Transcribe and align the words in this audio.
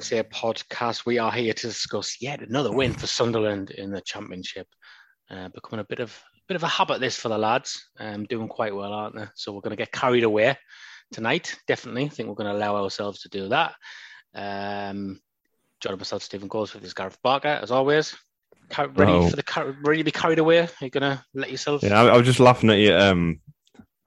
along 0.00 0.22
to 0.22 0.32
the 0.32 0.46
Wise 0.46 0.60
Men 0.60 0.62
Say 0.62 0.68
podcast. 0.68 1.06
We 1.06 1.18
are 1.18 1.32
here 1.32 1.52
to 1.52 1.66
discuss 1.66 2.16
yet 2.20 2.40
another 2.40 2.72
win 2.72 2.92
for 2.92 3.06
Sunderland 3.06 3.70
in 3.70 3.90
the 3.90 4.00
Championship. 4.00 4.66
Uh, 5.30 5.48
becoming 5.48 5.80
a 5.80 5.84
bit 5.88 6.00
of 6.00 6.10
a 6.10 6.40
bit 6.48 6.56
of 6.56 6.62
a 6.62 6.68
habit 6.68 7.00
this 7.00 7.16
for 7.16 7.28
the 7.28 7.38
lads. 7.38 7.88
Um, 7.98 8.24
doing 8.24 8.48
quite 8.48 8.74
well, 8.74 8.92
aren't 8.92 9.16
they? 9.16 9.26
So 9.34 9.52
we're 9.52 9.60
going 9.60 9.76
to 9.76 9.82
get 9.82 9.92
carried 9.92 10.24
away 10.24 10.56
tonight. 11.12 11.56
Definitely, 11.66 12.04
I 12.06 12.08
think 12.08 12.28
we're 12.28 12.34
going 12.34 12.50
to 12.52 12.56
allow 12.56 12.82
ourselves 12.82 13.20
to 13.22 13.28
do 13.28 13.48
that. 13.48 13.74
Um, 14.34 15.20
John 15.80 15.92
and 15.92 16.00
myself, 16.00 16.22
Stephen 16.22 16.48
Goldsmith, 16.48 16.84
is 16.84 16.94
Gareth 16.94 17.18
Barker, 17.22 17.58
as 17.62 17.70
always. 17.70 18.16
Car- 18.68 18.88
ready 18.88 19.12
Oh. 19.12 19.28
for 19.28 19.36
the 19.36 19.42
car- 19.42 19.74
ready 19.82 19.98
to 20.00 20.04
be 20.04 20.10
carried 20.12 20.38
away? 20.38 20.60
Are 20.60 20.68
you 20.84 20.90
going 20.90 21.02
to 21.16 21.24
let 21.34 21.50
yourself? 21.50 21.82
Yeah, 21.82 22.00
I, 22.00 22.06
I 22.08 22.16
was 22.16 22.26
just 22.26 22.38
laughing 22.40 22.70
at 22.70 22.78
you 22.78 22.94
um, 22.94 23.40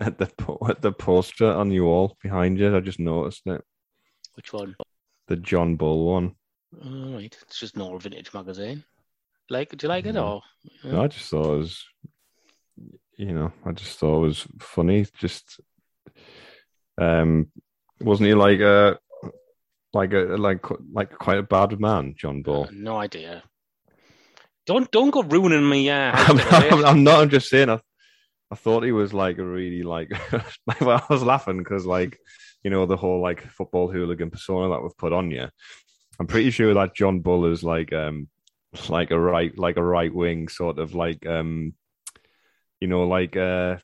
at 0.00 0.18
the 0.18 0.30
po- 0.38 0.58
at 0.68 0.80
the 0.80 0.92
poster 0.92 1.50
on 1.52 1.70
your 1.70 1.84
wall 1.84 2.16
behind 2.22 2.58
you. 2.58 2.74
I 2.76 2.80
just 2.80 2.98
noticed 3.00 3.42
it. 3.46 3.62
Which 4.34 4.52
one? 4.52 4.76
The 5.28 5.36
John 5.36 5.76
Bull 5.76 6.06
one. 6.06 6.34
All 6.84 7.14
right, 7.14 7.36
it's 7.42 7.58
just 7.58 7.76
an 7.76 7.82
old 7.82 8.02
vintage 8.02 8.32
magazine. 8.34 8.84
Like, 9.50 9.76
do 9.76 9.86
you 9.86 9.88
like 9.88 10.06
it 10.06 10.16
or? 10.16 10.42
No, 10.84 11.02
I 11.02 11.06
just 11.06 11.30
thought 11.30 11.54
it 11.54 11.58
was, 11.58 11.84
you 13.16 13.32
know, 13.32 13.52
I 13.64 13.72
just 13.72 13.98
thought 13.98 14.18
it 14.18 14.26
was 14.26 14.46
funny. 14.58 15.06
Just, 15.18 15.60
um, 17.00 17.50
wasn't 18.00 18.28
he 18.28 18.34
like 18.34 18.60
a, 18.60 18.98
like 19.94 20.12
a 20.12 20.36
like 20.36 20.64
like 20.92 21.12
quite 21.18 21.38
a 21.38 21.42
bad 21.42 21.78
man, 21.80 22.14
John 22.16 22.42
Bull? 22.42 22.68
No 22.72 22.96
idea. 22.96 23.42
Don't 24.66 24.90
don't 24.90 25.10
go 25.10 25.22
ruining 25.22 25.68
me. 25.68 25.88
Uh, 25.88 26.12
I'm. 26.14 26.40
I'm, 26.40 26.84
I'm 26.84 27.04
not. 27.04 27.20
I'm 27.20 27.30
just 27.30 27.48
saying. 27.48 27.70
I, 27.70 27.80
I 28.50 28.54
thought 28.54 28.82
he 28.82 28.92
was 28.92 29.14
like 29.14 29.38
a 29.38 29.44
really 29.44 29.82
like. 29.82 30.10
like 30.66 30.82
I 30.82 31.02
was 31.08 31.22
laughing 31.22 31.58
because 31.58 31.86
like 31.86 32.18
you 32.62 32.70
know 32.70 32.86
the 32.86 32.96
whole 32.96 33.20
like 33.20 33.46
football 33.48 33.88
hooligan 33.88 34.30
persona 34.30 34.68
that 34.68 34.82
we've 34.82 34.96
put 34.96 35.12
on 35.12 35.30
you. 35.30 35.48
I'm 36.20 36.26
pretty 36.26 36.50
sure 36.50 36.74
that 36.74 36.94
John 36.94 37.20
Bull 37.20 37.46
is 37.46 37.62
like 37.62 37.92
um 37.92 38.28
like 38.88 39.10
a 39.10 39.18
right 39.18 39.56
like 39.58 39.76
a 39.76 39.82
right 39.82 40.14
wing 40.14 40.48
sort 40.48 40.78
of 40.78 40.94
like 40.94 41.26
um 41.26 41.74
you 42.80 42.88
know 42.88 43.06
like 43.06 43.36
uh 43.36 43.76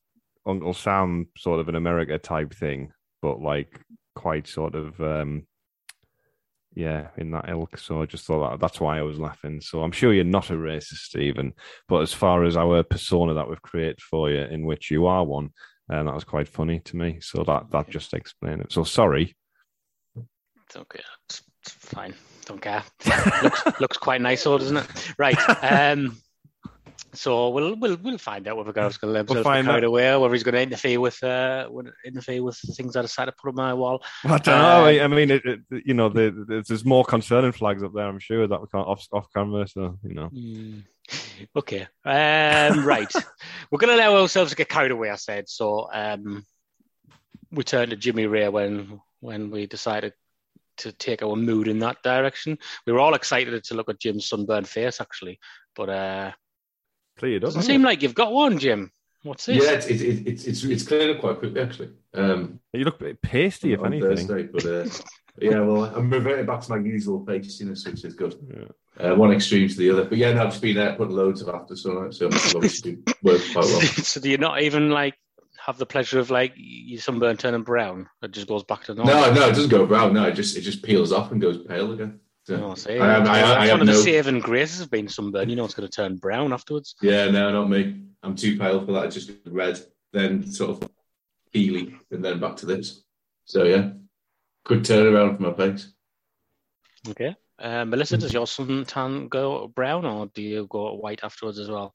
Uncle 0.47 0.75
Sam 0.75 1.29
sort 1.39 1.61
of 1.61 1.69
an 1.69 1.77
America 1.77 2.19
type 2.19 2.55
thing, 2.55 2.93
but 3.23 3.41
like 3.41 3.81
quite 4.15 4.47
sort 4.47 4.75
of 4.75 5.01
um 5.01 5.47
yeah, 6.75 7.09
in 7.17 7.31
that 7.31 7.49
ilk. 7.49 7.79
So 7.79 8.03
I 8.03 8.07
just 8.07 8.27
thought 8.27 8.51
that 8.51 8.61
that's 8.61 8.81
why 8.81 8.99
I 8.99 9.03
was 9.03 9.19
laughing. 9.19 9.61
So 9.61 9.83
I'm 9.83 9.93
sure 9.93 10.13
you're 10.13 10.25
not 10.25 10.51
a 10.51 10.55
racist, 10.55 11.05
Stephen. 11.05 11.53
But 11.89 12.03
as 12.03 12.13
far 12.13 12.45
as 12.45 12.57
our 12.57 12.83
persona 12.83 13.35
that 13.35 13.49
we've 13.49 13.63
created 13.63 14.01
for 14.01 14.31
you, 14.31 14.41
in 14.41 14.67
which 14.67 14.91
you 14.91 15.07
are 15.07 15.25
one, 15.25 15.51
and 15.89 16.09
that 16.09 16.15
was 16.15 16.25
quite 16.25 16.49
funny 16.49 16.81
to 16.81 16.97
me. 16.97 17.19
So 17.21 17.45
that 17.45 17.71
that 17.71 17.91
just 17.91 18.15
explained 18.15 18.63
it. 18.63 18.73
So 18.73 18.85
sorry. 18.85 19.35
It's 20.67 20.77
okay. 20.77 21.03
It's, 21.29 21.43
it's 21.63 21.73
fine. 21.73 22.15
Don't 22.47 22.61
care. 22.61 22.83
looks 23.43 23.63
looks 23.81 23.97
quite 23.99 24.21
nice, 24.21 24.45
though, 24.45 24.59
doesn't 24.59 24.77
it? 24.79 25.15
Right. 25.19 25.37
Um. 25.63 26.17
So 27.13 27.51
we'll 27.51 27.77
we'll 27.77 27.97
we'll 28.03 28.19
find 28.19 28.49
out 28.49 28.57
whether 28.57 28.73
Gareth's 28.73 28.97
going 28.97 29.11
to 29.15 29.21
let 29.21 29.29
We'll 29.29 29.37
himself 29.37 29.45
get 29.45 29.59
find 29.59 29.67
carried 29.67 29.85
out. 29.85 29.89
away, 29.89 30.13
or 30.13 30.19
whether 30.21 30.35
he's 30.35 30.43
going 30.43 30.55
to 30.57 30.63
interfere 30.63 30.99
with 31.01 31.23
uh 31.23 31.69
interfere 32.05 32.43
with 32.43 32.61
the 32.63 32.73
things 32.73 32.97
I 32.97 33.03
decided 33.03 33.33
to 33.33 33.37
put 33.41 33.51
on 33.51 33.55
my 33.55 33.73
wall. 33.75 34.03
I 34.25 34.39
don't 34.39 34.47
know. 34.47 34.85
I, 34.85 35.05
I 35.05 35.07
mean, 35.07 35.31
it, 35.31 35.43
it, 35.45 35.61
you 35.87 35.95
know, 35.95 36.09
the, 36.09 36.31
the, 36.49 36.65
there's 36.67 36.85
more 36.85 37.05
concerning 37.05 37.53
flags 37.53 37.85
up 37.85 37.93
there. 37.95 38.07
I'm 38.07 38.19
sure 38.19 38.47
that 38.49 38.61
we 38.61 38.67
can't 38.67 38.87
off 38.89 39.07
off 39.13 39.27
camera. 39.33 39.69
So 39.69 39.97
you 40.03 40.15
know, 40.15 40.27
Hmm. 40.27 40.81
Okay. 41.57 41.87
Um, 42.05 42.87
right. 42.87 43.13
We're 43.71 43.79
going 43.79 43.97
to 43.97 44.03
allow 44.03 44.21
ourselves 44.21 44.51
to 44.51 44.57
get 44.57 44.69
carried 44.69 44.91
away. 44.91 45.11
I 45.11 45.17
said 45.17 45.49
so. 45.49 45.89
Um, 45.93 46.45
we 47.51 47.65
turned 47.65 47.91
to 47.91 47.97
Jimmy 47.97 48.25
Reay 48.25 48.51
when 48.51 49.01
when 49.21 49.51
we 49.51 49.67
decided 49.67 50.13
to 50.79 50.93
take 50.93 51.23
our 51.23 51.37
mood 51.37 51.69
in 51.69 51.79
that 51.81 52.03
direction. 52.03 52.59
We 52.87 52.93
were 52.93 52.99
all 52.99 53.15
excited 53.15 53.63
to 53.63 53.75
look 53.75 53.89
at 53.89 54.01
Jim's 54.01 54.29
sunburned 54.29 54.69
face, 54.69 55.01
actually, 55.01 55.39
but 55.75 55.89
uh, 55.89 56.33
cleared 57.17 57.45
up. 57.45 57.49
doesn't 57.49 57.61
hasn't 57.61 57.73
seem 57.73 57.83
it? 57.83 57.87
like 57.87 58.03
you've 58.03 58.15
got 58.15 58.33
one, 58.33 58.59
Jim. 58.59 58.91
What's 59.23 59.47
this? 59.47 59.65
Yeah, 59.65 59.73
it's 59.73 59.87
it's 59.87 60.03
it's 60.03 60.45
it's, 60.45 60.65
it's 60.65 60.87
cleared 60.87 61.17
up 61.17 61.21
quite 61.21 61.39
quickly 61.39 61.61
actually. 61.61 61.91
Um, 62.13 62.61
you 62.73 62.85
look 62.85 63.01
a 63.01 63.05
bit 63.05 63.23
pasty, 63.23 63.73
if 63.73 63.81
on 63.81 63.87
anything. 63.87 64.27
Thursday, 64.27 64.43
but 64.45 64.67
uh, 64.67 64.85
yeah, 65.41 65.61
well, 65.61 65.85
I'm 65.85 66.11
reverting 66.11 66.47
back 66.47 66.61
to 66.63 66.71
my 66.71 66.79
usual 66.79 67.21
pastiness, 67.25 67.85
which 67.87 68.05
is 68.05 68.15
good. 68.15 68.37
Yeah. 68.99 69.11
Uh, 69.11 69.15
one 69.17 69.33
extreme 69.33 69.69
to 69.69 69.75
the 69.77 69.91
other, 69.91 70.05
but 70.05 70.17
yeah, 70.19 70.33
no, 70.33 70.43
I've 70.45 70.51
just 70.51 70.63
been 70.63 70.79
uh, 70.79 70.95
putting 70.95 71.17
loads 71.17 71.43
of 71.43 71.49
after, 71.49 71.75
so 71.75 72.09
so 72.13 72.29
it's 72.29 72.55
obviously 72.55 72.99
worked 73.23 73.53
quite 73.53 73.65
well. 73.65 73.81
so 73.81 74.21
do 74.21 74.31
you 74.31 74.39
not 74.39 74.63
even 74.63 74.91
like 74.91 75.15
have 75.59 75.79
the 75.79 75.87
pleasure 75.87 76.21
of 76.21 76.31
like 76.31 76.53
your 76.57 77.01
sunburn 77.01 77.37
turning 77.37 77.63
brown? 77.65 78.09
It 78.23 78.31
just 78.31 78.47
goes 78.47 78.63
back 78.63 78.85
to 78.85 78.95
normal. 78.95 79.13
No, 79.15 79.33
no, 79.35 79.49
it 79.49 79.55
doesn't 79.55 79.71
go 79.71 79.85
brown. 79.85 80.13
No, 80.15 80.25
it 80.29 80.35
just 80.35 80.57
it 80.57 80.61
just 80.61 80.83
peels 80.85 81.11
off 81.13 81.33
and 81.33 81.41
goes 81.41 81.59
pale 81.67 81.91
again. 81.93 82.21
So, 82.45 82.55
Oh, 82.63 82.75
see, 82.77 82.99
I, 82.99 83.17
am- 83.17 83.23
I, 83.23 83.25
that's 83.25 83.29
I, 83.31 83.55
I 83.55 83.59
one 83.59 83.69
have 83.69 83.81
of 83.81 83.87
the 83.89 83.93
no. 83.95 83.99
saving 83.99 84.39
graces 84.41 84.81
of 84.83 84.91
being 84.93 85.09
sunburned. 85.09 85.51
You 85.51 85.57
know 85.57 85.65
it's 85.65 85.75
going 85.75 85.89
to 85.89 85.97
turn 85.97 86.17
brown 86.17 86.53
afterwards. 86.53 86.95
Yeah, 87.03 87.31
no, 87.31 87.51
not 87.51 87.69
me. 87.71 88.01
I'm 88.23 88.37
too 88.37 88.57
pale 88.59 88.85
for 88.87 88.93
that. 88.93 89.07
It's 89.07 89.15
just 89.17 89.33
red, 89.47 89.81
then 90.13 90.47
sort 90.47 90.71
of 90.83 90.89
peely, 91.53 91.99
and 92.13 92.25
then 92.25 92.39
back 92.39 92.57
to 92.57 92.67
this. 92.67 93.03
So 93.47 93.65
yeah, 93.65 93.91
good 94.65 94.83
turnaround 94.85 95.37
for 95.37 95.43
my 95.43 95.53
face. 95.55 95.93
Okay. 97.09 97.35
Uh, 97.59 97.85
Melissa, 97.85 98.17
does 98.17 98.33
your 98.33 98.47
suntan 98.47 99.29
go 99.29 99.69
brown 99.69 100.05
or 100.05 100.27
do 100.35 100.43
you 100.43 100.67
go 100.69 100.95
white 100.95 101.23
afterwards 101.23 101.59
as 101.59 101.71
well? 101.71 101.95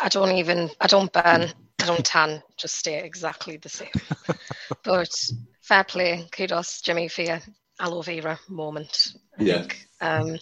I 0.00 0.08
don't 0.08 0.32
even, 0.32 0.70
I 0.80 0.86
don't 0.86 1.12
burn, 1.12 1.52
I 1.80 1.86
don't 1.86 2.04
tan, 2.04 2.42
just 2.56 2.76
stay 2.76 3.02
exactly 3.02 3.58
the 3.58 3.68
same. 3.68 3.88
but 4.84 5.14
fair 5.60 5.84
play, 5.84 6.26
kudos, 6.32 6.80
Jimmy, 6.80 7.08
for 7.08 7.22
your 7.22 7.40
aloe 7.78 8.00
vera 8.02 8.38
moment. 8.48 9.12
I 9.38 9.42
Yeah. 9.42 9.58
think. 9.58 9.86
Um, 10.00 10.38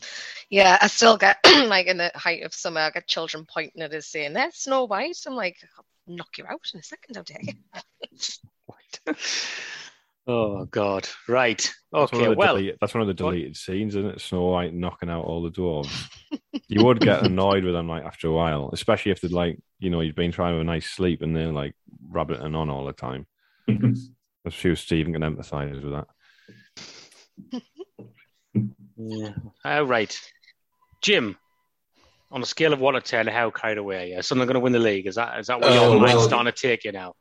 yeah, 0.50 0.78
I 0.80 0.86
still 0.86 1.16
get, 1.16 1.38
like, 1.66 1.86
in 1.86 1.97
the 1.97 2.12
height 2.15 2.44
of 2.44 2.54
summer, 2.54 2.80
I 2.82 2.91
get 2.91 3.09
children 3.09 3.44
pointing 3.53 3.82
at 3.82 3.92
us 3.92 4.06
saying, 4.06 4.34
there's 4.34 4.54
Snow 4.56 4.84
White. 4.84 5.16
I'm 5.26 5.34
like, 5.34 5.56
I'll 5.76 6.15
knock 6.15 6.38
you 6.38 6.44
out 6.47 6.70
in 6.72 6.78
a 6.78 6.82
second, 6.84 7.16
how 7.16 7.22
dare 7.22 7.41
you? 7.42 9.15
White. 10.28 10.34
oh, 10.34 10.65
God. 10.66 11.09
Right. 11.28 11.71
Okay. 11.95 12.16
of 12.19 12.30
the 12.30 12.34
Well, 12.36 12.57
deleted- 12.57 12.78
that's 12.80 12.95
one 12.95 13.01
of 13.03 13.09
the 13.09 13.15
deleted 13.15 13.57
scenes, 13.57 13.95
isn't 13.97 14.10
it? 14.10 14.21
Snow 14.21 14.45
White 14.47 14.75
knocking 14.75 15.09
out 15.10 15.25
all 15.25 15.42
the 15.42 15.51
dwarves. 15.51 16.09
you 16.69 16.84
would 16.84 17.01
get 17.01 17.25
annoyed 17.25 17.65
with 17.65 17.75
them 17.75 17.89
like 17.89 18.04
after 18.04 18.28
a 18.28 18.33
while, 18.33 18.71
especially 18.72 19.13
if 19.13 19.21
they'd 19.21 19.33
like, 19.33 19.59
you 19.78 19.91
know, 19.91 20.01
you've 20.01 20.15
been 20.16 20.33
trying 20.33 20.53
to 20.53 20.59
have 20.59 20.63
a 20.63 20.65
nice 20.65 20.89
sleep 20.91 21.22
and 21.22 21.34
they're 21.34 21.53
like 21.53 21.75
rabbiting 22.10 22.54
on 22.54 22.69
all 22.71 22.84
the 22.84 22.92
time. 22.92 23.27
I'm 23.69 23.95
sure 24.51 24.77
Stephen 24.77 25.13
can 25.13 25.22
empathise 25.22 25.83
with 25.83 25.92
that. 27.53 27.63
yeah. 28.97 29.31
All 29.65 29.84
right. 29.84 30.19
Jim, 31.03 31.36
on 32.31 32.42
a 32.42 32.47
scale 32.47 32.72
of 32.72 32.81
one 32.81 32.95
to 32.95 33.01
10, 33.01 33.27
how 33.28 33.51
carried 33.51 33.78
away 33.78 34.03
are 34.03 34.07
you? 34.07 34.19
Is 34.19 34.27
Sunderland 34.28 34.48
going 34.48 34.60
to 34.60 34.65
win 34.65 34.72
the 34.72 34.78
league? 34.78 35.07
Is 35.07 35.15
that, 35.16 35.39
is 35.39 35.47
that 35.47 35.60
where 35.60 35.71
Oh, 35.71 35.72
uh, 35.72 35.91
your 35.92 36.01
mind's 36.01 36.15
well- 36.16 36.28
starting 36.28 36.53
to 36.53 36.59
take 36.69 36.84
you 36.84 36.92
now? 36.92 37.15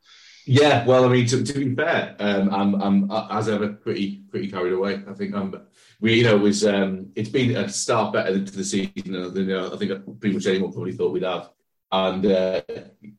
Yeah, 0.50 0.86
well, 0.86 1.04
I 1.04 1.08
mean, 1.08 1.26
to, 1.26 1.44
to 1.44 1.52
be 1.52 1.74
fair, 1.74 2.16
um, 2.18 2.48
I'm, 2.48 2.74
I'm 2.80 3.10
uh, 3.10 3.28
as 3.30 3.50
ever 3.50 3.68
pretty, 3.68 4.22
pretty 4.30 4.50
carried 4.50 4.72
away. 4.72 5.02
I 5.06 5.12
think 5.12 5.34
I'm, 5.34 5.54
we, 6.00 6.14
you 6.14 6.24
know, 6.24 6.36
it 6.36 6.40
was, 6.40 6.64
um, 6.64 7.12
it's 7.14 7.28
been 7.28 7.54
a 7.54 7.68
start 7.68 8.14
better 8.14 8.42
to 8.42 8.52
the 8.56 8.64
season 8.64 9.12
than 9.12 9.36
you 9.36 9.44
know, 9.44 9.70
I 9.70 9.76
think 9.76 10.18
pretty 10.18 10.34
much 10.34 10.46
anyone 10.46 10.72
probably 10.72 10.92
thought 10.92 11.12
we'd 11.12 11.24
have, 11.24 11.50
and 11.92 12.24
uh, 12.24 12.62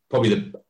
probably 0.09 0.33
the 0.33 0.63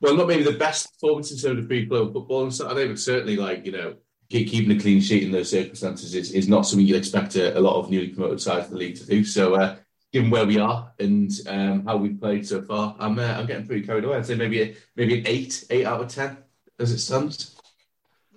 well, 0.00 0.16
not 0.16 0.28
maybe 0.28 0.44
the 0.44 0.52
best 0.52 0.92
performance 0.92 1.32
in 1.32 1.38
terms 1.38 1.58
of 1.58 1.66
free 1.66 1.86
flow 1.86 2.12
football 2.12 2.44
on 2.44 2.52
Saturday, 2.52 2.86
but 2.86 2.98
certainly 3.00 3.36
like 3.36 3.66
you 3.66 3.72
know 3.72 3.96
keeping 4.30 4.70
a 4.70 4.80
clean 4.80 5.00
sheet 5.00 5.24
in 5.24 5.32
those 5.32 5.50
circumstances 5.50 6.14
is, 6.14 6.30
is 6.30 6.48
not 6.48 6.64
something 6.64 6.86
you'd 6.86 6.96
expect 6.96 7.34
a, 7.34 7.58
a 7.58 7.60
lot 7.60 7.80
of 7.80 7.90
newly 7.90 8.10
promoted 8.10 8.40
sides 8.40 8.66
of 8.66 8.70
the 8.70 8.76
league 8.76 8.96
to 8.96 9.04
do. 9.04 9.24
So, 9.24 9.56
uh, 9.56 9.76
given 10.12 10.30
where 10.30 10.46
we 10.46 10.58
are 10.58 10.92
and 10.98 11.30
um, 11.46 11.86
how 11.86 11.96
we've 11.96 12.20
played 12.20 12.46
so 12.46 12.62
far, 12.62 12.96
I'm 12.98 13.18
uh, 13.18 13.22
I'm 13.22 13.46
getting 13.46 13.66
pretty 13.66 13.86
carried 13.86 14.04
away. 14.04 14.16
I'd 14.16 14.26
say 14.26 14.34
maybe 14.34 14.62
a, 14.62 14.76
maybe 14.96 15.20
an 15.20 15.26
eight, 15.26 15.64
eight 15.70 15.86
out 15.86 16.00
of 16.00 16.08
ten 16.08 16.38
as 16.78 16.92
it 16.92 16.98
stands. 16.98 17.56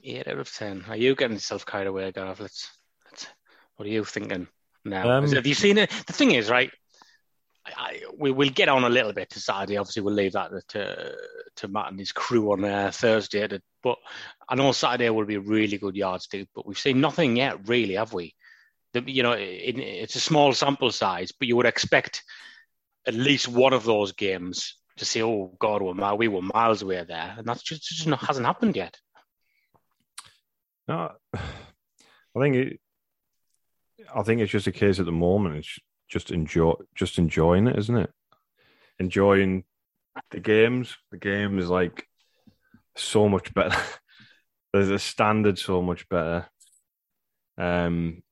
Eight 0.04 0.28
out 0.28 0.40
of 0.40 0.54
ten. 0.54 0.84
Are 0.90 0.98
you 0.98 1.16
getting 1.16 1.36
yourself 1.36 1.66
carried 1.66 1.88
away, 1.88 2.12
Gareth? 2.12 2.40
Let's, 2.40 2.70
let's, 3.06 3.28
what 3.76 3.88
are 3.88 3.92
you 3.92 4.04
thinking 4.04 4.48
now? 4.86 5.10
Um, 5.10 5.32
Have 5.32 5.48
you 5.48 5.54
seen 5.54 5.78
it? 5.78 5.90
The 6.08 6.14
thing 6.14 6.32
is, 6.32 6.50
right? 6.50 6.72
I, 7.66 8.02
we 8.18 8.30
will 8.32 8.50
get 8.50 8.68
on 8.68 8.84
a 8.84 8.90
little 8.90 9.14
bit 9.14 9.30
to 9.30 9.40
Saturday. 9.40 9.78
Obviously, 9.78 10.02
we'll 10.02 10.14
leave 10.14 10.34
that 10.34 10.52
to 10.70 11.16
to 11.56 11.68
Matt 11.70 11.92
and 11.92 12.00
his 12.00 12.12
crew 12.12 12.52
on 12.52 12.66
uh, 12.66 12.92
Thursday. 12.94 13.48
To, 13.48 13.62
but 13.82 13.98
I 14.50 14.56
know 14.56 14.74
Saturday 14.74 15.10
will 15.10 15.26
be 15.26 15.36
a 15.36 15.40
really 15.40 15.78
good 15.78 15.96
yardstick. 15.96 16.50
But 16.54 16.68
we've 16.68 16.78
seen 16.78 17.00
nothing 17.00 17.38
yet, 17.38 17.68
really, 17.68 17.94
have 17.94 18.12
we? 18.12 18.36
The, 18.94 19.04
you 19.06 19.24
know, 19.24 19.34
it, 19.34 19.78
it's 19.78 20.16
a 20.16 20.20
small 20.20 20.54
sample 20.54 20.92
size, 20.92 21.32
but 21.32 21.48
you 21.48 21.56
would 21.56 21.66
expect 21.66 22.24
at 23.08 23.14
least 23.14 23.48
one 23.48 23.74
of 23.74 23.84
those 23.84 24.12
games 24.12 24.76
to 24.98 25.06
say, 25.06 25.22
"Oh 25.22 25.56
God, 25.60 25.82
we're 25.82 26.16
we 26.16 26.28
were 26.28 26.42
miles 26.42 26.82
away 26.82 27.04
there," 27.04 27.36
and 27.38 27.46
that's 27.48 27.64
just, 27.64 27.84
just 27.84 28.08
not, 28.08 28.24
hasn't 28.24 28.46
happened 28.46 28.76
yet. 28.76 28.98
No, 30.88 31.12
I 31.34 32.40
think 32.40 32.56
it. 32.56 32.80
I 34.14 34.22
think 34.24 34.42
it's 34.42 34.52
just 34.52 34.68
a 34.68 34.72
case 34.72 35.00
at 35.00 35.06
the 35.06 35.12
moment. 35.12 35.58
It's 35.58 35.80
just 36.08 36.32
enjoy, 36.32 36.74
just 36.94 37.18
enjoying 37.18 37.68
it, 37.68 37.78
isn't 37.80 37.98
it? 37.98 38.12
Enjoying 39.00 39.64
the 40.32 40.40
games. 40.40 40.96
The 41.12 41.18
game 41.18 41.58
is 41.58 41.70
like 41.70 42.08
so 42.96 43.30
much 43.30 43.54
better. 43.54 43.78
There's 44.74 44.90
a 44.90 45.00
standard 45.00 45.58
so 45.58 45.82
much 45.82 46.08
better. 46.10 46.48
Um, 47.58 48.24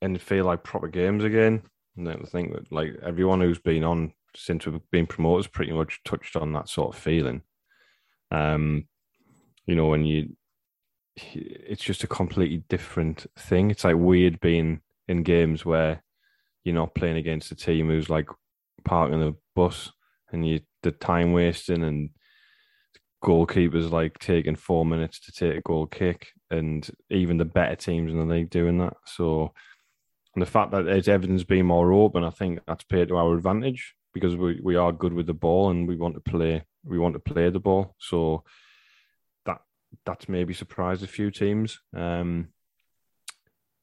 and 0.00 0.20
feel 0.20 0.44
like 0.44 0.62
proper 0.62 0.88
games 0.88 1.24
again. 1.24 1.62
And 1.96 2.08
I 2.08 2.14
think 2.30 2.52
that 2.52 2.70
like 2.72 2.94
everyone 3.02 3.40
who's 3.40 3.58
been 3.58 3.84
on 3.84 4.12
since 4.36 4.66
we've 4.66 4.80
been 4.92 5.06
promoted 5.06 5.46
has 5.46 5.52
pretty 5.52 5.72
much 5.72 6.00
touched 6.04 6.36
on 6.36 6.52
that 6.52 6.68
sort 6.68 6.94
of 6.94 7.00
feeling. 7.00 7.42
Um, 8.30 8.86
you 9.66 9.74
know, 9.74 9.86
when 9.86 10.04
you, 10.04 10.36
it's 11.16 11.82
just 11.82 12.04
a 12.04 12.08
completely 12.08 12.62
different 12.68 13.26
thing. 13.36 13.70
It's 13.70 13.84
like 13.84 13.96
weird 13.96 14.40
being 14.40 14.80
in 15.08 15.22
games 15.22 15.64
where 15.64 16.04
you're 16.64 16.74
not 16.74 16.94
playing 16.94 17.16
against 17.16 17.50
a 17.50 17.56
team 17.56 17.88
who's 17.88 18.10
like 18.10 18.28
parking 18.84 19.20
the 19.20 19.34
bus 19.56 19.90
and 20.30 20.46
you 20.46 20.60
the 20.82 20.92
time 20.92 21.32
wasting 21.32 21.82
and 21.82 22.10
goalkeepers 23.24 23.90
like 23.90 24.18
taking 24.18 24.54
four 24.54 24.86
minutes 24.86 25.18
to 25.18 25.32
take 25.32 25.58
a 25.58 25.62
goal 25.62 25.86
kick 25.86 26.28
and 26.50 26.90
even 27.10 27.36
the 27.36 27.44
better 27.44 27.74
teams 27.74 28.12
in 28.12 28.18
the 28.18 28.24
league 28.24 28.50
doing 28.50 28.78
that. 28.78 28.94
So 29.04 29.52
and 30.38 30.46
the 30.46 30.50
fact 30.52 30.70
that 30.70 30.86
it's 30.86 31.08
everything's 31.08 31.42
been 31.42 31.66
more 31.66 31.92
open, 31.92 32.22
I 32.22 32.30
think 32.30 32.60
that's 32.64 32.84
played 32.84 33.08
to 33.08 33.16
our 33.16 33.34
advantage 33.34 33.96
because 34.14 34.36
we, 34.36 34.60
we 34.62 34.76
are 34.76 34.92
good 34.92 35.12
with 35.12 35.26
the 35.26 35.34
ball 35.34 35.70
and 35.70 35.88
we 35.88 35.96
want 35.96 36.14
to 36.14 36.20
play 36.20 36.62
we 36.84 36.96
want 36.96 37.14
to 37.14 37.18
play 37.18 37.50
the 37.50 37.58
ball. 37.58 37.96
So 37.98 38.44
that 39.46 39.58
that's 40.06 40.28
maybe 40.28 40.54
surprised 40.54 41.02
a 41.02 41.08
few 41.08 41.32
teams. 41.32 41.80
Um, 41.92 42.50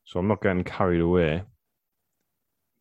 so 0.05 0.17
I'm 0.17 0.29
not 0.29 0.41
getting 0.41 0.63
carried 0.63 1.01
away, 1.01 1.43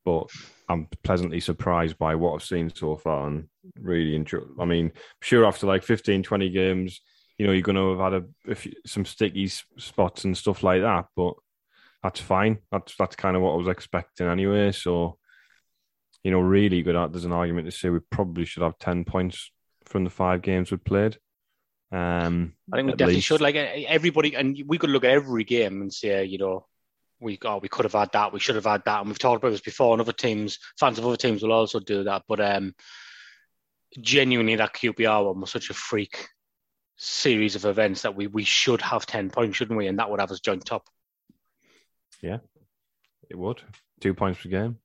but 0.04 0.30
I'm 0.68 0.86
pleasantly 1.02 1.40
surprised 1.40 1.98
by 1.98 2.14
what 2.14 2.34
I've 2.34 2.44
seen 2.44 2.70
so 2.72 2.94
far 2.94 3.26
and 3.26 3.48
really 3.80 4.14
enjoy. 4.14 4.38
I 4.60 4.66
mean, 4.66 4.92
sure, 5.20 5.46
after 5.46 5.66
like 5.66 5.82
15, 5.82 6.22
20 6.22 6.48
games, 6.50 7.00
you 7.38 7.46
know, 7.48 7.52
you're 7.52 7.62
going 7.62 7.74
to 7.74 7.98
have 7.98 8.12
had 8.12 8.22
a, 8.22 8.52
a 8.52 8.54
few, 8.54 8.72
some 8.86 9.04
sticky 9.04 9.48
spots 9.48 10.22
and 10.22 10.38
stuff 10.38 10.62
like 10.62 10.82
that, 10.82 11.06
but 11.16 11.34
that's 12.04 12.20
fine. 12.20 12.58
That's 12.70 12.94
that's 12.96 13.16
kind 13.16 13.34
of 13.34 13.40
what 13.40 13.52
I 13.52 13.56
was 13.56 13.66
expecting 13.66 14.26
anyway. 14.26 14.72
So, 14.72 15.16
you 16.22 16.30
know, 16.30 16.38
really 16.38 16.82
good. 16.82 16.94
There's 17.10 17.24
an 17.24 17.32
argument 17.32 17.66
to 17.66 17.72
say 17.72 17.88
we 17.88 18.00
probably 18.10 18.44
should 18.44 18.62
have 18.62 18.78
ten 18.78 19.04
points 19.04 19.50
from 19.86 20.04
the 20.04 20.10
five 20.10 20.42
games 20.42 20.70
we 20.70 20.76
played. 20.76 21.16
Um, 21.90 22.52
I 22.70 22.76
think 22.76 22.86
we 22.86 22.92
definitely 22.92 23.14
least. 23.14 23.26
should. 23.26 23.40
Like 23.40 23.56
everybody, 23.56 24.36
and 24.36 24.62
we 24.66 24.76
could 24.76 24.90
look 24.90 25.04
at 25.04 25.12
every 25.12 25.44
game 25.44 25.80
and 25.80 25.90
say, 25.90 26.26
you 26.26 26.36
know, 26.36 26.66
we 27.20 27.38
oh, 27.42 27.56
we 27.56 27.68
could 27.68 27.86
have 27.86 27.94
had 27.94 28.12
that, 28.12 28.34
we 28.34 28.40
should 28.40 28.56
have 28.56 28.66
had 28.66 28.84
that, 28.84 29.00
and 29.00 29.08
we've 29.08 29.18
talked 29.18 29.42
about 29.42 29.52
this 29.52 29.62
before. 29.62 29.94
And 29.94 30.02
other 30.02 30.12
teams, 30.12 30.58
fans 30.78 30.98
of 30.98 31.06
other 31.06 31.16
teams, 31.16 31.42
will 31.42 31.52
also 31.52 31.80
do 31.80 32.04
that. 32.04 32.24
But 32.28 32.40
um, 32.40 32.74
genuinely, 33.98 34.56
that 34.56 34.74
QPR 34.74 35.24
one 35.24 35.40
was 35.40 35.50
such 35.50 35.70
a 35.70 35.74
freak 35.74 36.28
series 36.96 37.56
of 37.56 37.64
events 37.64 38.02
that 38.02 38.14
we 38.14 38.26
we 38.26 38.44
should 38.44 38.82
have 38.82 39.06
ten 39.06 39.30
points, 39.30 39.56
shouldn't 39.56 39.78
we? 39.78 39.86
And 39.86 39.98
that 39.98 40.10
would 40.10 40.20
have 40.20 40.30
us 40.30 40.40
joint 40.40 40.66
top. 40.66 40.86
Yeah, 42.24 42.38
it 43.28 43.36
would 43.36 43.60
two 44.00 44.14
points 44.14 44.40
per 44.40 44.48
game. 44.48 44.78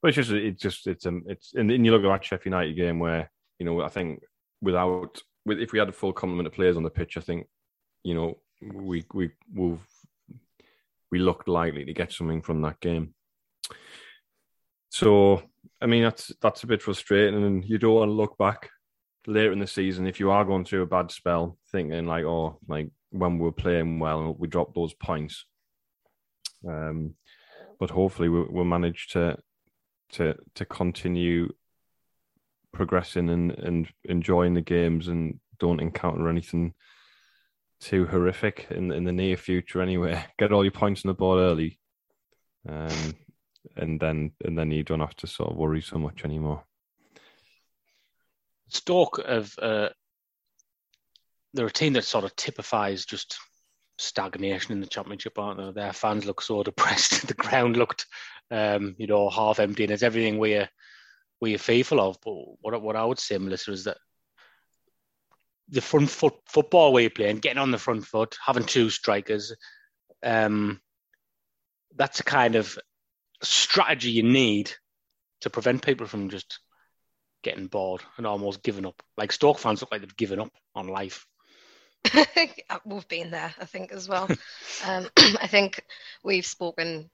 But 0.00 0.08
it's 0.08 0.16
just 0.16 0.30
it's 0.30 0.62
just 0.62 0.86
it's 0.86 1.04
um 1.04 1.22
it's 1.26 1.52
and 1.54 1.68
then 1.68 1.84
you 1.84 1.92
look 1.92 2.02
at 2.02 2.08
that 2.08 2.24
Sheffield 2.24 2.46
United 2.46 2.76
game 2.76 2.98
where 2.98 3.30
you 3.58 3.66
know 3.66 3.82
I 3.82 3.88
think 3.88 4.22
without 4.62 5.20
with 5.44 5.60
if 5.60 5.72
we 5.72 5.78
had 5.78 5.90
a 5.90 5.92
full 5.92 6.14
complement 6.14 6.46
of 6.46 6.54
players 6.54 6.78
on 6.78 6.82
the 6.82 6.88
pitch, 6.88 7.18
I 7.18 7.20
think 7.20 7.46
you 8.02 8.14
know 8.14 8.38
we 8.62 9.04
we 9.12 9.30
we 9.54 9.76
we 11.10 11.18
looked 11.18 11.46
likely 11.46 11.84
to 11.84 11.92
get 11.92 12.10
something 12.10 12.40
from 12.40 12.62
that 12.62 12.80
game. 12.80 13.14
So 14.88 15.42
I 15.82 15.84
mean 15.84 16.04
that's 16.04 16.32
that's 16.40 16.62
a 16.62 16.66
bit 16.66 16.80
frustrating, 16.80 17.44
and 17.44 17.64
you 17.66 17.76
don't 17.76 17.96
want 17.96 18.08
to 18.08 18.14
look 18.14 18.38
back 18.38 18.70
later 19.26 19.52
in 19.52 19.58
the 19.58 19.66
season 19.66 20.06
if 20.06 20.20
you 20.20 20.30
are 20.30 20.44
going 20.46 20.64
through 20.64 20.82
a 20.82 20.86
bad 20.86 21.10
spell, 21.10 21.58
thinking 21.70 22.06
like, 22.06 22.24
oh, 22.24 22.58
like 22.66 22.88
when 23.10 23.36
we 23.36 23.44
were 23.44 23.52
playing 23.52 23.98
well, 23.98 24.34
we 24.38 24.48
dropped 24.48 24.74
those 24.74 24.94
points. 24.94 25.44
Um, 26.66 27.14
but 27.78 27.90
hopefully 27.90 28.28
we'll, 28.28 28.46
we'll 28.48 28.64
manage 28.64 29.08
to 29.08 29.36
to 30.12 30.34
to 30.54 30.64
continue 30.64 31.52
progressing 32.72 33.28
and, 33.30 33.50
and 33.52 33.88
enjoying 34.04 34.54
the 34.54 34.60
games 34.60 35.08
and 35.08 35.40
don't 35.58 35.80
encounter 35.80 36.28
anything 36.28 36.74
too 37.80 38.06
horrific 38.06 38.66
in 38.70 38.92
in 38.92 39.04
the 39.04 39.12
near 39.12 39.36
future 39.36 39.82
anyway. 39.82 40.24
Get 40.38 40.52
all 40.52 40.64
your 40.64 40.72
points 40.72 41.04
on 41.04 41.08
the 41.08 41.14
board 41.14 41.40
early. 41.40 41.78
Um, 42.68 43.14
and 43.76 44.00
then 44.00 44.32
and 44.44 44.56
then 44.56 44.70
you 44.70 44.84
don't 44.84 45.00
have 45.00 45.16
to 45.16 45.26
sort 45.26 45.50
of 45.50 45.56
worry 45.56 45.82
so 45.82 45.98
much 45.98 46.24
anymore. 46.24 46.64
Stoke 48.68 49.18
of 49.18 49.54
uh, 49.60 49.88
they're 51.54 51.66
a 51.66 51.70
team 51.72 51.94
that 51.94 52.04
sort 52.04 52.24
of 52.24 52.34
typifies 52.36 53.04
just 53.04 53.38
stagnation 53.98 54.72
in 54.72 54.80
the 54.80 54.86
championship, 54.86 55.38
aren't 55.38 55.58
there? 55.58 55.72
Their 55.72 55.92
fans 55.92 56.26
look 56.26 56.42
so 56.42 56.62
depressed. 56.62 57.26
the 57.28 57.34
ground 57.34 57.76
looked, 57.76 58.06
um, 58.50 58.94
you 58.98 59.06
know, 59.06 59.30
half 59.30 59.58
empty, 59.60 59.84
and 59.84 59.92
it's 59.92 60.02
everything 60.02 60.38
we're 60.38 60.68
we're 61.40 61.58
fearful 61.58 62.00
of. 62.00 62.18
But 62.24 62.34
what 62.60 62.82
what 62.82 62.96
I 62.96 63.04
would 63.04 63.18
say, 63.18 63.38
Melissa, 63.38 63.72
is 63.72 63.84
that 63.84 63.98
the 65.68 65.80
front 65.80 66.10
foot 66.10 66.34
football 66.46 66.92
we're 66.92 67.10
playing, 67.10 67.38
getting 67.38 67.58
on 67.58 67.70
the 67.70 67.78
front 67.78 68.04
foot, 68.06 68.36
having 68.44 68.64
two 68.64 68.90
strikers, 68.90 69.54
um, 70.22 70.80
that's 71.96 72.20
a 72.20 72.24
kind 72.24 72.56
of 72.56 72.78
strategy 73.42 74.10
you 74.10 74.22
need 74.22 74.72
to 75.40 75.50
prevent 75.50 75.84
people 75.84 76.06
from 76.06 76.30
just 76.30 76.60
getting 77.42 77.66
bored 77.66 78.02
and 78.16 78.26
almost 78.26 78.62
giving 78.62 78.86
up. 78.86 79.02
Like 79.16 79.32
Stoke 79.32 79.58
fans 79.58 79.80
look 79.80 79.92
like 79.92 80.00
they've 80.00 80.16
given 80.16 80.40
up 80.40 80.50
on 80.74 80.88
life. 80.88 81.26
we've 82.84 83.08
been 83.08 83.30
there, 83.30 83.54
I 83.60 83.64
think, 83.64 83.92
as 83.92 84.08
well. 84.08 84.28
um, 84.86 85.08
I 85.16 85.46
think 85.46 85.82
we've 86.22 86.46
spoken 86.46 87.10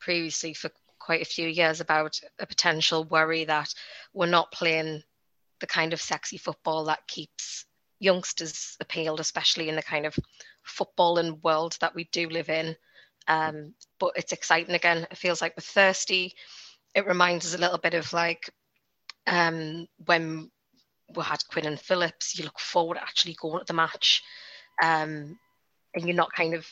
previously 0.00 0.54
for 0.54 0.70
quite 0.98 1.22
a 1.22 1.26
few 1.26 1.48
years 1.48 1.80
about 1.80 2.18
a 2.38 2.46
potential 2.46 3.04
worry 3.04 3.44
that 3.44 3.72
we're 4.12 4.26
not 4.26 4.52
playing 4.52 5.02
the 5.60 5.66
kind 5.66 5.92
of 5.92 6.00
sexy 6.00 6.36
football 6.36 6.84
that 6.84 7.06
keeps 7.06 7.66
youngsters 8.00 8.76
appealed, 8.80 9.20
especially 9.20 9.68
in 9.68 9.76
the 9.76 9.82
kind 9.82 10.06
of 10.06 10.18
footballing 10.66 11.42
world 11.42 11.76
that 11.80 11.94
we 11.94 12.04
do 12.04 12.28
live 12.28 12.48
in. 12.48 12.76
Um, 13.28 13.74
but 13.98 14.12
it's 14.16 14.32
exciting 14.32 14.74
again. 14.74 15.06
It 15.10 15.16
feels 15.16 15.40
like 15.40 15.54
we're 15.56 15.62
thirsty. 15.62 16.34
It 16.94 17.06
reminds 17.06 17.46
us 17.46 17.54
a 17.54 17.60
little 17.60 17.78
bit 17.78 17.94
of 17.94 18.12
like 18.12 18.50
um, 19.26 19.86
when 20.04 20.50
we 21.14 21.22
had 21.22 21.46
Quinn 21.50 21.66
and 21.66 21.80
Phillips, 21.80 22.38
you 22.38 22.44
look 22.44 22.58
forward 22.58 22.94
to 22.94 23.02
actually 23.02 23.36
going 23.40 23.60
to 23.60 23.64
the 23.66 23.72
match, 23.72 24.22
um, 24.82 25.38
and 25.94 26.06
you're 26.06 26.14
not 26.14 26.32
kind 26.32 26.54
of 26.54 26.66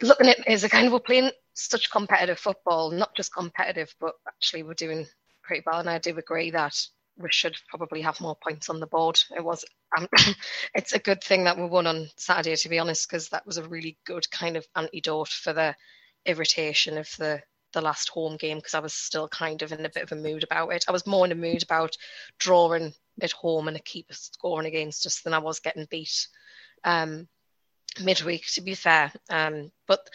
looking 0.00 0.28
at 0.28 0.38
it 0.38 0.46
as 0.46 0.64
a 0.64 0.68
kind 0.68 0.86
of 0.86 0.92
we're 0.92 1.00
playing 1.00 1.30
such 1.54 1.90
competitive 1.90 2.38
football, 2.38 2.90
not 2.90 3.14
just 3.14 3.34
competitive, 3.34 3.94
but 4.00 4.14
actually 4.26 4.62
we're 4.62 4.74
doing 4.74 5.06
pretty 5.42 5.62
well. 5.66 5.80
And 5.80 5.90
I 5.90 5.98
do 5.98 6.16
agree 6.16 6.50
that 6.50 6.74
we 7.18 7.28
should 7.30 7.56
probably 7.68 8.00
have 8.02 8.20
more 8.20 8.36
points 8.42 8.70
on 8.70 8.80
the 8.80 8.86
board. 8.86 9.20
It 9.36 9.44
was, 9.44 9.64
um, 9.96 10.08
it's 10.74 10.92
a 10.92 10.98
good 10.98 11.22
thing 11.22 11.44
that 11.44 11.58
we 11.58 11.66
won 11.66 11.86
on 11.86 12.08
Saturday, 12.16 12.56
to 12.56 12.68
be 12.68 12.78
honest, 12.78 13.08
because 13.08 13.28
that 13.30 13.46
was 13.46 13.58
a 13.58 13.68
really 13.68 13.98
good 14.06 14.30
kind 14.30 14.56
of 14.56 14.66
antidote 14.76 15.28
for 15.28 15.52
the 15.52 15.74
irritation 16.24 16.98
of 16.98 17.08
the 17.18 17.42
the 17.72 17.80
last 17.80 18.08
home 18.08 18.36
game 18.36 18.58
because 18.58 18.74
I 18.74 18.80
was 18.80 18.94
still 18.94 19.28
kind 19.28 19.62
of 19.62 19.72
in 19.72 19.84
a 19.84 19.90
bit 19.90 20.02
of 20.04 20.12
a 20.12 20.16
mood 20.16 20.44
about 20.44 20.72
it. 20.72 20.84
I 20.88 20.92
was 20.92 21.06
more 21.06 21.24
in 21.24 21.32
a 21.32 21.36
mood 21.36 21.62
about 21.62 21.96
drawing 22.38 22.92
at 23.20 23.32
home 23.32 23.68
and 23.68 23.76
a 23.76 23.80
keeper 23.80 24.14
scoring 24.14 24.66
against 24.66 25.06
us 25.06 25.20
than 25.20 25.34
I 25.34 25.38
was 25.38 25.60
getting 25.60 25.86
beat 25.90 26.28
um, 26.84 27.28
midweek, 28.00 28.46
to 28.52 28.60
be 28.60 28.74
fair. 28.74 29.12
Um, 29.30 29.70
but 29.86 30.08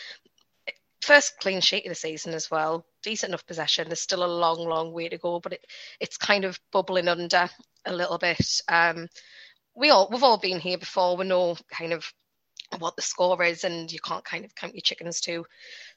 first 1.01 1.39
clean 1.39 1.61
sheet 1.61 1.85
of 1.85 1.89
the 1.89 1.95
season 1.95 2.33
as 2.33 2.51
well. 2.51 2.85
Decent 3.03 3.29
enough 3.29 3.45
possession. 3.45 3.87
There's 3.87 4.01
still 4.01 4.25
a 4.25 4.27
long, 4.27 4.67
long 4.67 4.91
way 4.91 5.09
to 5.09 5.17
go, 5.17 5.39
but 5.39 5.53
it, 5.53 5.65
it's 5.99 6.17
kind 6.17 6.43
of 6.43 6.59
bubbling 6.71 7.07
under 7.07 7.49
a 7.85 7.93
little 7.93 8.17
bit. 8.17 8.61
Um, 8.67 9.07
we 9.75 9.89
all 9.89 10.09
we've 10.11 10.23
all 10.23 10.37
been 10.37 10.59
here 10.59 10.77
before. 10.77 11.15
We 11.15 11.25
know 11.25 11.55
kind 11.71 11.93
of 11.93 12.11
what 12.79 12.95
the 12.95 13.01
score 13.01 13.41
is, 13.43 13.63
and 13.63 13.91
you 13.91 13.99
can't 13.99 14.25
kind 14.25 14.43
of 14.43 14.53
count 14.55 14.73
your 14.73 14.81
chickens 14.81 15.21
too 15.21 15.45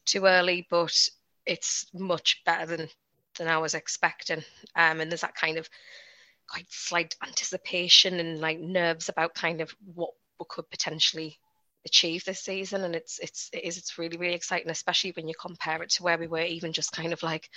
too 0.05 0.27
early. 0.27 0.67
But 0.71 0.95
it's 1.47 1.87
much 1.95 2.43
better 2.45 2.67
than 2.67 2.89
than 3.39 3.49
I 3.49 3.59
was 3.59 3.75
expecting. 3.75 4.43
Um, 4.77 5.01
and 5.01 5.11
there's 5.11 5.21
that 5.23 5.35
kind 5.35 5.57
of 5.57 5.69
quite 6.49 6.67
slight 6.69 7.15
anticipation 7.23 8.19
and 8.19 8.41
like 8.41 8.59
nerves 8.59 9.09
about 9.09 9.35
kind 9.35 9.61
of 9.61 9.75
what 9.95 10.11
we 10.39 10.47
could 10.49 10.69
potentially 10.71 11.39
achieve 11.87 12.25
this 12.25 12.41
season. 12.41 12.83
And 12.83 12.95
it's 12.95 13.19
it's 13.19 13.49
it 13.53 13.65
is 13.65 13.79
it's 13.79 13.99
really 13.99 14.17
really 14.17 14.35
exciting 14.35 14.71
especially 14.71 15.13
when 15.13 15.29
you 15.29 15.35
compare 15.41 15.83
it 15.83 15.91
to 15.91 16.03
where 16.03 16.19
we 16.19 16.27
were 16.27 16.43
even 16.43 16.73
just 16.73 16.93
kind 16.93 17.13
of 17.13 17.23
like 17.23 17.49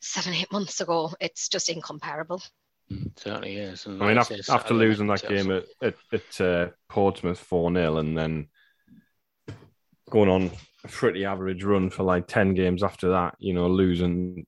seven 0.00 0.34
eight 0.34 0.52
months 0.52 0.80
ago. 0.80 1.12
It's 1.20 1.48
just 1.48 1.68
incomparable. 1.68 2.42
Mm, 2.90 3.10
certainly 3.18 3.56
is. 3.56 3.86
And 3.86 4.02
i 4.02 4.08
mean 4.08 4.18
after, 4.18 4.36
after 4.50 4.74
losing 4.74 5.06
that 5.08 5.26
game 5.28 5.50
at, 5.50 5.64
at, 5.80 5.94
at 6.12 6.40
uh, 6.40 6.68
portsmouth 6.88 7.44
4-0 7.48 7.98
and 7.98 8.18
then 8.18 8.48
going 10.10 10.28
on 10.28 10.50
pretty 10.88 11.24
average 11.24 11.64
run 11.64 11.90
for 11.90 12.02
like 12.02 12.26
10 12.26 12.54
games 12.54 12.82
after 12.82 13.10
that 13.10 13.34
you 13.38 13.54
know 13.54 13.68
losing 13.68 14.46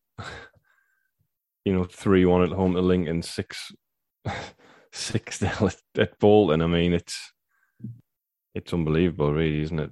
you 1.64 1.72
know 1.72 1.84
3-1 1.84 2.50
at 2.50 2.56
home 2.56 2.74
to 2.74 2.80
lincoln 2.80 3.22
6 3.22 3.72
6 4.92 5.42
at, 5.42 5.76
at 5.98 6.18
bolton 6.18 6.60
i 6.60 6.66
mean 6.66 6.92
it's 6.92 7.32
it's 8.54 8.72
unbelievable, 8.72 9.32
really, 9.32 9.62
isn't 9.62 9.80
it? 9.80 9.90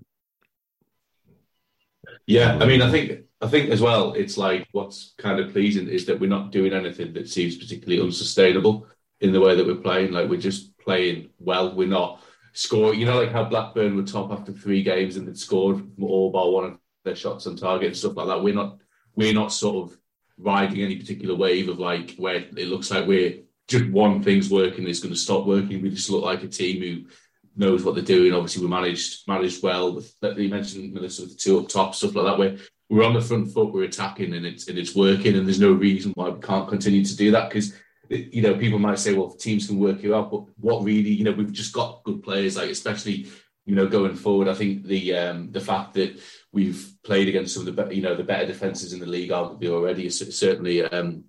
Yeah, 2.27 2.59
I 2.61 2.67
mean, 2.67 2.81
I 2.81 2.91
think 2.91 3.25
I 3.41 3.49
think 3.49 3.71
as 3.71 3.81
well, 3.81 4.13
it's 4.13 4.39
like 4.39 4.69
what's 4.73 5.15
kind 5.19 5.41
of 5.41 5.53
pleasing 5.53 5.89
is 5.89 6.07
that 6.07 6.21
we're 6.21 6.31
not 6.31 6.53
doing 6.53 6.73
anything 6.73 7.13
that 7.15 7.29
seems 7.29 7.57
particularly 7.57 8.01
unsustainable 8.01 8.87
in 9.21 9.33
the 9.33 9.41
way 9.41 9.57
that 9.57 9.67
we're 9.67 9.75
playing. 9.75 10.13
Like 10.13 10.29
we're 10.29 10.41
just 10.41 10.79
playing 10.79 11.31
well. 11.39 11.75
We're 11.75 11.89
not 11.89 12.23
scoring. 12.53 13.01
You 13.01 13.07
know, 13.07 13.21
like 13.21 13.33
how 13.33 13.45
Blackburn 13.45 13.97
were 13.97 14.03
top 14.03 14.33
after 14.33 14.53
three 14.53 14.83
games 14.83 15.17
and 15.17 15.27
they'd 15.27 15.39
scored 15.39 15.85
all 16.01 16.31
bar 16.31 16.51
one 16.51 16.65
of 16.65 16.79
their 17.05 17.17
shots 17.17 17.47
on 17.47 17.57
target 17.57 17.89
and 17.89 17.97
stuff 17.97 18.17
like 18.17 18.29
that. 18.29 18.43
We're 18.43 18.55
not. 18.55 18.79
We're 19.15 19.35
not 19.35 19.53
sort 19.53 19.91
of 19.91 19.99
riding 20.39 20.81
any 20.81 20.97
particular 20.97 21.35
wave 21.35 21.69
of 21.69 21.79
like 21.79 22.15
where 22.17 22.37
it 22.37 22.69
looks 22.69 22.91
like 22.91 23.07
we're 23.07 23.43
just 23.69 23.91
one 23.91 24.23
thing's 24.23 24.51
working, 24.51 24.87
it's 24.87 25.01
going 25.01 25.15
to 25.15 25.21
stop 25.21 25.47
working. 25.47 25.83
We 25.83 25.91
just 25.91 26.11
look 26.11 26.25
like 26.25 26.43
a 26.43 26.49
team 26.49 26.83
who 26.83 27.09
knows 27.57 27.85
what 27.85 27.95
they're 27.95 28.05
doing. 28.05 28.33
Obviously, 28.33 28.63
we 28.63 28.69
managed 28.69 29.27
managed 29.29 29.63
well. 29.63 29.95
With, 29.95 30.15
you 30.23 30.49
mentioned 30.49 30.93
Melissa 30.93 31.23
with 31.23 31.33
the 31.33 31.39
two 31.39 31.59
up 31.59 31.69
top 31.69 31.95
stuff 31.95 32.15
like 32.15 32.27
that. 32.27 32.39
We're 32.39 32.59
we're 32.89 33.05
on 33.05 33.15
the 33.15 33.21
front 33.21 33.53
foot. 33.53 33.73
We're 33.73 33.85
attacking, 33.85 34.35
and 34.35 34.45
it's 34.45 34.69
and 34.69 34.79
it's 34.79 34.95
working. 34.95 35.37
And 35.37 35.47
there's 35.47 35.61
no 35.61 35.73
reason 35.73 36.13
why 36.15 36.29
we 36.29 36.41
can't 36.41 36.69
continue 36.69 37.05
to 37.05 37.17
do 37.17 37.31
that 37.33 37.49
because 37.49 37.75
you 38.17 38.43
know 38.43 38.57
people 38.57 38.79
might 38.79 38.99
say, 38.99 39.15
well, 39.15 39.31
teams 39.31 39.67
can 39.67 39.79
work 39.79 40.03
you 40.03 40.15
out, 40.15 40.31
but 40.31 40.45
what 40.59 40.85
really, 40.85 41.11
you 41.11 41.25
know, 41.25 41.33
we've 41.33 41.53
just 41.53 41.73
got 41.73 42.05
good 42.05 42.23
players. 42.23 42.57
Like 42.57 42.71
especially 42.71 43.27
you 43.65 43.75
know 43.75 43.87
going 43.87 44.17
forward, 44.17 44.49
I 44.49 44.55
think 44.55 44.85
the 44.85 45.17
um, 45.17 45.51
the 45.51 45.61
fact 45.61 45.95
that 45.95 46.21
we've 46.53 46.95
played 47.05 47.29
against 47.29 47.55
some 47.55 47.67
of 47.67 47.75
the 47.75 47.95
you 47.95 48.03
know 48.03 48.15
the 48.15 48.25
better 48.25 48.47
defenses 48.47 48.93
in 48.93 49.01
the 49.01 49.07
league 49.07 49.31
arguably 49.31 49.69
already 49.69 50.09
certainly. 50.11 50.83
Um, 50.83 51.25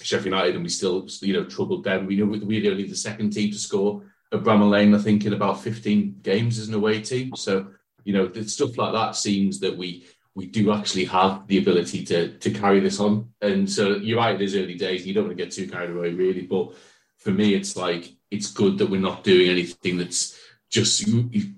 Sheffield 0.00 0.26
United, 0.26 0.54
and 0.54 0.62
we 0.62 0.70
still, 0.70 1.08
you 1.22 1.32
know, 1.32 1.44
troubled 1.44 1.82
them. 1.82 2.06
We 2.06 2.14
know 2.14 2.26
we're 2.26 2.70
only 2.70 2.86
the 2.86 2.94
second 2.94 3.30
team 3.30 3.50
to 3.50 3.58
score 3.58 4.04
at 4.32 4.42
Bramall 4.44 4.70
Lane, 4.70 4.94
I 4.94 4.98
think, 4.98 5.24
in 5.24 5.32
about 5.32 5.60
15 5.60 6.20
games 6.22 6.58
as 6.58 6.68
an 6.68 6.74
away 6.74 7.00
team. 7.00 7.34
So, 7.34 7.68
you 8.04 8.12
know, 8.12 8.30
stuff 8.42 8.78
like 8.78 8.92
that 8.92 9.16
seems 9.16 9.58
that 9.60 9.76
we 9.76 10.06
we 10.38 10.46
do 10.46 10.72
actually 10.72 11.04
have 11.06 11.48
the 11.48 11.58
ability 11.58 12.04
to 12.04 12.38
to 12.38 12.50
carry 12.52 12.78
this 12.78 13.00
on. 13.00 13.28
And 13.42 13.68
so 13.68 13.96
you're 13.96 14.18
right, 14.18 14.36
it 14.36 14.40
is 14.40 14.54
early 14.54 14.76
days. 14.76 15.04
You 15.04 15.12
don't 15.12 15.24
want 15.24 15.36
to 15.36 15.44
get 15.44 15.52
too 15.52 15.68
carried 15.68 15.90
away, 15.90 16.12
really. 16.12 16.42
But 16.42 16.74
for 17.16 17.32
me, 17.32 17.54
it's 17.54 17.76
like 17.76 18.14
it's 18.30 18.52
good 18.52 18.78
that 18.78 18.88
we're 18.88 19.00
not 19.00 19.24
doing 19.24 19.50
anything 19.50 19.98
that's 19.98 20.38
just 20.70 21.08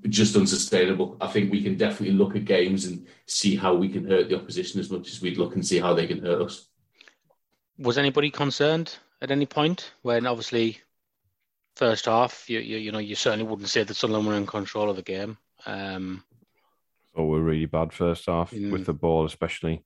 just 0.08 0.34
unsustainable. 0.34 1.18
I 1.20 1.26
think 1.26 1.52
we 1.52 1.62
can 1.62 1.76
definitely 1.76 2.16
look 2.16 2.36
at 2.36 2.46
games 2.46 2.86
and 2.86 3.06
see 3.26 3.54
how 3.54 3.74
we 3.74 3.90
can 3.90 4.08
hurt 4.08 4.30
the 4.30 4.36
opposition 4.36 4.80
as 4.80 4.90
much 4.90 5.08
as 5.08 5.20
we'd 5.20 5.36
look 5.36 5.54
and 5.54 5.66
see 5.66 5.78
how 5.78 5.92
they 5.92 6.06
can 6.06 6.22
hurt 6.22 6.40
us. 6.40 6.66
Was 7.76 7.98
anybody 7.98 8.30
concerned 8.30 8.96
at 9.20 9.30
any 9.30 9.44
point 9.44 9.92
when 10.00 10.26
obviously 10.26 10.80
first 11.76 12.06
half, 12.06 12.48
you, 12.48 12.60
you, 12.60 12.78
you 12.78 12.92
know 12.92 12.98
you 12.98 13.14
certainly 13.14 13.44
wouldn't 13.44 13.68
say 13.68 13.82
that 13.82 13.94
Sunderland 13.94 14.26
were 14.26 14.36
in 14.36 14.46
control 14.46 14.88
of 14.88 14.96
the 14.96 15.02
game. 15.02 15.36
Um, 15.66 16.24
so 17.14 17.24
we're 17.24 17.40
really 17.40 17.66
bad 17.66 17.92
first 17.92 18.26
half 18.26 18.52
mm. 18.52 18.70
with 18.70 18.86
the 18.86 18.94
ball, 18.94 19.26
especially. 19.26 19.84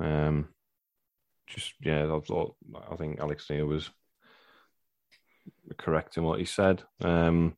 Um, 0.00 0.48
just 1.46 1.74
yeah, 1.80 2.04
I 2.04 2.20
thought 2.20 2.56
I 2.90 2.96
think 2.96 3.20
Alex 3.20 3.48
Neil 3.50 3.66
was 3.66 3.90
correct 5.76 6.16
in 6.16 6.24
what 6.24 6.38
he 6.38 6.44
said. 6.44 6.82
Um, 7.00 7.56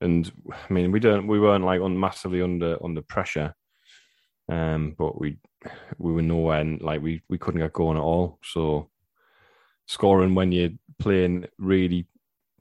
and 0.00 0.30
I 0.52 0.72
mean, 0.72 0.92
we 0.92 1.00
don't 1.00 1.26
we 1.26 1.40
weren't 1.40 1.64
like 1.64 1.80
un, 1.80 1.98
massively 1.98 2.42
under 2.42 2.82
under 2.84 3.02
pressure, 3.02 3.54
um, 4.48 4.94
but 4.96 5.18
we 5.18 5.38
we 5.98 6.12
were 6.12 6.22
nowhere 6.22 6.60
and 6.60 6.80
like 6.82 7.00
we 7.00 7.22
we 7.28 7.38
couldn't 7.38 7.60
get 7.60 7.72
going 7.72 7.96
at 7.96 8.02
all. 8.02 8.38
So 8.42 8.90
scoring 9.86 10.34
when 10.34 10.52
you're 10.52 10.70
playing 10.98 11.46
really 11.58 12.06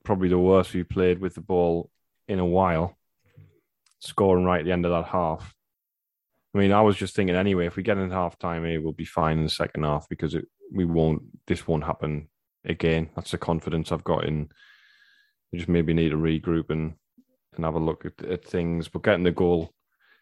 probably 0.04 0.30
the 0.30 0.40
worst 0.40 0.74
we 0.74 0.84
played 0.84 1.20
with 1.20 1.36
the 1.36 1.42
ball 1.42 1.90
in 2.28 2.40
a 2.40 2.46
while, 2.46 2.96
scoring 4.06 4.46
right 4.46 4.60
at 4.60 4.66
the 4.66 4.72
end 4.72 4.86
of 4.86 4.92
that 4.92 5.10
half. 5.10 5.54
I 6.54 6.58
mean, 6.58 6.72
I 6.72 6.82
was 6.82 6.96
just 6.96 7.16
thinking 7.16 7.36
anyway, 7.36 7.66
if 7.66 7.76
we 7.76 7.84
get 7.84 7.98
in 7.98 8.12
half 8.12 8.38
time 8.38 8.64
we'll 8.64 8.94
be 8.94 9.06
fine 9.06 9.40
in 9.40 9.44
the 9.44 9.50
second 9.50 9.84
half 9.84 10.08
because 10.10 10.36
it, 10.36 10.46
we 10.72 10.86
won't, 10.86 11.24
this 11.48 11.68
won't 11.68 11.84
happen 11.84 12.30
again. 12.64 13.10
That's 13.16 13.32
the 13.32 13.38
confidence 13.38 13.92
I've 13.92 14.04
got 14.04 14.26
in. 14.26 14.50
We 15.52 15.60
just 15.60 15.70
maybe 15.70 15.94
need 15.94 16.10
to 16.10 16.18
regroup 16.18 16.70
and, 16.70 16.94
and 17.56 17.66
have 17.66 17.76
a 17.76 17.80
look 17.80 18.06
at, 18.06 18.26
at 18.26 18.46
things. 18.46 18.88
But 18.88 19.04
getting 19.04 19.24
the 19.24 19.32
goal, 19.32 19.72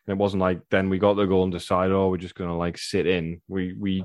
it 0.08 0.18
wasn't 0.18 0.42
like 0.42 0.62
then 0.70 0.90
we 0.90 0.98
got 0.98 1.14
the 1.14 1.26
goal 1.26 1.44
and 1.44 1.52
decided, 1.52 1.94
oh, 1.94 2.10
we're 2.10 2.18
just 2.18 2.36
going 2.36 2.50
to 2.50 2.56
like 2.56 2.78
sit 2.78 3.06
in. 3.06 3.42
We, 3.48 3.74
we, 3.74 4.04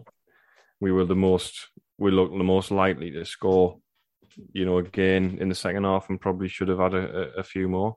we 0.80 0.92
were 0.92 1.06
the 1.06 1.16
most, 1.16 1.68
we 1.96 2.10
looked 2.10 2.36
the 2.36 2.44
most 2.44 2.70
likely 2.70 3.10
to 3.12 3.24
score 3.24 3.78
you 4.52 4.64
know, 4.64 4.78
again 4.78 5.38
in 5.40 5.48
the 5.48 5.54
second 5.54 5.84
half 5.84 6.08
and 6.08 6.20
probably 6.20 6.48
should 6.48 6.68
have 6.68 6.78
had 6.78 6.94
a, 6.94 7.32
a, 7.38 7.42
few 7.42 7.68
more. 7.68 7.96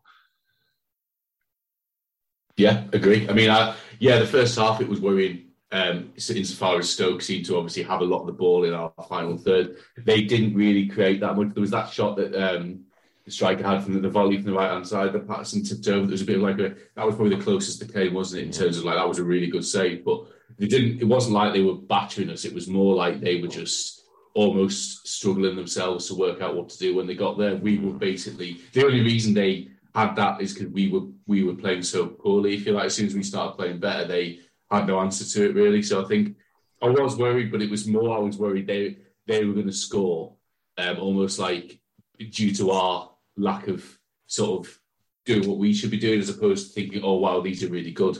Yeah, 2.57 2.83
agree. 2.93 3.27
I 3.29 3.33
mean, 3.33 3.49
I, 3.49 3.75
yeah, 3.99 4.19
the 4.19 4.27
first 4.27 4.57
half 4.57 4.81
it 4.81 4.87
was 4.87 4.99
worrying 4.99 5.51
um, 5.71 6.11
insofar 6.15 6.79
as 6.79 6.89
Stoke 6.89 7.21
seemed 7.21 7.45
to 7.45 7.57
obviously 7.57 7.83
have 7.83 8.01
a 8.01 8.05
lot 8.05 8.21
of 8.21 8.27
the 8.27 8.33
ball 8.33 8.65
in 8.65 8.73
our 8.73 8.91
final 9.07 9.37
third. 9.37 9.77
They 9.97 10.23
didn't 10.23 10.53
really 10.55 10.87
create 10.87 11.21
that 11.21 11.37
much. 11.37 11.53
There 11.53 11.61
was 11.61 11.71
that 11.71 11.89
shot 11.89 12.17
that 12.17 12.35
um, 12.35 12.81
the 13.25 13.31
striker 13.31 13.65
had 13.65 13.83
from 13.83 13.93
the, 13.93 13.99
the 14.01 14.09
volley 14.09 14.37
from 14.37 14.47
the 14.47 14.57
right 14.57 14.71
hand 14.71 14.87
side 14.87 15.13
that 15.13 15.27
Patterson 15.27 15.63
tipped 15.63 15.87
over. 15.87 16.01
There 16.01 16.11
was 16.11 16.21
a 16.21 16.25
bit 16.25 16.37
of 16.37 16.41
like 16.41 16.59
a 16.59 16.75
that 16.95 17.05
was 17.05 17.15
probably 17.15 17.35
the 17.35 17.43
closest 17.43 17.79
they 17.79 17.91
came, 17.91 18.13
wasn't 18.13 18.41
it? 18.41 18.45
In 18.47 18.51
terms 18.51 18.77
of 18.77 18.83
like 18.83 18.95
that 18.95 19.07
was 19.07 19.19
a 19.19 19.23
really 19.23 19.47
good 19.47 19.65
save, 19.65 20.03
but 20.03 20.25
they 20.57 20.67
didn't. 20.67 20.99
It 21.01 21.05
wasn't 21.07 21.35
like 21.35 21.53
they 21.53 21.63
were 21.63 21.75
battering 21.75 22.29
us. 22.29 22.43
It 22.45 22.53
was 22.53 22.67
more 22.67 22.93
like 22.95 23.21
they 23.21 23.39
were 23.39 23.47
just 23.47 24.03
almost 24.33 25.07
struggling 25.07 25.55
themselves 25.55 26.07
to 26.07 26.15
work 26.15 26.41
out 26.41 26.55
what 26.55 26.69
to 26.69 26.77
do 26.77 26.95
when 26.95 27.07
they 27.07 27.15
got 27.15 27.37
there. 27.37 27.55
We 27.55 27.77
were 27.77 27.93
basically 27.93 28.61
the 28.73 28.85
only 28.85 29.01
reason 29.01 29.33
they 29.33 29.70
had 29.93 30.15
that 30.15 30.41
is 30.41 30.53
because 30.53 30.69
we 30.69 30.89
were 30.89 31.07
we 31.27 31.43
were 31.43 31.55
playing 31.55 31.83
so 31.83 32.07
poorly. 32.07 32.55
If 32.55 32.65
you 32.65 32.73
like, 32.73 32.85
as 32.85 32.95
soon 32.95 33.07
as 33.07 33.15
we 33.15 33.23
started 33.23 33.57
playing 33.57 33.79
better, 33.79 34.07
they 34.07 34.39
had 34.69 34.87
no 34.87 34.99
answer 34.99 35.25
to 35.25 35.49
it 35.49 35.55
really. 35.55 35.81
So 35.81 36.03
I 36.03 36.07
think 36.07 36.37
I 36.81 36.89
was 36.89 37.17
worried, 37.17 37.51
but 37.51 37.61
it 37.61 37.69
was 37.69 37.87
more 37.87 38.15
I 38.15 38.19
was 38.19 38.37
worried 38.37 38.67
they 38.67 38.97
they 39.27 39.45
were 39.45 39.53
going 39.53 39.67
to 39.67 39.73
score, 39.73 40.35
um, 40.77 40.97
almost 40.97 41.39
like 41.39 41.79
due 42.17 42.53
to 42.55 42.71
our 42.71 43.11
lack 43.37 43.67
of 43.67 43.97
sort 44.27 44.65
of 44.65 44.79
doing 45.25 45.47
what 45.47 45.57
we 45.57 45.73
should 45.73 45.91
be 45.91 45.99
doing, 45.99 46.19
as 46.19 46.29
opposed 46.29 46.67
to 46.67 46.73
thinking, 46.73 47.03
oh 47.03 47.17
wow, 47.17 47.41
these 47.41 47.63
are 47.63 47.69
really 47.69 47.91
good 47.91 48.17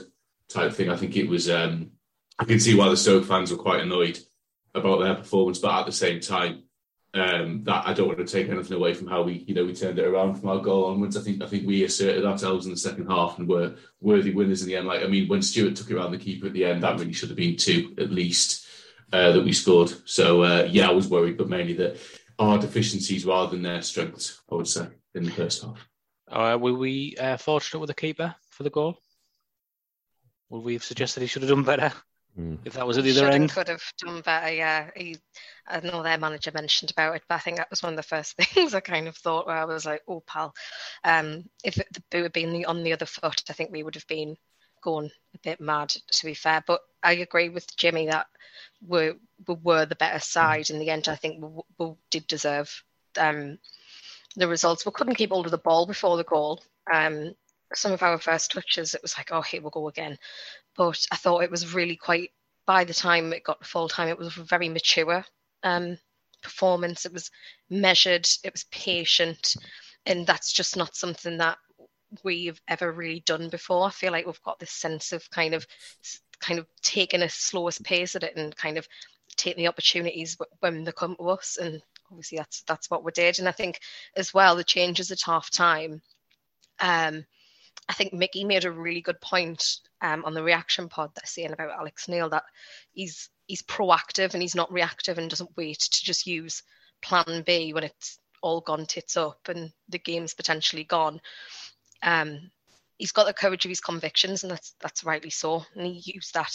type 0.48 0.72
thing. 0.72 0.90
I 0.90 0.96
think 0.96 1.16
it 1.16 1.28
was. 1.28 1.50
Um, 1.50 1.92
I 2.38 2.44
can 2.44 2.60
see 2.60 2.74
why 2.74 2.88
the 2.88 2.96
Stoke 2.96 3.24
fans 3.24 3.50
were 3.50 3.58
quite 3.58 3.82
annoyed 3.82 4.18
about 4.74 5.00
their 5.00 5.14
performance, 5.14 5.58
but 5.58 5.80
at 5.80 5.86
the 5.86 5.92
same 5.92 6.20
time, 6.20 6.64
um, 7.14 7.62
that 7.64 7.86
I 7.86 7.92
don't 7.92 8.08
want 8.08 8.18
to 8.18 8.24
take 8.24 8.48
anything 8.48 8.76
away 8.76 8.94
from 8.94 9.06
how 9.06 9.22
we, 9.22 9.44
you 9.46 9.54
know, 9.54 9.64
we 9.64 9.74
turned 9.74 9.98
it 9.98 10.06
around 10.06 10.36
from 10.36 10.48
our 10.48 10.60
goal 10.60 10.86
onwards. 10.86 11.16
I 11.16 11.20
think 11.20 11.42
I 11.42 11.46
think 11.46 11.66
we 11.66 11.84
asserted 11.84 12.24
ourselves 12.24 12.64
in 12.64 12.72
the 12.72 12.78
second 12.78 13.08
half 13.08 13.38
and 13.38 13.48
were 13.48 13.74
worthy 14.00 14.32
winners 14.32 14.62
in 14.62 14.68
the 14.68 14.76
end. 14.76 14.86
Like 14.86 15.02
I 15.02 15.06
mean, 15.06 15.28
when 15.28 15.42
Stewart 15.42 15.76
took 15.76 15.90
it 15.90 15.96
around 15.96 16.12
the 16.12 16.18
keeper 16.18 16.46
at 16.46 16.54
the 16.54 16.64
end, 16.64 16.82
that 16.82 16.98
really 16.98 17.12
should 17.12 17.28
have 17.28 17.36
been 17.36 17.56
two 17.56 17.94
at 17.98 18.10
least 18.10 18.66
uh, 19.12 19.32
that 19.32 19.44
we 19.44 19.52
scored. 19.52 19.92
So 20.08 20.42
uh, 20.42 20.68
yeah, 20.70 20.88
I 20.88 20.92
was 20.92 21.08
worried, 21.08 21.36
but 21.36 21.50
mainly 21.50 21.74
that 21.74 21.98
our 22.38 22.58
deficiencies 22.58 23.26
rather 23.26 23.50
than 23.50 23.62
their 23.62 23.82
strengths, 23.82 24.40
I 24.50 24.54
would 24.54 24.68
say, 24.68 24.88
in 25.14 25.24
the 25.24 25.30
first 25.30 25.62
half. 25.62 25.86
Uh, 26.30 26.56
were 26.58 26.72
we 26.72 27.14
uh, 27.20 27.36
fortunate 27.36 27.80
with 27.80 27.88
the 27.88 27.94
keeper 27.94 28.34
for 28.50 28.62
the 28.62 28.70
goal? 28.70 28.98
Would 30.48 30.64
we 30.64 30.72
have 30.72 30.84
suggested 30.84 31.20
he 31.20 31.26
should 31.26 31.42
have 31.42 31.50
done 31.50 31.62
better? 31.62 31.92
Mm. 32.38 32.58
If 32.64 32.74
that 32.74 32.86
was 32.86 32.96
at 32.96 33.04
the 33.04 33.10
other 33.10 33.20
Should 33.20 33.34
and 33.34 33.42
end, 33.42 33.52
could 33.52 33.68
have 33.68 33.82
done 33.98 34.22
better. 34.22 34.52
Yeah, 34.52 34.90
he, 34.96 35.18
I 35.66 35.80
know 35.80 36.02
their 36.02 36.16
manager 36.16 36.50
mentioned 36.52 36.90
about 36.90 37.16
it, 37.16 37.22
but 37.28 37.34
I 37.34 37.38
think 37.38 37.58
that 37.58 37.70
was 37.70 37.82
one 37.82 37.92
of 37.92 37.98
the 37.98 38.02
first 38.02 38.36
things 38.38 38.74
I 38.74 38.80
kind 38.80 39.06
of 39.06 39.16
thought 39.16 39.46
where 39.46 39.56
I 39.56 39.66
was 39.66 39.84
like, 39.84 40.02
"Oh, 40.08 40.20
pal, 40.20 40.54
um, 41.04 41.44
if 41.62 41.76
it, 41.78 41.88
the 41.92 42.02
boot 42.10 42.22
had 42.22 42.32
been 42.32 42.64
on 42.64 42.82
the 42.84 42.94
other 42.94 43.06
foot, 43.06 43.42
I 43.50 43.52
think 43.52 43.70
we 43.70 43.82
would 43.82 43.96
have 43.96 44.06
been 44.06 44.36
gone 44.82 45.10
a 45.34 45.38
bit 45.42 45.60
mad." 45.60 45.90
To 45.90 46.26
be 46.26 46.34
fair, 46.34 46.64
but 46.66 46.80
I 47.02 47.12
agree 47.14 47.50
with 47.50 47.76
Jimmy 47.76 48.06
that 48.06 48.26
we, 48.86 49.12
we 49.46 49.54
were 49.62 49.84
the 49.84 49.96
better 49.96 50.20
side 50.20 50.70
in 50.70 50.78
the 50.78 50.88
end. 50.88 51.08
I 51.08 51.16
think 51.16 51.42
we, 51.42 51.62
we 51.78 51.92
did 52.10 52.26
deserve 52.26 52.82
um, 53.18 53.58
the 54.36 54.48
results. 54.48 54.86
We 54.86 54.92
couldn't 54.92 55.16
keep 55.16 55.30
hold 55.30 55.44
of 55.44 55.52
the 55.52 55.58
ball 55.58 55.86
before 55.86 56.16
the 56.16 56.24
goal. 56.24 56.62
Um, 56.90 57.34
some 57.74 57.92
of 57.92 58.02
our 58.02 58.18
first 58.18 58.52
touches, 58.52 58.94
it 58.94 59.02
was 59.02 59.16
like, 59.18 59.32
"Oh, 59.32 59.42
here 59.42 59.60
we 59.60 59.68
go 59.70 59.88
again." 59.88 60.18
But 60.76 61.04
I 61.10 61.16
thought 61.16 61.42
it 61.42 61.50
was 61.50 61.74
really 61.74 61.96
quite. 61.96 62.30
By 62.64 62.84
the 62.84 62.94
time 62.94 63.32
it 63.32 63.44
got 63.44 63.60
to 63.60 63.68
full 63.68 63.88
time, 63.88 64.08
it 64.08 64.18
was 64.18 64.36
a 64.36 64.44
very 64.44 64.68
mature 64.68 65.24
um, 65.64 65.98
performance. 66.42 67.04
It 67.04 67.12
was 67.12 67.30
measured. 67.68 68.28
It 68.44 68.52
was 68.52 68.64
patient, 68.70 69.56
and 70.06 70.26
that's 70.26 70.52
just 70.52 70.76
not 70.76 70.94
something 70.94 71.38
that 71.38 71.58
we've 72.22 72.60
ever 72.68 72.92
really 72.92 73.22
done 73.26 73.48
before. 73.48 73.86
I 73.86 73.90
feel 73.90 74.12
like 74.12 74.26
we've 74.26 74.42
got 74.42 74.58
this 74.58 74.72
sense 74.72 75.12
of 75.12 75.28
kind 75.30 75.54
of 75.54 75.66
kind 76.40 76.58
of 76.58 76.66
taking 76.82 77.22
a 77.22 77.28
slowest 77.28 77.82
pace 77.84 78.14
at 78.16 78.24
it 78.24 78.36
and 78.36 78.54
kind 78.56 78.76
of 78.76 78.86
taking 79.36 79.62
the 79.62 79.68
opportunities 79.68 80.36
when 80.60 80.84
they 80.84 80.92
come 80.92 81.16
to 81.16 81.30
us. 81.30 81.56
And 81.56 81.82
obviously 82.10 82.38
that's 82.38 82.62
that's 82.62 82.90
what 82.90 83.04
we 83.04 83.12
did. 83.12 83.38
And 83.38 83.48
I 83.48 83.52
think 83.52 83.80
as 84.16 84.34
well 84.34 84.56
the 84.56 84.64
changes 84.64 85.10
at 85.10 85.20
half 85.24 85.50
time. 85.50 86.02
Um, 86.80 87.24
I 87.88 87.94
think 87.94 88.12
Mickey 88.12 88.44
made 88.44 88.64
a 88.64 88.72
really 88.72 89.00
good 89.00 89.20
point 89.20 89.78
um, 90.02 90.24
on 90.24 90.34
the 90.34 90.42
reaction 90.42 90.88
pod 90.88 91.10
that's 91.14 91.30
saying 91.30 91.52
about 91.52 91.78
Alex 91.78 92.08
Neil 92.08 92.28
that 92.30 92.44
he's 92.92 93.30
he's 93.46 93.62
proactive 93.62 94.34
and 94.34 94.42
he's 94.42 94.54
not 94.54 94.72
reactive 94.72 95.18
and 95.18 95.30
doesn't 95.30 95.56
wait 95.56 95.78
to 95.78 96.04
just 96.04 96.26
use 96.26 96.62
plan 97.00 97.42
B 97.46 97.72
when 97.72 97.84
it's 97.84 98.18
all 98.42 98.60
gone 98.60 98.86
tits 98.86 99.16
up 99.16 99.48
and 99.48 99.72
the 99.88 99.98
game's 99.98 100.34
potentially 100.34 100.84
gone. 100.84 101.20
Um, 102.02 102.50
he's 102.98 103.12
got 103.12 103.26
the 103.26 103.32
courage 103.32 103.64
of 103.64 103.68
his 103.68 103.80
convictions 103.80 104.42
and 104.42 104.50
that's 104.50 104.74
that's 104.80 105.04
rightly 105.04 105.30
so. 105.30 105.64
And 105.74 105.86
he 105.86 106.12
used 106.14 106.34
that 106.34 106.52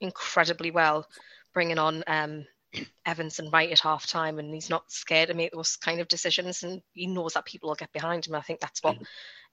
incredibly 0.00 0.70
well, 0.70 1.06
bringing 1.52 1.78
on 1.78 2.02
um, 2.06 2.46
Evans 3.06 3.38
and 3.38 3.52
Wright 3.52 3.70
at 3.70 3.80
half 3.80 4.06
time 4.06 4.38
and 4.38 4.54
he's 4.54 4.70
not 4.70 4.90
scared 4.90 5.28
to 5.28 5.34
make 5.34 5.52
those 5.52 5.76
kind 5.76 6.00
of 6.00 6.08
decisions 6.08 6.62
and 6.62 6.80
he 6.94 7.06
knows 7.06 7.34
that 7.34 7.44
people 7.44 7.68
will 7.68 7.76
get 7.76 7.92
behind 7.92 8.26
him. 8.26 8.34
I 8.34 8.40
think 8.40 8.60
that's 8.60 8.82
what 8.82 8.96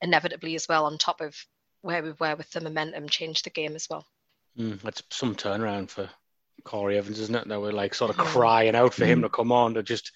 inevitably 0.02 0.56
as 0.56 0.68
well 0.70 0.86
on 0.86 0.98
top 0.98 1.20
of 1.20 1.36
where 1.86 2.02
we 2.02 2.14
were 2.20 2.36
with 2.36 2.50
the 2.50 2.62
momentum 2.62 3.08
changed 3.08 3.46
the 3.46 3.52
game 3.52 3.76
as 3.76 3.88
well. 3.90 4.06
Mm, 4.58 4.82
that's 4.82 5.04
some 5.12 5.36
turnaround 5.36 5.90
for 5.90 6.10
Corry 6.64 6.98
Evans, 6.98 7.20
isn't 7.20 7.36
it? 7.36 7.48
That 7.48 7.62
we're 7.62 7.72
like 7.72 7.94
sort 7.94 8.10
of 8.10 8.18
crying 8.18 8.76
out 8.76 8.96
for 8.96 9.06
him 9.06 9.22
to 9.22 9.30
come 9.30 9.52
on 9.52 9.76
to 9.76 9.84
just 9.84 10.12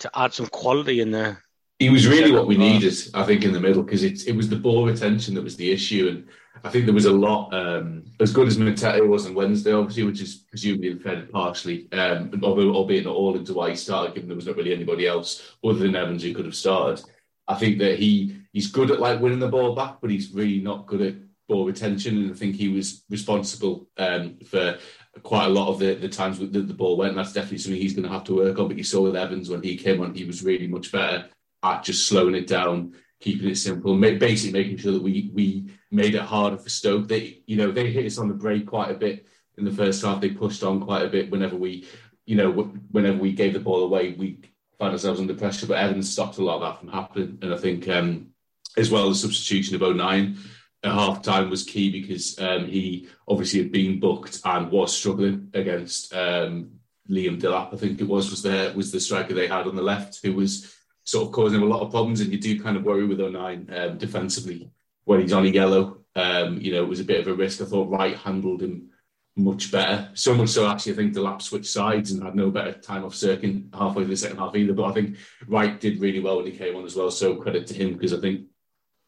to 0.00 0.10
add 0.12 0.34
some 0.34 0.46
quality 0.46 1.00
in 1.00 1.12
there. 1.12 1.44
He 1.78 1.88
was 1.88 2.06
really 2.06 2.32
what 2.32 2.48
we 2.48 2.58
needed, 2.58 2.94
I 3.14 3.24
think, 3.24 3.44
in 3.44 3.52
the 3.52 3.60
middle 3.60 3.82
because 3.82 4.02
it 4.02 4.26
it 4.26 4.34
was 4.34 4.48
the 4.48 4.56
ball 4.56 4.86
retention 4.86 5.34
that 5.34 5.44
was 5.44 5.56
the 5.56 5.70
issue, 5.70 6.08
and 6.08 6.28
I 6.64 6.68
think 6.68 6.84
there 6.84 6.94
was 6.94 7.06
a 7.06 7.12
lot 7.12 7.54
um, 7.54 8.04
as 8.18 8.32
good 8.32 8.48
as 8.48 8.58
Matete 8.58 9.06
was 9.06 9.26
on 9.26 9.34
Wednesday, 9.34 9.72
obviously, 9.72 10.02
which 10.02 10.20
is 10.20 10.34
presumably 10.50 10.98
fed 10.98 11.30
partially, 11.30 11.90
um, 11.92 12.30
albeit 12.42 13.04
not 13.04 13.14
all 13.14 13.36
into 13.36 13.54
why 13.54 13.70
he 13.70 13.76
started, 13.76 14.14
given 14.14 14.28
there 14.28 14.36
was 14.36 14.46
not 14.46 14.56
really 14.56 14.74
anybody 14.74 15.06
else 15.06 15.54
other 15.64 15.78
than 15.78 15.96
Evans 15.96 16.22
who 16.22 16.34
could 16.34 16.44
have 16.44 16.56
started. 16.56 17.04
I 17.50 17.56
think 17.56 17.78
that 17.78 17.98
he 17.98 18.36
he's 18.52 18.70
good 18.70 18.92
at 18.92 19.00
like 19.00 19.20
winning 19.20 19.40
the 19.40 19.48
ball 19.48 19.74
back, 19.74 19.96
but 20.00 20.10
he's 20.10 20.32
really 20.32 20.60
not 20.60 20.86
good 20.86 21.00
at 21.00 21.14
ball 21.48 21.66
retention. 21.66 22.18
And 22.18 22.30
I 22.30 22.34
think 22.34 22.54
he 22.54 22.68
was 22.68 23.02
responsible 23.10 23.88
um, 23.98 24.38
for 24.46 24.78
quite 25.24 25.46
a 25.46 25.50
lot 25.50 25.68
of 25.68 25.80
the, 25.80 25.94
the 25.94 26.08
times 26.08 26.38
that 26.38 26.52
the 26.52 26.74
ball 26.74 26.96
went. 26.96 27.10
And 27.10 27.18
that's 27.18 27.32
definitely 27.32 27.58
something 27.58 27.80
he's 27.80 27.92
going 27.92 28.06
to 28.06 28.14
have 28.14 28.24
to 28.24 28.36
work 28.36 28.56
on. 28.58 28.68
But 28.68 28.76
you 28.76 28.84
saw 28.84 29.02
with 29.02 29.16
Evans 29.16 29.50
when 29.50 29.62
he 29.62 29.76
came 29.76 30.00
on, 30.00 30.14
he 30.14 30.24
was 30.24 30.44
really 30.44 30.68
much 30.68 30.92
better 30.92 31.28
at 31.64 31.82
just 31.82 32.06
slowing 32.06 32.36
it 32.36 32.46
down, 32.46 32.94
keeping 33.18 33.48
it 33.48 33.56
simple, 33.56 33.98
basically 33.98 34.58
making 34.58 34.78
sure 34.78 34.92
that 34.92 35.02
we 35.02 35.30
we 35.34 35.70
made 35.90 36.14
it 36.14 36.22
harder 36.22 36.56
for 36.56 36.68
Stoke. 36.68 37.08
They 37.08 37.42
you 37.46 37.56
know 37.56 37.72
they 37.72 37.90
hit 37.90 38.06
us 38.06 38.18
on 38.18 38.28
the 38.28 38.34
break 38.34 38.64
quite 38.64 38.92
a 38.92 38.94
bit 38.94 39.26
in 39.58 39.64
the 39.64 39.72
first 39.72 40.04
half. 40.04 40.20
They 40.20 40.30
pushed 40.30 40.62
on 40.62 40.80
quite 40.80 41.04
a 41.04 41.10
bit 41.10 41.32
whenever 41.32 41.56
we 41.56 41.84
you 42.26 42.36
know 42.36 42.52
whenever 42.92 43.18
we 43.18 43.32
gave 43.32 43.54
the 43.54 43.60
ball 43.60 43.82
away. 43.82 44.12
We 44.12 44.38
find 44.80 44.92
ourselves 44.92 45.20
under 45.20 45.34
pressure. 45.34 45.66
But 45.66 45.78
Evans 45.78 46.10
stopped 46.10 46.38
a 46.38 46.42
lot 46.42 46.56
of 46.56 46.62
that 46.62 46.80
from 46.80 46.88
happening. 46.88 47.38
And 47.42 47.54
I 47.54 47.58
think, 47.58 47.86
um, 47.86 48.30
as 48.76 48.90
well, 48.90 49.08
the 49.08 49.14
substitution 49.14 49.76
of 49.76 49.82
O'Nien 49.82 50.38
at 50.82 50.92
half 50.92 51.22
time 51.22 51.50
was 51.50 51.62
key 51.62 51.90
because 51.92 52.40
um, 52.40 52.66
he 52.66 53.06
obviously 53.28 53.62
had 53.62 53.70
been 53.70 54.00
booked 54.00 54.40
and 54.44 54.70
was 54.70 54.96
struggling 54.96 55.50
against 55.52 56.14
um, 56.14 56.70
Liam 57.10 57.38
Delap, 57.38 57.74
I 57.74 57.76
think 57.76 58.00
it 58.00 58.08
was, 58.08 58.30
was 58.30 58.42
there 58.42 58.72
was 58.72 58.90
the 58.90 59.00
striker 59.00 59.34
they 59.34 59.48
had 59.48 59.66
on 59.66 59.76
the 59.76 59.82
left 59.82 60.20
who 60.22 60.32
was 60.32 60.74
sort 61.04 61.26
of 61.26 61.32
causing 61.32 61.60
him 61.60 61.66
a 61.66 61.70
lot 61.70 61.82
of 61.82 61.90
problems. 61.90 62.20
And 62.20 62.32
you 62.32 62.40
do 62.40 62.62
kind 62.62 62.76
of 62.76 62.84
worry 62.84 63.04
with 63.04 63.20
O'Nien 63.20 63.68
um, 63.76 63.98
defensively 63.98 64.70
when 65.04 65.20
he's 65.20 65.32
on 65.32 65.44
a 65.44 65.48
yellow. 65.48 65.98
Um, 66.16 66.58
you 66.58 66.72
know, 66.72 66.82
it 66.82 66.88
was 66.88 67.00
a 67.00 67.04
bit 67.04 67.20
of 67.20 67.26
a 67.26 67.34
risk. 67.34 67.60
I 67.60 67.64
thought 67.64 67.90
Wright 67.90 68.16
handled 68.16 68.62
him 68.62 68.89
much 69.36 69.70
better. 69.70 70.10
So 70.14 70.34
much 70.34 70.50
so, 70.50 70.68
actually, 70.68 70.92
I 70.92 70.96
think 70.96 71.14
Delap 71.14 71.42
switched 71.42 71.70
sides 71.70 72.10
and 72.10 72.22
had 72.22 72.34
no 72.34 72.50
better 72.50 72.72
time 72.72 73.04
off 73.04 73.14
circuit 73.14 73.62
halfway 73.72 74.02
through 74.04 74.14
the 74.14 74.16
second 74.16 74.38
half 74.38 74.56
either. 74.56 74.72
But 74.72 74.86
I 74.86 74.92
think 74.92 75.16
Wright 75.46 75.80
did 75.80 76.00
really 76.00 76.20
well 76.20 76.36
when 76.36 76.46
he 76.46 76.52
came 76.52 76.76
on 76.76 76.84
as 76.84 76.96
well. 76.96 77.10
So 77.10 77.36
credit 77.36 77.66
to 77.68 77.74
him 77.74 77.92
because 77.92 78.12
I 78.12 78.20
think, 78.20 78.46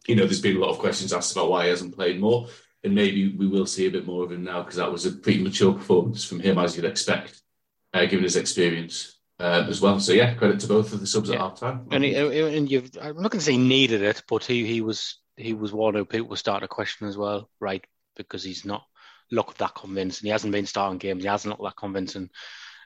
you 0.06 0.16
know, 0.16 0.24
there's 0.24 0.40
been 0.40 0.56
a 0.56 0.60
lot 0.60 0.70
of 0.70 0.78
questions 0.78 1.12
asked 1.12 1.32
about 1.32 1.50
why 1.50 1.64
he 1.64 1.70
hasn't 1.70 1.94
played 1.94 2.20
more. 2.20 2.48
And 2.84 2.94
maybe 2.94 3.34
we 3.36 3.46
will 3.46 3.66
see 3.66 3.86
a 3.86 3.90
bit 3.90 4.06
more 4.06 4.24
of 4.24 4.32
him 4.32 4.42
now 4.42 4.62
because 4.62 4.76
that 4.76 4.90
was 4.90 5.06
a 5.06 5.12
pretty 5.12 5.42
mature 5.42 5.72
performance 5.72 6.24
from 6.24 6.40
him, 6.40 6.58
as 6.58 6.76
you'd 6.76 6.84
expect, 6.84 7.40
uh, 7.94 8.06
given 8.06 8.24
his 8.24 8.36
experience. 8.36 9.18
Uh, 9.40 9.66
as 9.68 9.80
well, 9.80 9.98
so 9.98 10.12
yeah, 10.12 10.34
credit 10.34 10.60
to 10.60 10.68
both 10.68 10.92
of 10.92 11.00
the 11.00 11.06
subs 11.06 11.28
yeah. 11.28 11.34
at 11.34 11.40
half 11.40 11.58
time. 11.58 11.84
And, 11.90 12.04
he, 12.04 12.14
and 12.14 12.70
you've, 12.70 12.90
I'm 13.00 13.20
not 13.20 13.32
going 13.32 13.40
to 13.40 13.44
say 13.44 13.56
needed 13.56 14.00
it, 14.00 14.22
but 14.28 14.44
he, 14.44 14.64
he 14.64 14.82
was 14.82 15.18
he 15.36 15.52
was 15.52 15.72
one 15.72 15.94
who 15.94 16.04
people 16.04 16.28
were 16.28 16.36
starting 16.36 16.68
to 16.68 16.72
question 16.72 17.08
as 17.08 17.16
well, 17.16 17.50
right? 17.58 17.84
Because 18.16 18.44
he's 18.44 18.64
not 18.64 18.84
look 19.32 19.56
that 19.56 19.74
convincing. 19.74 20.26
He 20.26 20.30
hasn't 20.30 20.52
been 20.52 20.66
starting 20.66 20.98
games. 20.98 21.22
He 21.22 21.28
hasn't 21.28 21.50
looked 21.50 21.62
that 21.62 21.76
convincing 21.76 22.30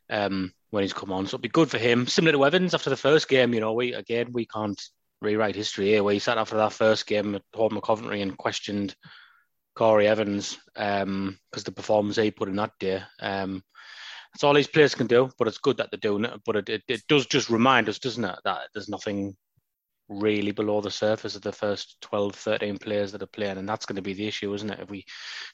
um, 0.09 0.53
when 0.71 0.83
he's 0.83 0.93
come 0.93 1.13
on. 1.13 1.27
So 1.27 1.35
it'd 1.35 1.43
be 1.43 1.49
good 1.49 1.71
for 1.71 1.79
him. 1.79 2.07
Similar 2.07 2.33
to 2.33 2.47
Evans 2.47 2.75
after 2.75 2.91
the 2.91 2.97
first 2.97 3.29
game, 3.29 3.53
you 3.53 3.61
know, 3.61 3.73
we 3.73 3.93
again 3.93 4.33
we 4.33 4.47
can't 4.47 4.81
rewrite 5.21 5.57
history 5.57 5.87
here. 5.87 6.03
Where 6.03 6.15
he 6.15 6.21
sat 6.21 6.39
after 6.39 6.57
that 6.57 6.73
first 6.73 7.07
game 7.07 7.35
at 7.35 7.43
home 7.55 7.79
Coventry 7.81 8.23
and 8.23 8.39
questioned 8.39 8.95
Corry 9.77 10.07
Evans 10.07 10.59
because 10.75 11.03
um, 11.03 11.39
the 11.53 11.73
performance 11.73 12.17
he 12.17 12.31
put 12.31 12.49
in 12.49 12.57
that 12.57 12.73
day. 12.79 13.03
Um, 13.21 13.63
that's 14.33 14.45
all 14.45 14.55
these 14.55 14.67
players 14.67 14.95
can 14.95 15.07
do, 15.07 15.31
but 15.39 15.49
it's 15.49 15.59
good 15.59 15.79
that 15.79 15.91
they're 15.91 15.99
doing 15.99 16.25
it. 16.25 16.41
But 16.45 16.57
it, 16.57 16.69
it, 16.69 16.83
it 16.89 17.03
does 17.09 17.27
just 17.27 17.49
remind 17.49 17.89
us, 17.89 17.99
doesn't 17.99 18.25
it, 18.25 18.39
that 18.45 18.69
there's 18.75 18.89
nothing 18.89 19.35
really 20.09 20.53
below 20.53 20.81
the 20.81 20.91
surface 20.91 21.35
of 21.35 21.43
the 21.43 21.53
first 21.53 21.97
12, 22.01 22.35
13 22.35 22.79
players 22.79 23.13
that 23.13 23.23
are 23.23 23.27
playing. 23.27 23.59
And 23.59 23.69
that's 23.69 23.87
going 23.87 23.97
to 23.97 24.03
be 24.03 24.15
the 24.15 24.27
issue, 24.27 24.55
isn't 24.55 24.71
it? 24.71 24.81
If 24.81 24.91
we 24.91 25.05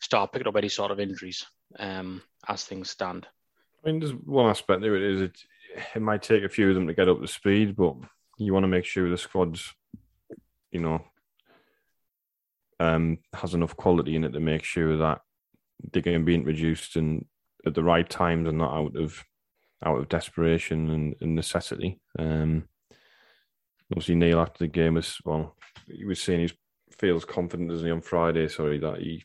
start 0.00 0.32
picking 0.32 0.48
up 0.48 0.56
any 0.56 0.68
sort 0.68 0.90
of 0.90 1.00
injuries 1.00 1.46
um, 1.78 2.22
as 2.48 2.64
things 2.64 2.90
stand. 2.90 3.26
I 3.84 3.90
mean, 3.90 4.00
there's 4.00 4.12
one 4.12 4.50
aspect 4.50 4.80
there. 4.80 4.96
It 4.96 5.02
is 5.02 5.20
it, 5.22 5.38
it 5.94 6.02
might 6.02 6.22
take 6.22 6.44
a 6.44 6.48
few 6.48 6.68
of 6.68 6.74
them 6.74 6.86
to 6.86 6.94
get 6.94 7.08
up 7.08 7.20
to 7.20 7.26
speed, 7.26 7.76
but 7.76 7.94
you 8.38 8.52
want 8.52 8.64
to 8.64 8.68
make 8.68 8.84
sure 8.84 9.08
the 9.08 9.18
squad's, 9.18 9.72
you 10.70 10.80
know, 10.80 11.00
um, 12.80 13.18
has 13.34 13.54
enough 13.54 13.76
quality 13.76 14.16
in 14.16 14.24
it 14.24 14.32
to 14.32 14.40
make 14.40 14.64
sure 14.64 14.96
that 14.98 15.20
they 15.92 16.02
can 16.02 16.24
be 16.24 16.34
introduced 16.34 16.96
and 16.96 17.24
at 17.66 17.74
the 17.74 17.82
right 17.82 18.08
times 18.08 18.48
and 18.48 18.58
not 18.58 18.72
out 18.72 18.96
of 18.96 19.24
out 19.84 19.98
of 19.98 20.08
desperation 20.08 20.90
and, 20.90 21.16
and 21.20 21.34
necessity. 21.34 22.00
Um, 22.18 22.68
obviously 23.92 24.14
Neil 24.14 24.40
after 24.40 24.64
the 24.64 24.68
game 24.68 24.94
was 24.94 25.18
well, 25.24 25.56
he 25.86 26.04
was 26.04 26.20
saying 26.20 26.48
he 26.48 26.52
feels 26.98 27.24
confident, 27.24 27.68
doesn't 27.68 27.86
he, 27.86 27.92
on 27.92 28.00
Friday? 28.00 28.48
Sorry, 28.48 28.78
that 28.78 28.98
he 28.98 29.24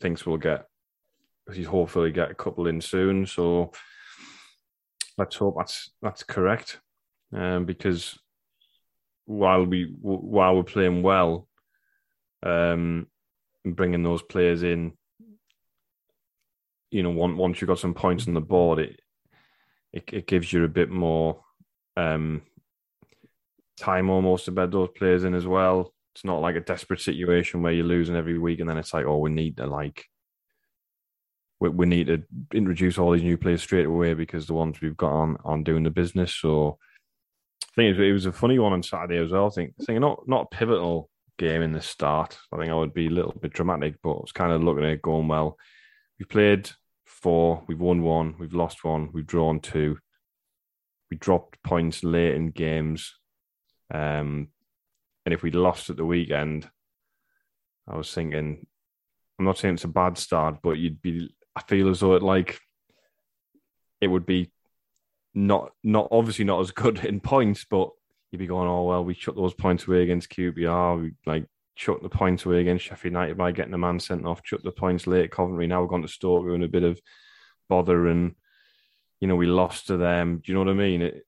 thinks 0.00 0.26
we'll 0.26 0.36
get 0.36 0.66
he's 1.52 1.66
hopefully 1.66 2.12
get 2.12 2.30
a 2.30 2.34
couple 2.34 2.66
in 2.66 2.80
soon. 2.80 3.26
So 3.26 3.72
let's 5.16 5.36
hope 5.36 5.54
that's 5.56 5.90
that's 6.02 6.22
correct. 6.22 6.80
Um, 7.32 7.64
because 7.64 8.18
while 9.26 9.64
we 9.64 9.94
while 10.00 10.56
we're 10.56 10.62
playing 10.62 11.02
well, 11.02 11.48
um, 12.42 13.06
bringing 13.64 14.02
those 14.02 14.22
players 14.22 14.62
in, 14.62 14.92
you 16.90 17.02
know, 17.02 17.10
once 17.10 17.60
you've 17.60 17.68
got 17.68 17.78
some 17.78 17.94
points 17.94 18.26
on 18.26 18.34
the 18.34 18.40
board, 18.40 18.78
it 18.78 19.00
it, 19.92 20.04
it 20.12 20.26
gives 20.26 20.52
you 20.52 20.64
a 20.64 20.68
bit 20.68 20.90
more 20.90 21.42
um, 21.96 22.42
time 23.78 24.10
almost 24.10 24.46
to 24.46 24.52
bed 24.52 24.72
those 24.72 24.90
players 24.96 25.24
in 25.24 25.34
as 25.34 25.46
well. 25.46 25.92
It's 26.14 26.24
not 26.24 26.40
like 26.40 26.56
a 26.56 26.60
desperate 26.60 27.00
situation 27.00 27.62
where 27.62 27.72
you're 27.72 27.84
losing 27.84 28.16
every 28.16 28.38
week 28.38 28.60
and 28.60 28.68
then 28.68 28.78
it's 28.78 28.92
like, 28.92 29.06
oh, 29.06 29.18
we 29.18 29.30
need 29.30 29.56
to 29.58 29.66
like 29.66 30.06
we, 31.60 31.68
we 31.68 31.86
need 31.86 32.06
to 32.08 32.22
introduce 32.52 32.98
all 32.98 33.12
these 33.12 33.22
new 33.22 33.36
players 33.36 33.62
straight 33.62 33.86
away 33.86 34.14
because 34.14 34.46
the 34.46 34.54
ones 34.54 34.80
we've 34.80 34.96
got 34.96 35.12
on 35.12 35.36
on 35.44 35.64
doing 35.64 35.82
the 35.82 35.90
business. 35.90 36.34
So 36.34 36.78
I 37.62 37.66
think 37.76 37.98
it 37.98 38.12
was, 38.12 38.26
a 38.26 38.32
funny 38.32 38.58
one 38.58 38.72
on 38.72 38.82
Saturday 38.82 39.18
as 39.18 39.30
well. 39.30 39.46
I 39.46 39.50
think, 39.50 39.74
I 39.80 39.84
think 39.84 40.00
not 40.00 40.28
not 40.28 40.50
pivotal 40.50 41.10
game 41.38 41.62
in 41.62 41.72
the 41.72 41.80
start. 41.80 42.38
I 42.52 42.56
think 42.56 42.70
I 42.70 42.74
would 42.74 42.94
be 42.94 43.06
a 43.06 43.10
little 43.10 43.34
bit 43.40 43.52
dramatic, 43.52 43.96
but 44.02 44.10
I 44.10 44.20
was 44.20 44.32
kind 44.32 44.52
of 44.52 44.62
looking 44.62 44.84
at 44.84 44.90
it 44.90 45.02
going 45.02 45.28
well. 45.28 45.56
we've 46.18 46.28
played 46.28 46.70
four, 47.06 47.64
we've 47.66 47.80
won 47.80 48.02
one, 48.02 48.34
we've 48.38 48.54
lost 48.54 48.84
one, 48.84 49.10
we've 49.12 49.26
drawn 49.26 49.60
two. 49.60 49.98
We 51.10 51.16
dropped 51.16 51.62
points 51.62 52.04
late 52.04 52.34
in 52.34 52.50
games. 52.50 53.14
Um, 53.92 54.48
and 55.24 55.34
if 55.34 55.42
we'd 55.42 55.54
lost 55.54 55.90
at 55.90 55.96
the 55.96 56.04
weekend, 56.04 56.68
I 57.86 57.96
was 57.96 58.12
thinking, 58.12 58.66
I'm 59.38 59.44
not 59.44 59.58
saying 59.58 59.74
it's 59.74 59.84
a 59.84 59.88
bad 59.88 60.18
start, 60.18 60.58
but 60.62 60.78
you'd 60.78 61.00
be, 61.00 61.34
I 61.54 61.62
feel 61.62 61.88
as 61.90 62.00
though 62.00 62.14
it 62.14 62.22
like, 62.22 62.58
it 64.00 64.08
would 64.08 64.26
be 64.26 64.50
not, 65.34 65.72
not 65.82 66.08
obviously 66.10 66.44
not 66.44 66.60
as 66.60 66.70
good 66.70 66.98
in 67.04 67.20
points, 67.20 67.64
but 67.68 67.90
you'd 68.30 68.38
be 68.38 68.46
going, 68.46 68.68
oh, 68.68 68.84
well, 68.84 69.04
we 69.04 69.14
shut 69.14 69.36
those 69.36 69.54
points 69.54 69.86
away 69.86 70.02
against 70.02 70.30
QPR. 70.30 71.02
We 71.02 71.12
like 71.26 71.46
chuck 71.78 72.02
the 72.02 72.08
points 72.08 72.44
away 72.44 72.60
against 72.60 72.84
Sheffield 72.84 73.12
United 73.12 73.38
by 73.38 73.52
getting 73.52 73.72
a 73.72 73.78
man 73.78 74.00
sent 74.00 74.26
off, 74.26 74.42
chuck 74.42 74.60
the 74.62 74.72
points 74.72 75.06
late 75.06 75.30
Coventry. 75.30 75.66
Now 75.66 75.80
we're 75.80 75.88
going 75.88 76.02
to 76.02 76.08
Stoke, 76.08 76.42
we're 76.42 76.56
in 76.56 76.64
a 76.64 76.68
bit 76.68 76.82
of 76.82 77.00
bother, 77.68 78.08
and 78.08 78.34
you 79.20 79.28
know 79.28 79.36
we 79.36 79.46
lost 79.46 79.86
to 79.86 79.96
them. 79.96 80.42
Do 80.44 80.50
you 80.50 80.54
know 80.54 80.64
what 80.64 80.72
I 80.72 80.74
mean? 80.74 81.02
It, 81.02 81.26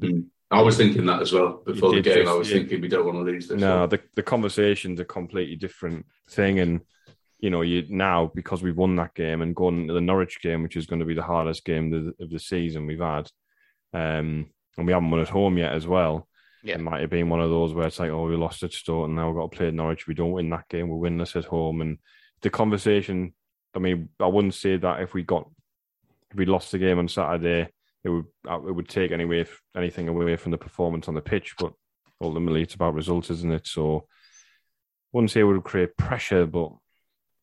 mm. 0.00 0.26
I 0.52 0.60
was 0.60 0.76
thinking 0.76 1.06
that 1.06 1.22
as 1.22 1.32
well 1.32 1.62
before 1.64 1.94
the 1.94 2.02
game. 2.02 2.24
Just, 2.24 2.30
I 2.30 2.34
was 2.34 2.50
thinking 2.50 2.80
we 2.80 2.88
don't 2.88 3.06
want 3.06 3.18
to 3.18 3.22
lose 3.22 3.48
this. 3.48 3.60
No, 3.60 3.80
one. 3.80 3.88
the 3.88 4.00
the 4.14 4.22
conversation's 4.22 5.00
a 5.00 5.04
completely 5.04 5.56
different 5.56 6.06
thing, 6.30 6.60
and 6.60 6.80
you 7.38 7.50
know 7.50 7.62
you 7.62 7.84
now 7.88 8.30
because 8.34 8.62
we've 8.62 8.76
won 8.76 8.96
that 8.96 9.14
game 9.14 9.42
and 9.42 9.56
gone 9.56 9.82
into 9.82 9.94
the 9.94 10.00
Norwich 10.00 10.40
game, 10.42 10.62
which 10.62 10.76
is 10.76 10.86
going 10.86 11.00
to 11.00 11.06
be 11.06 11.14
the 11.14 11.22
hardest 11.22 11.64
game 11.64 11.92
of 11.92 12.04
the, 12.04 12.24
of 12.24 12.30
the 12.30 12.38
season 12.38 12.86
we've 12.86 13.00
had, 13.00 13.30
um, 13.94 14.50
and 14.76 14.86
we 14.86 14.92
haven't 14.92 15.10
won 15.10 15.20
at 15.20 15.28
home 15.28 15.58
yet 15.58 15.72
as 15.72 15.86
well 15.86 16.28
yeah. 16.62 16.74
It 16.74 16.80
might 16.80 17.00
have 17.00 17.10
been 17.10 17.28
one 17.28 17.40
of 17.40 17.50
those 17.50 17.74
where 17.74 17.86
it's 17.86 17.98
like, 17.98 18.10
oh, 18.10 18.28
we 18.28 18.36
lost 18.36 18.62
at 18.62 18.72
Stoke 18.72 19.06
and 19.06 19.16
now 19.16 19.28
we've 19.28 19.36
got 19.36 19.50
to 19.50 19.56
play 19.56 19.70
Norwich. 19.70 20.06
We 20.06 20.14
don't 20.14 20.32
win 20.32 20.48
that 20.50 20.68
game, 20.68 20.88
we 20.88 20.96
win 20.96 21.18
this 21.18 21.34
at 21.34 21.44
home. 21.44 21.80
And 21.80 21.98
the 22.40 22.50
conversation, 22.50 23.34
I 23.74 23.80
mean, 23.80 24.10
I 24.20 24.26
wouldn't 24.26 24.54
say 24.54 24.76
that 24.76 25.00
if 25.00 25.12
we 25.12 25.24
got, 25.24 25.50
if 26.30 26.36
we 26.36 26.46
lost 26.46 26.70
the 26.70 26.78
game 26.78 26.98
on 26.98 27.08
Saturday, 27.08 27.68
it 28.04 28.08
would 28.08 28.26
uh, 28.48 28.60
it 28.66 28.72
would 28.72 28.88
take 28.88 29.12
anyway 29.12 29.46
anything 29.76 30.08
away 30.08 30.36
from 30.36 30.52
the 30.52 30.58
performance 30.58 31.08
on 31.08 31.14
the 31.14 31.20
pitch. 31.20 31.54
But 31.58 31.72
ultimately, 32.20 32.62
it's 32.62 32.74
about 32.74 32.94
results, 32.94 33.30
isn't 33.30 33.52
it? 33.52 33.66
So, 33.66 34.06
wouldn't 35.12 35.30
say 35.30 35.40
it 35.40 35.44
would 35.44 35.64
create 35.64 35.96
pressure, 35.96 36.46
but 36.46 36.72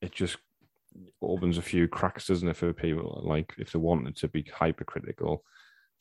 it 0.02 0.12
just 0.12 0.38
opens 1.22 1.58
a 1.58 1.62
few 1.62 1.88
cracks, 1.88 2.28
doesn't 2.28 2.48
it, 2.48 2.58
for 2.58 2.74
people? 2.74 3.22
Like 3.24 3.54
if 3.58 3.72
they 3.72 3.80
wanted 3.80 4.18
to 4.18 4.28
be 4.28 4.44
hypercritical, 4.44 5.44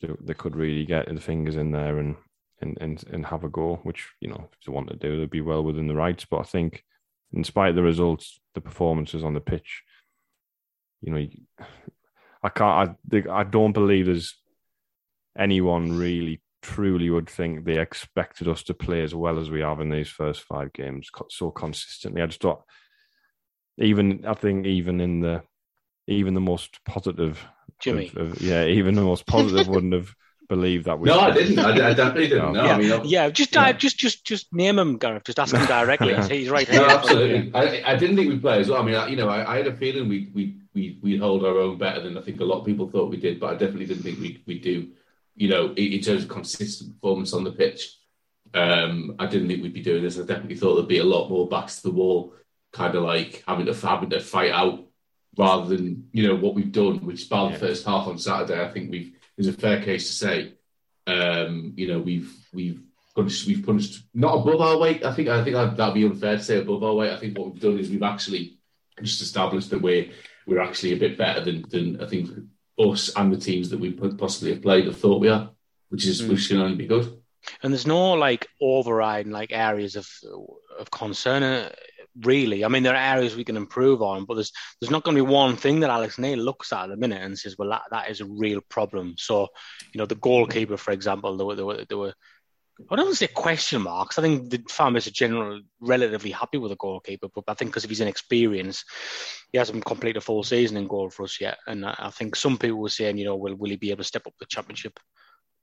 they, 0.01 0.09
they 0.21 0.33
could 0.33 0.55
really 0.55 0.85
get 0.85 1.13
the 1.13 1.21
fingers 1.21 1.55
in 1.55 1.71
there 1.71 1.99
and 1.99 2.15
and 2.61 2.77
and 2.81 3.03
and 3.11 3.25
have 3.25 3.43
a 3.43 3.49
go, 3.49 3.79
which 3.83 4.09
you 4.19 4.29
know 4.29 4.49
if 4.51 4.65
they 4.65 4.71
want 4.71 4.89
to 4.89 4.95
do, 4.95 5.17
they'd 5.17 5.29
be 5.29 5.41
well 5.41 5.63
within 5.63 5.87
the 5.87 5.95
rights. 5.95 6.25
But 6.25 6.39
I 6.39 6.43
think, 6.43 6.83
in 7.31 7.43
spite 7.43 7.69
of 7.69 7.75
the 7.75 7.83
results, 7.83 8.39
the 8.55 8.61
performances 8.61 9.23
on 9.23 9.33
the 9.33 9.39
pitch, 9.39 9.83
you 11.01 11.13
know, 11.13 11.27
I 12.43 12.49
can't. 12.49 12.97
I 13.13 13.29
I 13.31 13.43
don't 13.43 13.73
believe 13.73 14.07
there's 14.07 14.37
anyone 15.37 15.97
really 15.97 16.41
truly 16.61 17.09
would 17.09 17.29
think 17.29 17.63
they 17.63 17.79
expected 17.79 18.47
us 18.47 18.63
to 18.63 18.73
play 18.73 19.01
as 19.01 19.15
well 19.15 19.39
as 19.39 19.49
we 19.49 19.61
have 19.61 19.79
in 19.79 19.89
these 19.89 20.09
first 20.09 20.41
five 20.41 20.73
games 20.73 21.09
so 21.29 21.51
consistently. 21.51 22.21
I 22.21 22.25
just 22.25 22.41
thought, 22.41 22.63
even 23.77 24.25
I 24.25 24.33
think 24.33 24.65
even 24.65 24.99
in 24.99 25.21
the 25.21 25.43
even 26.07 26.33
the 26.33 26.41
most 26.41 26.83
positive, 26.85 27.45
Jimmy, 27.79 28.11
of, 28.15 28.31
of, 28.31 28.41
yeah, 28.41 28.65
even 28.65 28.95
the 28.95 29.01
most 29.01 29.25
positive 29.25 29.67
wouldn't 29.69 29.93
have 29.93 30.13
believe 30.49 30.83
that. 30.83 30.99
We 30.99 31.07
No, 31.07 31.19
I 31.19 31.31
didn't. 31.31 31.59
I, 31.59 31.89
I 31.89 31.93
definitely 31.93 32.27
didn't. 32.27 32.53
No, 32.53 32.65
yeah, 32.65 32.73
I 32.73 32.77
mean, 32.77 33.01
yeah. 33.05 33.29
Just, 33.29 33.53
yeah. 33.53 33.67
Uh, 33.67 33.73
just, 33.73 33.97
just, 33.97 34.25
just 34.25 34.51
name 34.51 34.77
him, 34.77 34.97
Gareth. 34.97 35.23
Just 35.23 35.39
ask 35.39 35.55
him 35.55 35.65
directly. 35.65 36.15
He's 36.27 36.49
right 36.49 36.67
here. 36.67 36.81
No, 36.81 36.87
absolutely. 36.87 37.51
I, 37.53 37.93
I 37.93 37.95
didn't 37.95 38.17
think 38.17 38.29
we'd 38.29 38.41
play 38.41 38.59
as 38.59 38.67
well. 38.67 38.81
I 38.81 38.85
mean, 38.85 38.95
I, 38.95 39.07
you 39.07 39.15
know, 39.15 39.29
I, 39.29 39.53
I 39.53 39.57
had 39.57 39.67
a 39.67 39.77
feeling 39.77 40.09
we 40.09 40.29
we 40.33 40.57
we 40.73 40.99
we 41.01 41.17
hold 41.17 41.45
our 41.45 41.57
own 41.57 41.77
better 41.77 42.01
than 42.01 42.17
I 42.17 42.21
think 42.21 42.41
a 42.41 42.45
lot 42.45 42.59
of 42.59 42.65
people 42.65 42.89
thought 42.89 43.11
we 43.11 43.17
did, 43.17 43.39
but 43.39 43.51
I 43.51 43.53
definitely 43.53 43.85
didn't 43.85 44.03
think 44.03 44.19
we 44.19 44.43
we 44.45 44.59
do. 44.59 44.89
You 45.39 45.49
know, 45.49 45.73
in, 45.73 46.01
terms 46.01 46.23
of 46.23 46.29
consistent 46.29 46.93
performance 46.95 47.33
on 47.33 47.45
the 47.45 47.51
pitch, 47.51 47.97
um, 48.53 49.15
I 49.19 49.25
didn't 49.25 49.47
think 49.47 49.63
we'd 49.63 49.73
be 49.73 49.81
doing 49.81 50.03
this. 50.03 50.17
I 50.17 50.21
definitely 50.21 50.57
thought 50.57 50.75
there'd 50.75 50.87
be 50.87 50.99
a 50.99 51.03
lot 51.03 51.29
more 51.29 51.47
backs 51.47 51.77
to 51.77 51.83
the 51.83 51.95
wall, 51.95 52.33
kind 52.73 52.93
of 52.95 53.03
like 53.03 53.43
having 53.47 53.65
to 53.65 53.73
having 53.73 54.09
to 54.11 54.19
fight 54.19 54.51
out 54.51 54.85
rather 55.37 55.75
than 55.75 56.09
you 56.11 56.27
know 56.27 56.35
what 56.35 56.55
we've 56.55 56.71
done, 56.71 57.05
which 57.05 57.29
by 57.29 57.45
the 57.45 57.51
yeah. 57.51 57.57
first 57.57 57.85
half 57.85 58.07
on 58.07 58.17
Saturday, 58.17 58.61
I 58.61 58.71
think 58.71 58.91
we've 58.91 59.15
there's 59.37 59.47
a 59.47 59.53
fair 59.53 59.81
case 59.81 60.07
to 60.07 60.13
say 60.13 60.53
um, 61.09 61.73
you 61.75 61.87
know, 61.87 61.99
we've 61.99 62.31
we've 62.53 62.81
punched 63.15 63.47
we've 63.47 63.65
punched 63.65 64.03
not 64.13 64.35
above 64.35 64.61
our 64.61 64.77
weight. 64.77 65.03
I 65.03 65.13
think 65.13 65.29
I 65.29 65.43
think 65.43 65.55
that'd 65.55 65.93
be 65.93 66.05
unfair 66.05 66.37
to 66.37 66.43
say 66.43 66.57
above 66.57 66.83
our 66.83 66.93
weight. 66.93 67.11
I 67.11 67.17
think 67.17 67.37
what 67.37 67.51
we've 67.51 67.61
done 67.61 67.79
is 67.79 67.89
we've 67.89 68.03
actually 68.03 68.59
just 69.01 69.21
established 69.21 69.69
that 69.71 69.81
we're 69.81 70.11
we're 70.45 70.61
actually 70.61 70.93
a 70.93 70.97
bit 70.97 71.17
better 71.17 71.43
than 71.43 71.65
than 71.69 72.01
I 72.01 72.07
think 72.07 72.29
us 72.79 73.11
and 73.15 73.31
the 73.31 73.37
teams 73.37 73.69
that 73.69 73.79
we 73.79 73.91
possibly 73.91 74.53
have 74.53 74.61
played 74.61 74.85
have 74.85 74.97
thought 74.97 75.21
we 75.21 75.29
are, 75.29 75.51
which 75.89 76.07
is 76.07 76.21
mm. 76.21 76.29
which 76.29 76.47
can 76.47 76.57
only 76.57 76.75
be 76.75 76.87
good. 76.87 77.21
And 77.63 77.71
there's 77.71 77.87
no 77.87 78.13
like 78.13 78.47
overriding 78.61 79.31
like 79.31 79.51
areas 79.51 79.95
of 79.95 80.07
of 80.79 80.89
concern. 80.91 81.43
Uh, 81.43 81.69
really. 82.23 82.65
I 82.65 82.67
mean, 82.67 82.83
there 82.83 82.95
are 82.95 83.15
areas 83.17 83.35
we 83.35 83.43
can 83.43 83.57
improve 83.57 84.01
on, 84.01 84.25
but 84.25 84.35
there's 84.35 84.51
there's 84.79 84.91
not 84.91 85.03
going 85.03 85.15
to 85.15 85.23
be 85.23 85.29
one 85.29 85.55
thing 85.55 85.79
that 85.79 85.89
Alex 85.89 86.17
Neil 86.17 86.39
looks 86.39 86.73
at 86.73 86.83
at 86.83 86.89
the 86.89 86.97
minute 86.97 87.21
and 87.21 87.37
says, 87.37 87.55
well, 87.57 87.69
that, 87.69 87.83
that 87.91 88.09
is 88.09 88.21
a 88.21 88.25
real 88.25 88.61
problem. 88.69 89.15
So, 89.17 89.47
you 89.93 89.99
know, 89.99 90.05
the 90.05 90.15
goalkeeper, 90.15 90.77
for 90.77 90.91
example, 90.91 91.37
there 91.37 91.45
were, 91.45 91.55
there 91.55 91.65
were, 91.65 91.85
there 91.87 91.97
were 91.97 92.13
I 92.89 92.95
don't 92.95 93.15
say 93.15 93.27
question 93.27 93.81
marks. 93.81 94.17
I 94.17 94.21
think 94.21 94.49
the 94.49 94.63
farmers 94.69 95.07
are 95.07 95.11
generally 95.11 95.65
relatively 95.79 96.31
happy 96.31 96.57
with 96.57 96.71
the 96.71 96.77
goalkeeper, 96.77 97.27
but 97.33 97.43
I 97.47 97.53
think 97.53 97.71
because 97.71 97.83
of 97.83 97.89
his 97.89 98.01
inexperience, 98.01 98.85
he 99.51 99.57
hasn't 99.57 99.85
completed 99.85 100.17
a 100.17 100.21
full 100.21 100.43
season 100.43 100.77
in 100.77 100.87
goal 100.87 101.09
for 101.09 101.23
us 101.23 101.41
yet. 101.41 101.57
And 101.67 101.85
I 101.85 102.09
think 102.11 102.35
some 102.35 102.57
people 102.57 102.79
were 102.79 102.89
saying, 102.89 103.17
you 103.17 103.25
know, 103.25 103.35
will 103.35 103.55
will 103.55 103.69
he 103.69 103.75
be 103.75 103.91
able 103.91 104.03
to 104.03 104.07
step 104.07 104.27
up 104.27 104.33
the 104.39 104.45
championship? 104.45 104.99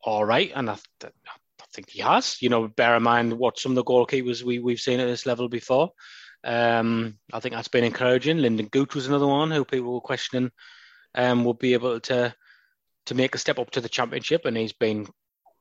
All 0.02 0.24
right, 0.24 0.52
and 0.54 0.70
I, 0.70 0.76
I 1.02 1.64
think 1.72 1.90
he 1.90 2.00
has. 2.00 2.40
You 2.42 2.48
know, 2.48 2.68
bear 2.68 2.96
in 2.96 3.02
mind 3.02 3.32
what 3.32 3.58
some 3.58 3.72
of 3.72 3.76
the 3.76 3.84
goalkeepers 3.84 4.42
we 4.42 4.58
we've 4.58 4.80
seen 4.80 5.00
at 5.00 5.06
this 5.06 5.26
level 5.26 5.48
before. 5.48 5.90
Um, 6.44 7.18
I 7.32 7.40
think 7.40 7.54
that's 7.54 7.68
been 7.68 7.84
encouraging. 7.84 8.38
Lynden 8.38 8.70
Gooch 8.70 8.94
was 8.94 9.08
another 9.08 9.26
one 9.26 9.50
who 9.50 9.64
people 9.64 9.94
were 9.94 10.00
questioning 10.00 10.50
um, 11.14 11.44
would 11.44 11.58
be 11.58 11.72
able 11.72 11.98
to 12.00 12.34
to 13.06 13.14
make 13.14 13.34
a 13.34 13.38
step 13.38 13.58
up 13.58 13.70
to 13.70 13.80
the 13.80 13.88
championship, 13.88 14.44
and 14.44 14.56
he's 14.56 14.72
been 14.72 15.06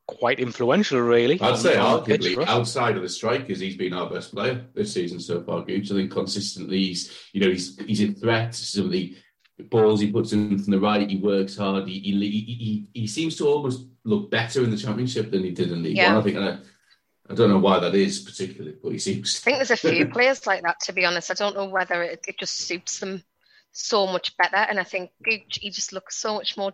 quite 0.08 0.40
influential, 0.40 1.00
really. 1.00 1.40
I'd 1.42 1.58
say 1.58 1.76
um, 1.76 2.02
arguably 2.02 2.46
outside 2.46 2.96
of 2.96 3.02
the 3.02 3.10
strikers, 3.10 3.60
he's 3.60 3.78
been 3.78 3.94
our 3.94 4.10
best 4.10 4.34
player 4.34 4.66
this 4.74 4.94
season 4.94 5.20
so 5.20 5.42
far. 5.44 5.64
Gooch, 5.64 5.92
I 5.92 5.96
think 5.96 6.12
consistently, 6.12 6.78
he's 6.78 7.12
you 7.34 7.42
know 7.42 7.50
he's 7.50 7.78
he's 7.86 8.02
a 8.02 8.14
threat 8.14 8.54
to 8.54 8.58
some 8.58 8.86
of 8.86 8.92
the 8.92 9.16
balls 9.70 10.02
he 10.02 10.12
puts 10.12 10.34
in 10.34 10.60
from 10.60 10.72
the 10.72 10.80
right. 10.80 11.10
He 11.10 11.18
works 11.18 11.58
hard. 11.58 11.88
He 11.88 12.00
he, 12.00 12.12
he, 12.20 12.88
he 12.94 13.08
seems 13.08 13.36
to 13.38 13.48
almost 13.48 13.88
look 14.04 14.30
better 14.30 14.64
in 14.64 14.72
the 14.72 14.78
championship 14.78 15.32
than 15.32 15.44
he 15.44 15.52
did 15.52 15.72
in 15.72 15.84
League 15.84 15.98
yeah. 15.98 16.14
One. 16.14 16.18
I 16.18 16.24
think. 16.24 16.38
And 16.38 16.46
I, 16.46 16.58
I 17.28 17.34
don't 17.34 17.50
know 17.50 17.60
why 17.60 17.80
that 17.80 17.96
is 17.96 18.20
particularly, 18.20 18.78
but 18.82 18.92
he 18.92 19.00
seems. 19.00 19.42
I 19.42 19.44
think 19.44 19.58
there's 19.58 19.72
a 19.72 19.78
few 19.78 20.08
players 20.08 20.46
like 20.46 20.62
that. 20.62 20.80
To 20.82 20.94
be 20.94 21.06
honest, 21.06 21.32
I 21.32 21.34
don't 21.34 21.56
know 21.56 21.70
whether 21.70 22.04
it, 22.04 22.26
it 22.28 22.38
just 22.38 22.58
suits 22.58 23.00
them 23.00 23.24
so 23.72 24.06
much 24.06 24.38
better, 24.38 24.58
and 24.58 24.80
I 24.80 24.84
think 24.84 25.12
Gooch, 25.24 25.60
he 25.62 25.72
just 25.72 25.92
looks 25.92 26.18
so 26.18 26.36
much 26.36 26.56
more. 26.56 26.74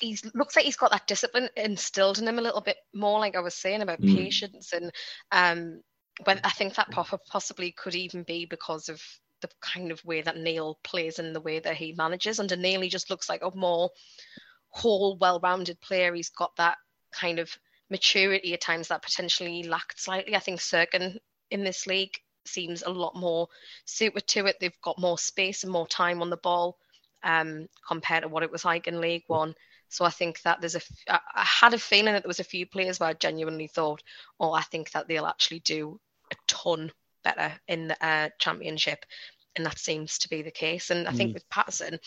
He 0.00 0.18
looks 0.34 0.56
like 0.56 0.64
he's 0.64 0.76
got 0.76 0.92
that 0.92 1.06
discipline 1.06 1.48
instilled 1.56 2.18
in 2.18 2.28
him 2.28 2.38
a 2.38 2.42
little 2.42 2.60
bit 2.60 2.76
more, 2.94 3.18
like 3.18 3.36
I 3.36 3.40
was 3.40 3.54
saying 3.54 3.82
about 3.82 4.00
mm. 4.00 4.16
patience, 4.16 4.72
and 4.72 4.92
um, 5.32 5.80
but 6.24 6.40
I 6.44 6.50
think 6.50 6.74
that 6.74 6.90
possibly 6.90 7.72
could 7.72 7.94
even 7.94 8.22
be 8.22 8.46
because 8.46 8.88
of 8.88 9.00
the 9.40 9.48
kind 9.60 9.92
of 9.92 10.04
way 10.04 10.20
that 10.22 10.36
Neil 10.36 10.78
plays 10.82 11.18
and 11.18 11.34
the 11.34 11.40
way 11.40 11.58
that 11.60 11.76
he 11.76 11.94
manages. 11.96 12.40
Under 12.40 12.56
Neil, 12.56 12.80
he 12.80 12.88
just 12.88 13.10
looks 13.10 13.28
like 13.28 13.42
a 13.42 13.54
more 13.54 13.90
whole, 14.70 15.16
well-rounded 15.18 15.80
player. 15.80 16.14
He's 16.14 16.30
got 16.30 16.56
that 16.56 16.76
kind 17.12 17.38
of 17.38 17.50
maturity 17.90 18.52
at 18.54 18.60
times 18.60 18.88
that 18.88 19.02
potentially 19.02 19.62
lacked 19.62 20.00
slightly. 20.00 20.34
I 20.34 20.40
think 20.40 20.60
Cirkin 20.60 21.18
in 21.50 21.64
this 21.64 21.86
league 21.86 22.14
seems 22.44 22.82
a 22.82 22.90
lot 22.90 23.14
more 23.14 23.48
suited 23.84 24.26
to 24.28 24.46
it. 24.46 24.56
They've 24.60 24.80
got 24.82 24.98
more 24.98 25.18
space 25.18 25.62
and 25.62 25.72
more 25.72 25.86
time 25.86 26.20
on 26.20 26.30
the 26.30 26.36
ball 26.36 26.78
um, 27.22 27.68
compared 27.86 28.22
to 28.22 28.28
what 28.28 28.42
it 28.42 28.50
was 28.50 28.64
like 28.64 28.86
in 28.86 29.00
League 29.00 29.24
One. 29.26 29.54
So 29.88 30.04
I 30.04 30.10
think 30.10 30.42
that 30.42 30.60
there's 30.60 30.74
a. 30.76 30.80
I 31.08 31.44
had 31.44 31.74
a 31.74 31.78
feeling 31.78 32.12
that 32.12 32.22
there 32.22 32.28
was 32.28 32.40
a 32.40 32.44
few 32.44 32.66
players 32.66 33.00
where 33.00 33.08
I 33.08 33.14
genuinely 33.14 33.66
thought, 33.66 34.02
oh, 34.38 34.52
I 34.52 34.62
think 34.62 34.90
that 34.92 35.08
they'll 35.08 35.26
actually 35.26 35.60
do 35.60 35.98
a 36.30 36.36
ton 36.46 36.92
better 37.24 37.52
in 37.66 37.88
the 37.88 38.04
uh, 38.04 38.28
championship, 38.38 39.04
and 39.56 39.64
that 39.66 39.78
seems 39.78 40.18
to 40.18 40.28
be 40.28 40.42
the 40.42 40.50
case. 40.50 40.90
And 40.90 41.08
I 41.08 41.12
think 41.12 41.30
mm. 41.30 41.34
with 41.34 41.48
Patterson, 41.48 41.98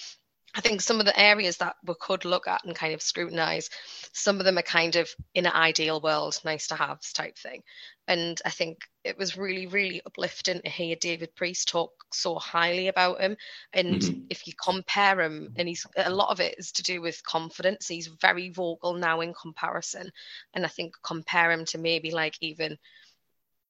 I 0.53 0.61
think 0.61 0.81
some 0.81 0.99
of 0.99 1.05
the 1.05 1.19
areas 1.19 1.57
that 1.57 1.75
we 1.85 1.93
could 1.99 2.25
look 2.25 2.47
at 2.47 2.65
and 2.65 2.75
kind 2.75 2.93
of 2.93 3.01
scrutinize, 3.01 3.69
some 4.11 4.39
of 4.39 4.45
them 4.45 4.57
are 4.57 4.63
kind 4.63 4.95
of 4.97 5.09
in 5.33 5.45
an 5.45 5.53
ideal 5.53 6.01
world, 6.01 6.39
nice 6.43 6.67
to 6.67 6.75
have 6.75 6.99
type 7.13 7.37
thing. 7.37 7.63
And 8.07 8.41
I 8.43 8.49
think 8.49 8.79
it 9.05 9.17
was 9.17 9.37
really, 9.37 9.67
really 9.67 10.01
uplifting 10.05 10.61
to 10.61 10.69
hear 10.69 10.97
David 10.97 11.33
Priest 11.35 11.69
talk 11.69 11.91
so 12.11 12.35
highly 12.35 12.89
about 12.89 13.21
him. 13.21 13.37
And 13.71 14.01
mm-hmm. 14.01 14.21
if 14.29 14.45
you 14.45 14.53
compare 14.61 15.21
him, 15.21 15.53
and 15.55 15.67
he's 15.67 15.85
a 15.95 16.09
lot 16.09 16.31
of 16.31 16.41
it 16.41 16.55
is 16.57 16.73
to 16.73 16.83
do 16.83 17.01
with 17.01 17.23
confidence. 17.23 17.87
He's 17.87 18.07
very 18.07 18.49
vocal 18.49 18.93
now 18.93 19.21
in 19.21 19.33
comparison. 19.33 20.11
And 20.53 20.65
I 20.65 20.69
think 20.69 20.95
compare 21.03 21.51
him 21.51 21.63
to 21.65 21.77
maybe 21.77 22.11
like 22.11 22.35
even 22.41 22.77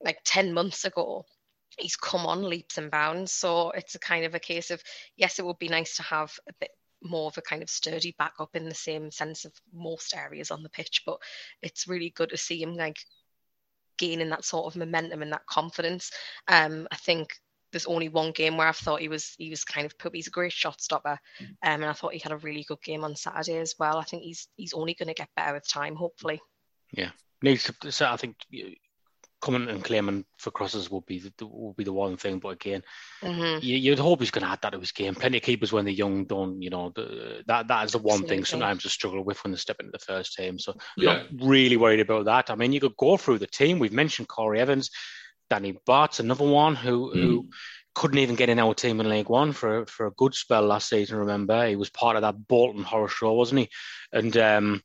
like 0.04 0.18
10 0.24 0.54
months 0.54 0.86
ago, 0.86 1.26
he's 1.82 1.96
come 1.96 2.26
on 2.26 2.44
leaps 2.44 2.78
and 2.78 2.92
bounds. 2.92 3.32
So 3.32 3.72
it's 3.72 3.96
a 3.96 4.00
kind 4.00 4.26
of 4.26 4.36
a 4.36 4.40
case 4.40 4.72
of 4.72 4.82
yes, 5.18 5.40
it 5.40 5.46
would 5.46 5.60
be 5.60 5.70
nice 5.70 5.96
to 5.98 6.04
have 6.04 6.34
a 6.48 6.54
bit 6.60 6.72
more 7.04 7.28
of 7.28 7.38
a 7.38 7.42
kind 7.42 7.64
of 7.64 7.70
sturdy 7.70 8.16
backup 8.18 8.56
in 8.56 8.70
the 8.70 8.76
same 8.76 9.12
sense 9.12 9.46
of 9.46 9.54
most 9.74 10.16
areas 10.16 10.52
on 10.52 10.64
the 10.64 10.70
pitch, 10.70 11.02
but 11.06 11.18
it's 11.62 11.88
really 11.88 12.12
good 12.12 12.30
to 12.30 12.38
see 12.38 12.62
him 12.62 12.76
like 12.76 13.00
gaining 13.98 14.30
that 14.30 14.46
sort 14.46 14.68
of 14.68 14.80
momentum 14.80 15.22
and 15.22 15.32
that 15.32 15.46
confidence. 15.46 16.12
Um, 16.48 16.88
I 16.92 16.96
think 16.98 17.30
there's 17.72 17.86
only 17.86 18.10
one 18.10 18.32
game 18.32 18.58
where 18.58 18.68
I've 18.68 18.78
thought 18.78 19.02
he 19.02 19.08
was 19.08 19.34
he 19.38 19.50
was 19.50 19.64
kind 19.64 19.86
of 19.86 19.98
put. 19.98 20.16
He's 20.16 20.28
a 20.28 20.32
great 20.32 20.52
shot 20.52 20.82
stopper, 20.82 21.18
um, 21.40 21.82
and 21.82 21.86
I 21.86 21.94
thought 21.94 22.14
he 22.14 22.20
had 22.20 22.34
a 22.34 22.38
really 22.38 22.66
good 22.68 22.82
game 22.84 23.04
on 23.04 23.16
Saturday 23.16 23.60
as 23.60 23.76
well. 23.80 23.98
I 23.98 24.04
think 24.04 24.24
he's 24.24 24.48
he's 24.58 24.74
only 24.74 24.94
going 24.94 25.08
to 25.08 25.14
get 25.14 25.30
better 25.36 25.54
with 25.54 25.68
time, 25.68 25.96
hopefully. 25.96 26.40
Yeah, 26.92 27.12
needs 27.42 27.64
to. 27.64 27.92
So 27.92 28.08
I 28.08 28.18
think 28.18 28.36
coming 29.42 29.70
and 29.70 29.84
claiming 29.84 30.24
for 30.38 30.52
crosses 30.52 30.90
will 30.90 31.02
be 31.02 31.20
the, 31.20 31.46
will 31.46 31.74
be 31.74 31.84
the 31.84 31.94
one 31.94 32.16
thing. 32.16 32.40
But 32.40 32.50
again, 32.50 32.84
mm-hmm. 33.22 33.60
you, 33.62 33.92
would 33.92 34.00
hope 34.00 34.20
he's 34.20 34.32
going 34.32 34.46
to 34.46 34.52
add 34.52 34.60
that 34.62 34.72
to 34.72 34.80
his 34.80 34.92
game. 34.92 35.16
Plenty 35.16 35.38
of 35.38 35.44
keepers 35.44 35.74
when 35.74 35.86
they're 35.86 35.94
young 35.94 36.26
don't, 36.26 36.62
you 36.62 36.70
know, 36.70 36.92
the, 36.96 37.44
that 37.48 37.68
that 37.68 37.86
is 37.86 37.92
the 37.92 37.98
one 37.98 38.14
Absolutely. 38.14 38.36
thing 38.38 38.46
sometimes 38.46 38.84
to 38.84 38.90
struggle 38.90 39.24
with 39.24 39.44
when 39.44 39.52
they 39.52 39.58
step 39.58 39.78
into 39.80 39.92
the 39.92 40.00
first 40.00 40.36
team. 40.36 40.60
So 40.60 40.76
yeah. 40.96 41.14
not 41.14 41.28
really 41.42 41.78
worried 41.78 42.00
about 42.00 42.26
that. 42.26 42.50
I 42.50 42.56
mean, 42.56 42.72
you 42.72 42.80
could 42.80 42.98
go 42.98 43.18
through 43.18 43.40
the 43.40 43.48
team. 43.48 43.80
We've 43.80 43.92
mentioned 43.92 44.28
Corey 44.28 44.60
Evans, 44.60 44.92
Danny 45.50 45.78
Batth's 45.86 46.20
another 46.20 46.48
one 46.48 46.76
who 46.76 47.12
mm. 47.14 47.20
who 47.20 47.50
couldn't 47.94 48.20
even 48.20 48.36
get 48.36 48.50
in 48.50 48.60
our 48.60 48.74
team 48.74 49.02
in 49.02 49.10
League 49.10 49.30
One 49.30 49.52
for 49.52 49.86
for 49.86 50.08
a 50.08 50.12
good 50.12 50.34
spell 50.34 50.64
last 50.64 50.88
season. 50.88 51.18
Remember, 51.18 51.68
he 51.68 51.76
was 51.76 51.90
part 51.90 52.16
of 52.16 52.22
that 52.22 52.48
Bolton 52.48 52.84
horror 52.84 53.10
show, 53.10 53.34
wasn't 53.34 53.62
he? 53.62 53.70
And 54.14 54.36
um, 54.38 54.82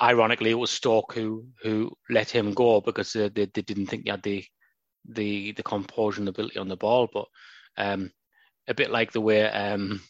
ironically, 0.00 0.50
it 0.50 0.58
was 0.58 0.70
Stoke 0.70 1.14
who 1.14 1.46
who 1.62 1.92
let 2.10 2.30
him 2.30 2.52
go 2.54 2.80
because 2.80 3.12
they, 3.12 3.28
they, 3.28 3.46
they 3.46 3.62
didn't 3.62 3.86
think 3.86 4.04
he 4.04 4.10
had 4.10 4.22
the 4.22 4.44
the 5.08 5.52
the 5.52 5.62
composure 5.62 6.20
and 6.20 6.28
ability 6.28 6.58
on 6.58 6.68
the 6.68 6.76
ball. 6.76 7.08
But 7.12 7.26
um, 7.76 8.10
a 8.68 8.74
bit 8.74 8.90
like 8.90 9.12
the 9.12 9.20
way 9.20 9.44
um, 9.44 10.00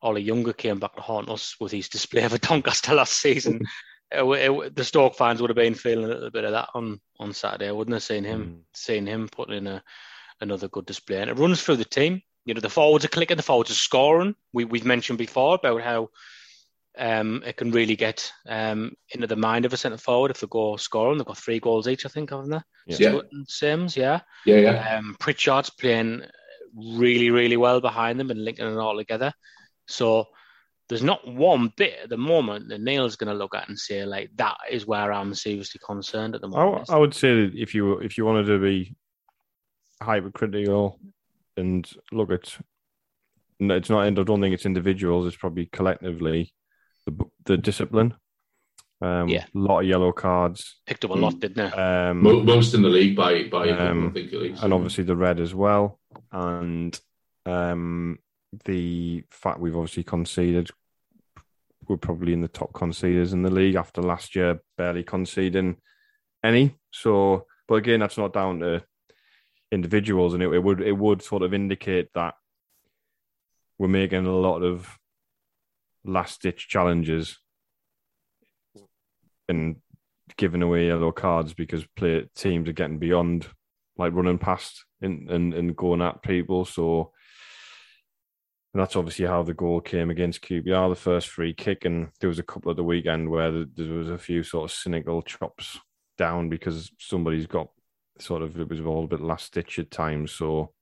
Ollie 0.00 0.22
Younger 0.22 0.52
came 0.52 0.78
back 0.78 0.96
to 0.96 1.02
haunt 1.02 1.28
us 1.28 1.56
with 1.60 1.72
his 1.72 1.88
display 1.88 2.22
of 2.22 2.32
a 2.32 2.38
Doncaster 2.38 2.94
last 2.94 3.14
season. 3.14 3.60
it, 4.12 4.22
it, 4.22 4.76
the 4.76 4.84
Stoke 4.84 5.14
fans 5.14 5.40
would 5.40 5.50
have 5.50 5.56
been 5.56 5.74
feeling 5.74 6.04
a 6.04 6.08
little 6.08 6.30
bit 6.30 6.44
of 6.44 6.52
that 6.52 6.68
on, 6.74 7.00
on 7.18 7.32
Saturday, 7.32 7.70
wouldn't 7.70 7.94
have 7.94 8.02
seen 8.02 8.24
him 8.24 8.44
mm. 8.44 8.60
seeing 8.74 9.06
him 9.06 9.28
put 9.28 9.50
in 9.50 9.66
a 9.66 9.82
another 10.40 10.68
good 10.68 10.86
display. 10.86 11.20
And 11.20 11.30
it 11.30 11.38
runs 11.38 11.62
through 11.62 11.76
the 11.76 11.84
team. 11.84 12.20
You 12.44 12.54
know, 12.54 12.60
the 12.60 12.68
forwards 12.68 13.04
are 13.04 13.08
clicking, 13.08 13.36
the 13.36 13.42
forwards 13.42 13.70
are 13.70 13.74
scoring. 13.74 14.34
We 14.52 14.64
we've 14.64 14.84
mentioned 14.84 15.18
before 15.18 15.54
about 15.54 15.82
how 15.82 16.08
um, 16.98 17.42
it 17.46 17.56
can 17.56 17.70
really 17.70 17.96
get 17.96 18.30
um, 18.46 18.94
into 19.10 19.26
the 19.26 19.36
mind 19.36 19.64
of 19.64 19.72
a 19.72 19.76
centre 19.76 19.96
forward 19.96 20.30
if 20.30 20.40
they 20.40 20.46
go 20.48 20.76
scoring. 20.76 21.18
They've 21.18 21.26
got 21.26 21.38
three 21.38 21.60
goals 21.60 21.88
each, 21.88 22.04
I 22.04 22.08
think, 22.08 22.30
haven't 22.30 22.50
they? 22.50 22.60
Yeah. 22.86 23.20
Simms, 23.46 23.96
yeah. 23.96 24.20
Yeah, 24.44 24.56
yeah. 24.58 24.96
Um, 24.96 25.16
Pritchard's 25.18 25.70
playing 25.70 26.22
really, 26.74 27.30
really 27.30 27.56
well 27.56 27.80
behind 27.80 28.20
them 28.20 28.30
and 28.30 28.44
linking 28.44 28.66
it 28.66 28.76
all 28.76 28.96
together. 28.96 29.32
So 29.88 30.26
there's 30.88 31.02
not 31.02 31.26
one 31.26 31.72
bit 31.76 31.94
at 32.02 32.08
the 32.10 32.16
moment 32.18 32.68
that 32.68 32.80
Neil's 32.80 33.16
going 33.16 33.32
to 33.32 33.38
look 33.38 33.54
at 33.54 33.68
and 33.68 33.78
say 33.78 34.04
like 34.04 34.30
that 34.36 34.56
is 34.70 34.86
where 34.86 35.12
I'm 35.12 35.34
seriously 35.34 35.80
concerned 35.84 36.34
at 36.34 36.40
the 36.40 36.48
moment. 36.48 36.90
I, 36.90 36.94
I 36.94 36.98
would 36.98 37.14
say 37.14 37.34
that 37.34 37.52
if 37.54 37.74
you 37.74 37.98
if 37.98 38.18
you 38.18 38.26
wanted 38.26 38.46
to 38.46 38.58
be 38.58 38.94
hypercritical 40.02 40.98
and 41.56 41.88
look 42.10 42.30
at 42.30 42.58
it's 43.60 43.88
not 43.88 44.04
I 44.04 44.10
don't 44.10 44.40
think 44.40 44.54
it's 44.54 44.66
individuals 44.66 45.26
it's 45.26 45.36
probably 45.36 45.66
collectively 45.66 46.52
the 47.06 47.24
the 47.44 47.56
discipline. 47.56 48.14
Um, 49.00 49.28
yeah, 49.28 49.46
a 49.54 49.58
lot 49.58 49.80
of 49.80 49.86
yellow 49.86 50.12
cards. 50.12 50.80
Picked 50.86 51.04
up 51.04 51.10
a 51.10 51.14
lot, 51.14 51.40
didn't 51.40 51.56
they? 51.56 51.76
Um, 51.76 52.22
Most 52.22 52.74
in 52.74 52.82
the 52.82 52.88
league 52.88 53.16
by 53.16 53.44
by 53.44 53.70
um, 53.70 54.08
I 54.08 54.12
think 54.12 54.32
at 54.32 54.40
least, 54.40 54.62
and 54.62 54.72
obviously 54.72 55.04
the 55.04 55.16
red 55.16 55.40
as 55.40 55.54
well, 55.54 55.98
and 56.30 56.98
um, 57.44 58.18
the 58.64 59.24
fact 59.30 59.60
we've 59.60 59.76
obviously 59.76 60.04
conceded. 60.04 60.70
We're 61.88 61.96
probably 61.96 62.32
in 62.32 62.42
the 62.42 62.48
top 62.48 62.72
conceders 62.72 63.32
in 63.32 63.42
the 63.42 63.50
league 63.50 63.74
after 63.74 64.02
last 64.02 64.36
year 64.36 64.60
barely 64.78 65.02
conceding 65.02 65.78
any. 66.44 66.76
So, 66.92 67.46
but 67.66 67.74
again, 67.74 67.98
that's 67.98 68.16
not 68.16 68.32
down 68.32 68.60
to 68.60 68.84
individuals, 69.72 70.32
and 70.32 70.44
it, 70.44 70.52
it 70.52 70.62
would 70.62 70.80
it 70.80 70.96
would 70.96 71.22
sort 71.22 71.42
of 71.42 71.52
indicate 71.52 72.10
that 72.14 72.34
we're 73.78 73.88
making 73.88 74.26
a 74.26 74.36
lot 74.36 74.62
of 74.62 74.96
last 76.04 76.42
ditch 76.42 76.68
challenges 76.68 77.38
and 79.48 79.76
giving 80.36 80.62
away 80.62 80.86
yellow 80.86 81.12
cards 81.12 81.54
because 81.54 81.84
play 81.96 82.28
teams 82.34 82.68
are 82.68 82.72
getting 82.72 82.98
beyond 82.98 83.46
like 83.96 84.14
running 84.14 84.38
past 84.38 84.84
and, 85.00 85.30
and, 85.30 85.54
and 85.54 85.76
going 85.76 86.02
at 86.02 86.22
people. 86.22 86.64
So 86.64 87.12
that's 88.74 88.96
obviously 88.96 89.26
how 89.26 89.42
the 89.42 89.54
goal 89.54 89.80
came 89.80 90.10
against 90.10 90.42
QPR, 90.42 90.88
the 90.88 90.96
first 90.96 91.28
free 91.28 91.52
kick. 91.52 91.84
And 91.84 92.08
there 92.20 92.28
was 92.28 92.38
a 92.38 92.44
couple 92.44 92.70
of 92.70 92.76
the 92.76 92.84
weekend 92.84 93.28
where 93.28 93.64
there 93.64 93.92
was 93.92 94.08
a 94.08 94.18
few 94.18 94.42
sort 94.42 94.70
of 94.70 94.76
cynical 94.76 95.22
chops 95.22 95.78
down 96.16 96.48
because 96.48 96.90
somebody's 96.98 97.46
got 97.46 97.68
sort 98.18 98.42
of, 98.42 98.58
it 98.58 98.68
was 98.68 98.80
all 98.80 99.04
a 99.04 99.08
bit 99.08 99.20
last 99.20 99.52
ditch 99.52 99.78
at 99.78 99.90
times. 99.90 100.32
So 100.32 100.72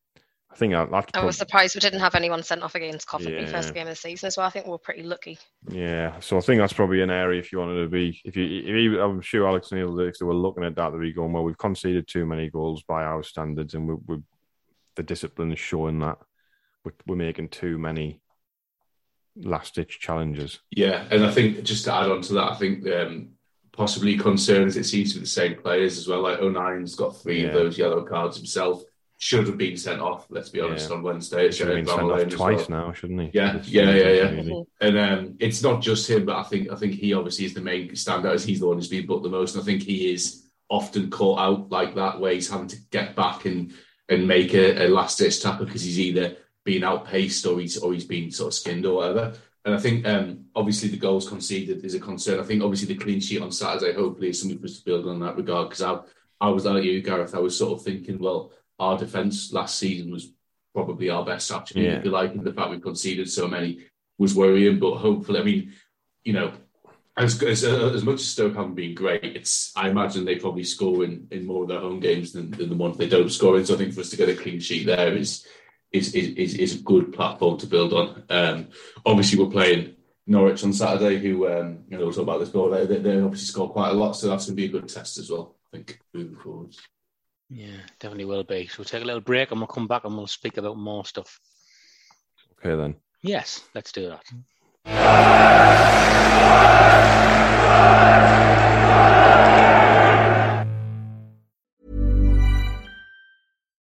I 0.53 0.57
think 0.57 0.75
I, 0.75 0.83
I 1.15 1.25
was 1.25 1.37
surprised 1.37 1.77
we 1.77 1.81
didn't 1.81 2.01
have 2.01 2.17
anyone 2.17 2.43
sent 2.43 2.63
off 2.63 2.75
against 2.75 3.07
Coventry 3.07 3.43
yeah. 3.43 3.51
first 3.51 3.73
game 3.73 3.87
of 3.87 3.93
the 3.93 3.97
season 3.97 4.27
as 4.27 4.37
well. 4.37 4.47
I 4.47 4.51
think 4.51 4.67
we 4.67 4.73
are 4.73 4.79
pretty 4.79 5.05
lucky. 5.05 5.39
Yeah, 5.69 6.19
so 6.19 6.37
I 6.37 6.41
think 6.41 6.61
that's 6.61 6.73
probably 6.73 7.03
an 7.03 7.11
area 7.11 7.39
if 7.39 7.53
you 7.53 7.61
wanted 7.61 7.83
to 7.83 7.89
be. 7.89 8.21
If 8.25 8.37
you, 8.37 8.45
if 8.45 8.67
you 8.67 9.01
I'm 9.01 9.21
sure 9.21 9.47
Alex 9.47 9.71
Neil, 9.71 9.99
if 10.01 10.19
they 10.19 10.27
were 10.27 10.35
looking 10.35 10.65
at 10.65 10.75
that, 10.75 10.91
they'd 10.91 11.01
be 11.01 11.13
going, 11.13 11.33
well, 11.33 11.45
we've 11.45 11.57
conceded 11.57 12.09
too 12.09 12.27
many 12.27 12.51
goals 12.51 12.83
by 12.83 13.05
our 13.05 13.23
standards, 13.23 13.75
and 13.75 13.87
we, 13.87 13.95
we 14.07 14.23
the 14.97 15.05
discipline 15.05 15.53
is 15.53 15.59
showing 15.61 16.01
that 16.01 16.19
we're, 16.85 16.93
we're 17.07 17.17
making 17.17 17.49
too 17.49 17.79
many 17.79 18.21
last 19.37 19.77
ditch 19.77 20.01
challenges. 20.01 20.59
Yeah, 20.71 21.07
and 21.13 21.25
I 21.25 21.31
think 21.31 21.63
just 21.63 21.85
to 21.85 21.95
add 21.95 22.11
on 22.11 22.23
to 22.23 22.35
that, 22.35 22.53
I 22.53 22.57
think 22.57 22.87
um, 22.89 23.31
possibly 23.73 24.17
concerns 24.17 24.77
it 24.77 24.85
seems 24.85 25.13
to 25.13 25.19
be 25.19 25.21
the 25.21 25.31
same 25.31 25.57
players 25.57 25.97
as 25.97 26.09
well. 26.09 26.23
Like 26.23 26.41
O'Nien's 26.41 26.97
got 26.97 27.17
three 27.17 27.43
yeah. 27.43 27.49
of 27.49 27.55
those 27.55 27.79
yellow 27.79 28.03
cards 28.03 28.37
himself 28.37 28.83
should 29.23 29.47
have 29.47 29.59
been 29.59 29.77
sent 29.77 30.01
off. 30.01 30.27
Let's 30.31 30.49
be 30.49 30.63
honest. 30.63 30.89
Yeah. 30.89 30.97
On 30.97 31.03
Wednesday, 31.03 31.47
it 31.47 31.55
should 31.55 31.69
have 31.69 31.77
been 31.77 31.87
sent 31.87 32.01
off 32.01 32.29
twice 32.31 32.71
well. 32.71 32.87
now, 32.87 32.93
shouldn't 32.95 33.21
he? 33.21 33.31
Yeah, 33.35 33.61
yeah, 33.65 33.91
yeah, 33.91 34.09
yeah. 34.09 34.31
Really. 34.31 34.65
And 34.81 34.99
um, 34.99 35.37
it's 35.39 35.63
not 35.63 35.83
just 35.83 36.09
him, 36.09 36.25
but 36.25 36.37
I 36.37 36.43
think 36.43 36.71
I 36.73 36.75
think 36.75 36.95
he 36.95 37.13
obviously 37.13 37.45
is 37.45 37.53
the 37.53 37.61
main 37.61 37.91
standout. 37.91 38.33
As 38.33 38.45
he's 38.45 38.61
the 38.61 38.67
one 38.67 38.79
who's 38.79 38.89
been 38.89 39.05
booked 39.05 39.23
the 39.23 39.29
most, 39.29 39.55
and 39.55 39.63
I 39.63 39.65
think 39.67 39.83
he 39.83 40.11
is 40.11 40.47
often 40.71 41.11
caught 41.11 41.39
out 41.39 41.71
like 41.71 41.95
that, 41.97 42.19
where 42.19 42.33
he's 42.33 42.49
having 42.49 42.69
to 42.69 42.79
get 42.91 43.15
back 43.15 43.45
and 43.45 43.75
and 44.09 44.27
make 44.27 44.55
a, 44.55 44.87
a 44.87 44.89
last 44.89 45.19
ditch 45.19 45.43
tackle 45.43 45.67
because 45.67 45.83
he's 45.83 46.01
either 46.01 46.37
being 46.65 46.83
outpaced 46.83 47.45
or 47.45 47.61
he's 47.61 47.77
or 47.77 47.93
he's 47.93 48.07
been 48.07 48.31
sort 48.31 48.49
of 48.49 48.55
skinned 48.55 48.87
or 48.87 48.97
whatever. 48.97 49.35
And 49.67 49.75
I 49.75 49.79
think 49.79 50.07
um, 50.07 50.47
obviously 50.57 50.89
the 50.89 50.97
goals 50.97 51.29
conceded 51.29 51.85
is 51.85 51.95
a 51.95 52.01
concern. 52.01 52.41
I 52.41 52.45
think 52.45 52.63
obviously 52.63 52.95
the 52.95 53.05
clean 53.05 53.21
sheet 53.21 53.43
on 53.43 53.53
Saturday 53.53 53.93
hopefully 53.93 54.31
is 54.31 54.41
something 54.41 54.59
for 54.59 54.65
us 54.65 54.79
to 54.79 54.85
build 54.87 55.07
on 55.07 55.21
that 55.21 55.37
regard 55.37 55.69
because 55.69 55.83
I 55.83 55.99
I 56.41 56.49
was 56.49 56.65
like 56.65 56.85
you, 56.85 57.03
Gareth. 57.03 57.35
I 57.35 57.39
was 57.39 57.59
sort 57.59 57.79
of 57.79 57.85
thinking, 57.85 58.19
well 58.19 58.53
our 58.81 58.99
defence 58.99 59.53
last 59.53 59.79
season 59.79 60.11
was 60.11 60.33
probably 60.75 61.11
our 61.11 61.25
best 61.25 61.53
actually, 61.53 61.85
yeah. 61.85 61.99
if 61.99 62.05
you 62.05 62.11
like. 62.11 62.33
And 62.33 62.45
the 62.45 62.53
fact 62.53 62.71
we 62.71 62.81
conceded 62.81 63.31
so 63.31 63.47
many 63.47 63.87
was 64.19 64.35
worrying. 64.35 64.79
But 64.81 64.97
hopefully, 64.97 65.41
I 65.41 65.45
mean, 65.45 65.73
you 66.25 66.33
know, 66.33 66.53
as 67.17 67.43
as, 67.43 67.65
uh, 67.65 67.93
as 67.95 68.03
much 68.03 68.17
as 68.17 68.27
Stoke 68.27 68.55
haven't 68.55 68.75
been 68.75 68.95
great, 68.95 69.25
it's 69.25 69.73
I 69.77 69.91
imagine 69.91 70.25
they 70.25 70.37
probably 70.37 70.65
score 70.65 71.05
in, 71.05 71.29
in 71.31 71.47
more 71.47 71.63
of 71.63 71.69
their 71.69 71.81
home 71.81 72.01
games 72.01 72.33
than, 72.33 72.51
than 72.51 72.71
the 72.71 72.75
ones 72.75 72.97
they 72.97 73.09
don't 73.09 73.31
score 73.31 73.59
in. 73.59 73.67
So 73.67 73.75
I 73.75 73.79
think 73.79 73.93
for 73.93 74.01
us 74.01 74.11
to 74.11 74.17
get 74.17 74.29
a 74.29 74.35
clean 74.35 74.61
sheet 74.61 74.87
there 74.87 75.15
is 75.15 75.47
is 75.93 76.15
is 76.15 76.55
is 76.55 76.81
a 76.81 76.83
good 76.83 77.13
platform 77.13 77.59
to 77.59 77.67
build 77.67 77.93
on. 77.93 78.23
Um, 78.31 78.69
obviously, 79.05 79.39
we're 79.39 79.51
playing 79.51 79.97
Norwich 80.27 80.65
on 80.65 80.73
Saturday, 80.73 81.19
who 81.19 81.49
um, 81.49 81.85
you 81.89 81.99
know 81.99 82.05
we'll 82.05 82.13
talk 82.15 82.23
about 82.23 82.41
this 82.41 82.51
goal. 82.51 82.71
They, 82.71 82.87
they 82.87 83.21
obviously 83.21 83.47
score 83.47 83.71
quite 83.71 83.91
a 83.91 83.95
lot, 83.95 84.13
so 84.13 84.29
that's 84.29 84.47
going 84.47 84.57
to 84.57 84.63
be 84.63 84.67
a 84.67 84.81
good 84.81 84.89
test 84.89 85.19
as 85.19 85.31
well. 85.31 85.57
I 85.73 85.77
think 85.77 86.01
moving 86.15 86.37
forward. 86.37 86.75
Yeah, 87.51 87.81
definitely 87.99 88.27
will 88.27 88.45
be. 88.45 88.69
So 88.69 88.77
we'll 88.79 88.85
take 88.85 89.03
a 89.03 89.07
little 89.07 89.21
break 89.21 89.51
and 89.51 89.61
we'll 89.61 89.67
come 89.67 89.89
back 89.89 90.05
and 90.05 90.17
we'll 90.17 90.29
speak 90.29 90.57
about 90.57 90.77
more 90.77 91.05
stuff. 91.05 91.41
Okay, 92.59 92.77
then. 92.77 92.95
Yes, 93.23 93.69
let's 93.75 93.91
do 93.91 94.09
that. 94.09 94.23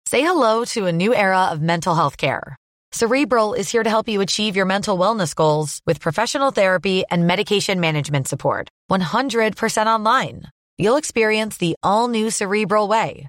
Say 0.07 0.21
hello 0.21 0.65
to 0.67 0.87
a 0.87 0.93
new 0.93 1.15
era 1.15 1.47
of 1.47 1.63
mental 1.63 1.95
health 1.95 2.19
care. 2.19 2.57
Cerebral 2.93 3.55
is 3.55 3.71
here 3.71 3.83
to 3.83 3.91
help 3.91 4.09
you 4.09 4.21
achieve 4.21 4.55
your 4.55 4.67
mental 4.67 4.97
wellness 4.99 5.35
goals 5.35 5.81
with 5.87 6.01
professional 6.01 6.51
therapy 6.53 7.03
and 7.11 7.27
medication 7.27 7.81
management 7.81 8.29
support. 8.29 8.69
100% 8.91 9.87
online. 9.87 10.43
You'll 10.77 10.97
experience 10.97 11.57
the 11.57 11.75
all 11.83 12.09
new 12.09 12.31
Cerebral 12.31 12.87
Way 12.87 13.29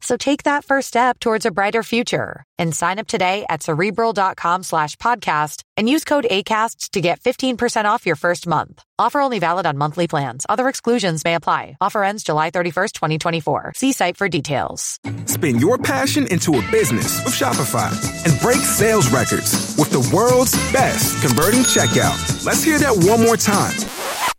So 0.00 0.16
take 0.16 0.44
that 0.44 0.64
first 0.64 0.88
step 0.88 1.20
towards 1.20 1.46
a 1.46 1.50
brighter 1.50 1.82
future 1.82 2.42
and 2.58 2.74
sign 2.74 2.98
up 2.98 3.06
today 3.06 3.44
at 3.48 3.62
cerebral.com 3.62 4.62
slash 4.62 4.96
podcast 4.96 5.62
and 5.76 5.88
use 5.88 6.04
code 6.04 6.26
ACasts 6.30 6.90
to 6.90 7.00
get 7.00 7.20
15% 7.20 7.84
off 7.84 8.06
your 8.06 8.16
first 8.16 8.46
month. 8.46 8.82
Offer 8.98 9.20
only 9.20 9.38
valid 9.38 9.66
on 9.66 9.78
monthly 9.78 10.08
plans. 10.08 10.46
Other 10.48 10.68
exclusions 10.68 11.24
may 11.24 11.34
apply. 11.34 11.76
Offer 11.80 12.02
ends 12.04 12.22
July 12.24 12.50
31st, 12.50 12.92
2024. 12.92 13.72
See 13.76 13.92
site 13.92 14.16
for 14.16 14.28
details. 14.28 14.98
Spin 15.26 15.58
your 15.58 15.78
passion 15.78 16.26
into 16.26 16.58
a 16.58 16.70
business 16.70 17.24
with 17.24 17.34
Shopify 17.34 17.90
and 18.24 18.40
break 18.40 18.58
sales 18.58 19.10
records 19.10 19.74
with 19.78 19.90
the 19.90 20.10
world's 20.14 20.52
best 20.72 21.22
converting 21.26 21.60
checkout. 21.60 22.44
Let's 22.44 22.62
hear 22.64 22.78
that 22.78 22.96
one 22.96 23.22
more 23.22 23.36
time. 23.36 23.76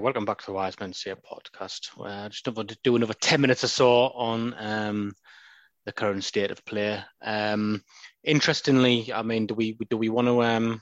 Welcome 0.00 0.24
back 0.24 0.38
to 0.38 0.46
the 0.46 0.52
Wise 0.52 0.80
Men 0.80 0.94
Say 0.94 1.12
podcast. 1.12 1.90
I 2.02 2.28
just 2.28 2.48
want 2.48 2.70
to 2.70 2.78
do 2.82 2.96
another 2.96 3.12
10 3.12 3.40
minutes 3.40 3.64
or 3.64 3.68
so 3.68 3.90
on 3.90 4.54
um, 4.58 5.12
the 5.84 5.92
current 5.92 6.24
state 6.24 6.50
of 6.50 6.64
play. 6.64 7.02
Um, 7.20 7.82
interestingly, 8.24 9.12
I 9.12 9.22
mean, 9.22 9.46
do 9.46 9.54
we 9.54 9.76
do 9.90 9.98
we 9.98 10.08
want 10.08 10.28
to 10.28 10.42
um, 10.42 10.80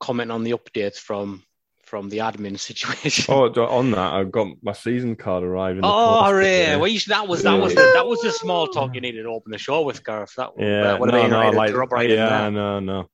comment 0.00 0.30
on 0.30 0.44
the 0.44 0.52
updates 0.52 0.96
from 0.96 1.44
from 1.84 2.10
the 2.10 2.18
admin 2.18 2.58
situation? 2.58 3.32
Oh, 3.32 3.48
on 3.48 3.92
that, 3.92 4.12
I've 4.12 4.30
got 4.30 4.48
my 4.62 4.72
season 4.72 5.16
card 5.16 5.42
arriving. 5.42 5.80
Oh, 5.82 6.24
hooray! 6.24 6.76
Well, 6.76 6.90
should, 6.90 7.12
that 7.12 7.26
was 7.26 7.42
that 7.42 7.58
was 7.58 7.74
the, 7.74 7.90
that 7.94 8.06
was 8.06 8.20
the 8.20 8.32
small 8.32 8.66
talk 8.66 8.94
you 8.94 9.00
needed 9.00 9.22
to 9.22 9.30
open 9.30 9.50
the 9.50 9.58
show 9.58 9.80
with, 9.80 10.04
Gareth. 10.04 10.34
That 10.36 10.50
Yeah, 10.58 10.94
uh, 10.94 10.98
no, 10.98 11.26
no, 11.26 11.50
like, 11.50 11.74
right 11.74 12.10
yeah, 12.10 12.50
no, 12.50 12.80
no. 12.80 13.08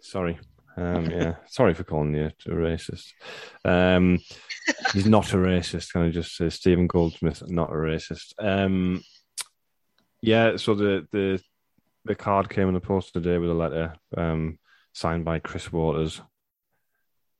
Sorry. 0.00 0.40
Um, 0.76 1.06
yeah, 1.10 1.34
sorry 1.48 1.74
for 1.74 1.84
calling 1.84 2.14
you 2.14 2.30
a 2.46 2.50
racist. 2.50 3.12
Um, 3.64 4.18
he's 4.92 5.06
not 5.06 5.32
a 5.32 5.36
racist. 5.36 5.92
Can 5.92 6.02
I 6.02 6.10
just 6.10 6.36
say, 6.36 6.48
Stephen 6.48 6.86
Goldsmith, 6.86 7.42
not 7.48 7.70
a 7.70 7.74
racist. 7.74 8.32
Um, 8.38 9.02
yeah. 10.20 10.56
So 10.56 10.74
the 10.74 11.06
the 11.12 11.42
the 12.04 12.14
card 12.14 12.48
came 12.50 12.68
in 12.68 12.74
the 12.74 12.80
post 12.80 13.12
today 13.12 13.38
with 13.38 13.50
a 13.50 13.54
letter 13.54 13.94
um, 14.16 14.58
signed 14.92 15.24
by 15.24 15.38
Chris 15.38 15.70
Waters. 15.72 16.20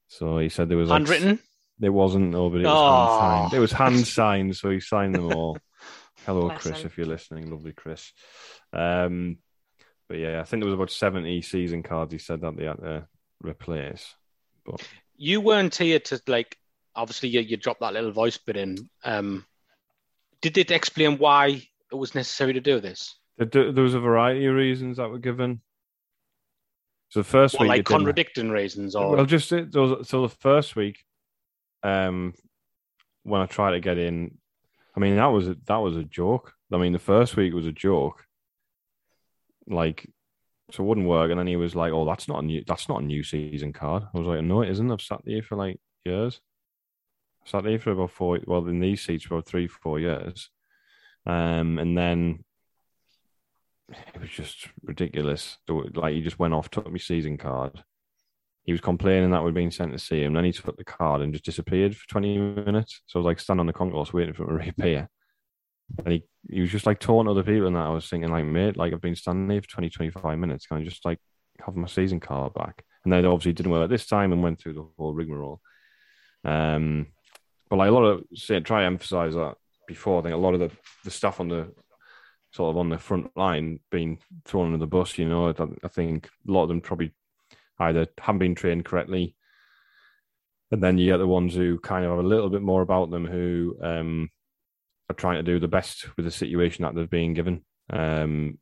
So 0.09 0.39
he 0.39 0.49
said 0.49 0.69
there 0.69 0.77
was 0.79 0.89
like, 0.91 0.99
Handwritten. 1.01 1.39
It 1.81 1.89
wasn't, 1.89 2.31
no, 2.31 2.49
but 2.51 2.61
it 2.61 2.65
was 2.67 2.73
Oh. 2.77 3.21
hand 3.21 3.51
signed. 3.51 3.55
It 3.55 3.59
was 3.59 3.73
hand 3.73 4.07
signed, 4.07 4.57
so 4.57 4.71
he 4.71 4.79
signed 4.79 5.15
them 5.15 5.33
all. 5.33 5.59
Hello, 6.27 6.43
Bless 6.49 6.63
Chris, 6.63 6.81
him. 6.81 6.87
if 6.87 6.97
you're 6.99 7.07
listening, 7.07 7.51
lovely 7.51 7.73
Chris. 7.73 8.13
Um, 8.73 9.39
but 10.09 10.19
yeah, 10.19 10.41
I 10.41 10.45
think 10.45 10.61
there 10.63 10.67
was 10.71 10.75
about 10.75 10.91
seventy 10.91 11.41
season 11.43 11.83
cards. 11.83 12.13
He 12.13 12.19
said 12.19 12.43
that 12.43 12.57
they 12.57 12.67
had 12.67 12.77
to 12.79 13.09
replace. 13.43 14.15
But 14.65 14.87
You 15.17 15.41
weren't 15.41 15.75
here 15.75 15.99
to 16.01 16.21
like. 16.27 16.57
Obviously, 16.95 17.31
you, 17.31 17.41
you 17.41 17.57
dropped 17.57 17.81
that 17.81 17.95
little 17.95 18.13
voice 18.13 18.37
bit 18.37 18.57
in. 18.57 18.89
Um, 19.05 19.47
did 20.43 20.59
it 20.59 20.71
explain 20.71 21.19
why 21.19 21.67
it 21.91 21.95
was 21.95 22.15
necessary 22.15 22.53
to 22.53 22.61
do 22.61 22.81
this? 22.81 23.17
there, 23.39 23.73
there 23.73 23.85
was 23.85 23.95
a 23.95 24.01
variety 24.01 24.47
of 24.47 24.55
reasons 24.55 24.97
that 24.99 25.11
were 25.11 25.19
given. 25.19 25.61
So 27.09 27.21
the 27.21 27.25
first 27.25 27.55
What, 27.55 27.63
week, 27.63 27.69
like 27.69 27.85
contradicting 27.85 28.51
reasons, 28.51 28.95
or 28.95 29.17
Well, 29.17 29.27
just 29.27 29.53
it, 29.53 29.75
was, 29.75 30.09
so 30.09 30.23
the 30.23 30.29
first 30.29 30.77
week, 30.77 31.05
um, 31.83 32.35
when 33.23 33.41
I 33.41 33.47
tried 33.47 33.73
to 33.73 33.81
get 33.81 33.99
in, 33.99 34.39
I 34.97 35.01
mean 35.01 35.17
that 35.17 35.27
was 35.27 35.49
a, 35.49 35.57
that 35.67 35.77
was 35.77 35.97
a 35.97 36.05
joke. 36.05 36.55
I 36.73 36.79
mean 36.79 36.93
the 36.93 36.99
first 36.99 37.37
week 37.37 37.53
was 37.53 37.67
a 37.67 37.73
joke, 37.73 38.25
like 39.67 40.09
so 40.73 40.83
it 40.83 40.87
wouldn't 40.87 41.07
work. 41.07 41.31
And 41.31 41.39
then 41.39 41.47
he 41.47 41.57
was 41.57 41.75
like, 41.75 41.93
"Oh, 41.93 42.05
that's 42.05 42.29
not 42.29 42.43
a 42.43 42.47
new 42.47 42.65
that's 42.67 42.89
not 42.89 43.03
a 43.03 43.05
new 43.05 43.23
season 43.23 43.73
card." 43.73 44.05
I 44.15 44.19
was 44.19 44.27
like, 44.27 44.43
"No, 44.43 44.63
it 44.63 44.71
isn't. 44.71 44.91
I've 44.91 45.01
sat 45.01 45.21
there 45.25 45.43
for 45.43 45.57
like 45.57 45.81
years. 46.05 46.41
I've 47.43 47.51
sat 47.51 47.65
there 47.65 47.79
for 47.79 47.93
about 47.93 48.11
four. 48.11 48.41
Well, 48.47 48.67
in 48.69 48.81
these 48.81 49.03
seats 49.03 49.25
for 49.25 49.43
three, 49.43 49.69
four 49.69 50.01
years." 50.01 50.51
Um, 51.27 51.79
and 51.79 51.97
then 51.97 52.45
it 54.15 54.21
was 54.21 54.31
just 54.31 54.69
ridiculous. 54.83 55.59
Like 55.69 56.15
he 56.15 56.23
just 56.23 56.39
went 56.39 56.55
off, 56.55 56.71
took 56.71 56.91
my 56.91 56.99
season 56.99 57.37
card. 57.37 57.85
He 58.65 58.73
was 58.73 58.81
complaining 58.81 59.31
that 59.33 59.43
we'd 59.43 59.55
been 59.55 59.71
sent 59.73 59.93
to 59.93 59.99
see 59.99 60.23
him. 60.23 60.35
Then 60.35 60.45
he 60.45 60.53
took 60.53 60.77
the 60.77 60.85
card 60.85 61.21
and 61.21 61.33
just 61.33 61.45
disappeared 61.45 61.97
for 61.97 62.09
20 62.09 62.39
minutes. 62.39 63.03
So 63.07 63.19
I 63.19 63.21
was 63.21 63.27
like 63.27 63.41
standing 63.41 63.61
on 63.61 63.67
the 63.67 63.73
concourse 63.73 64.13
waiting 64.13 64.35
for 64.35 64.45
him 64.45 64.49
to 64.49 64.55
reappear. 64.65 65.09
And 65.99 66.13
he, 66.15 66.25
he 66.51 66.61
was 66.61 66.71
just 66.71 66.87
like 66.87 66.99
taunting 66.99 67.31
other 67.31 67.43
people 67.43 67.67
and 67.67 67.77
that. 67.77 67.87
I 67.87 67.91
was 67.91 68.09
thinking, 68.09 68.31
like, 68.31 68.45
mate, 68.45 68.77
like 68.77 68.93
I've 68.93 69.01
been 69.01 69.17
standing 69.17 69.51
here 69.51 69.63
for 69.63 69.69
20, 69.69 69.91
25 69.91 70.39
minutes. 70.39 70.67
Can 70.67 70.79
I 70.79 70.85
just 70.85 71.05
like 71.05 71.19
have 71.65 71.77
my 71.77 71.87
season 71.87 72.21
card 72.21 72.55
back? 72.55 72.85
And 73.05 73.13
then 73.13 73.25
obviously 73.25 73.53
didn't 73.53 73.73
work 73.73 73.91
this 73.91 74.07
time 74.07 74.33
and 74.33 74.43
went 74.43 74.61
through 74.61 74.75
the 74.75 74.87
whole 74.97 75.15
rigmarole. 75.15 75.61
Um, 76.45 77.09
but 77.69 77.77
like 77.77 77.89
a 77.89 77.93
lot 77.93 78.05
of 78.05 78.25
say, 78.35 78.61
try 78.61 78.81
to 78.81 78.87
emphasize 78.87 79.35
that 79.35 79.55
before. 79.87 80.21
I 80.21 80.23
think 80.23 80.35
a 80.35 80.39
lot 80.39 80.55
of 80.55 80.61
the, 80.61 80.71
the 81.05 81.11
stuff 81.11 81.41
on 81.41 81.49
the 81.49 81.73
sort 82.53 82.71
of 82.71 82.77
on 82.77 82.91
the 82.91 82.99
front 82.99 83.31
line 83.37 83.81
being 83.91 84.19
thrown 84.45 84.67
under 84.67 84.79
the 84.79 84.87
bus. 84.87 85.19
You 85.19 85.29
know, 85.29 85.49
I, 85.49 85.65
I 85.85 85.89
think 85.89 86.29
a 86.47 86.53
lot 86.53 86.65
of 86.65 86.69
them 86.69 86.81
probably 86.81 87.13
either 87.79 88.07
haven't 88.19 88.39
been 88.39 88.55
trained 88.55 88.85
correctly, 88.85 89.35
and 90.71 90.83
then 90.83 90.99
you 90.99 91.11
get 91.11 91.19
the 91.19 91.27
ones 91.27 91.55
who 91.55 91.79
kind 91.79 92.05
of 92.05 92.11
have 92.11 92.25
a 92.25 92.29
little 92.29 92.51
bit 92.51 92.63
more 92.63 92.83
about 92.83 93.11
them 93.11 93.27
who 93.27 93.77
um, 93.83 94.31
are 95.11 95.15
trying 95.15 95.37
to 95.37 95.43
do 95.43 95.59
the 95.59 95.69
best 95.69 96.07
with 96.17 96.25
the 96.25 96.31
situation 96.31 96.85
that 96.85 96.95
they've 96.95 97.11
been 97.11 97.35
given. 97.35 97.65
Um, 97.91 98.59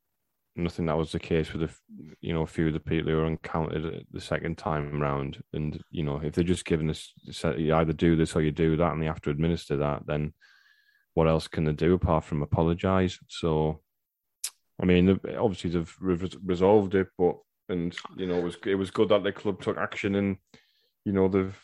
think 0.57 0.89
that 0.89 0.99
was 0.99 1.13
the 1.13 1.19
case 1.19 1.53
with 1.53 1.63
f- 1.63 1.81
you 2.21 2.35
know 2.35 2.43
a 2.43 2.47
few 2.47 2.67
of 2.67 2.73
the 2.73 2.81
people 2.81 3.11
who 3.11 3.17
were 3.17 3.27
encountered 3.27 4.05
the 4.13 4.21
second 4.21 4.59
time 4.59 5.01
round. 5.01 5.43
And 5.53 5.83
you 5.91 6.03
know, 6.03 6.21
if 6.23 6.35
they're 6.35 6.45
just 6.45 6.65
given 6.65 6.91
us 6.91 7.13
you 7.57 7.75
either 7.75 7.93
do 7.93 8.17
this 8.17 8.35
or 8.37 8.43
you 8.43 8.51
do 8.51 8.77
that, 8.77 8.93
and 8.93 9.01
they 9.01 9.07
have 9.07 9.23
to 9.23 9.31
administer 9.31 9.79
that, 9.79 10.03
then 10.07 10.35
what 11.15 11.29
else 11.29 11.49
can 11.49 11.65
they 11.65 11.73
do 11.73 11.95
apart 11.95 12.25
from 12.25 12.43
apologise? 12.43 13.19
So, 13.29 13.81
I 14.81 14.87
mean, 14.87 15.21
obviously 15.39 15.71
they've 15.71 15.97
re- 16.01 16.31
resolved 16.45 16.95
it, 16.95 17.09
but 17.17 17.37
and 17.69 17.97
you 18.17 18.27
know 18.27 18.39
it 18.39 18.45
was 18.45 18.57
it 18.67 18.75
was 18.75 18.91
good 18.91 19.09
that 19.09 19.23
the 19.23 19.33
club 19.33 19.63
took 19.63 19.79
action 19.79 20.17
and 20.17 20.37
you 21.05 21.13
know 21.13 21.29
they've 21.29 21.57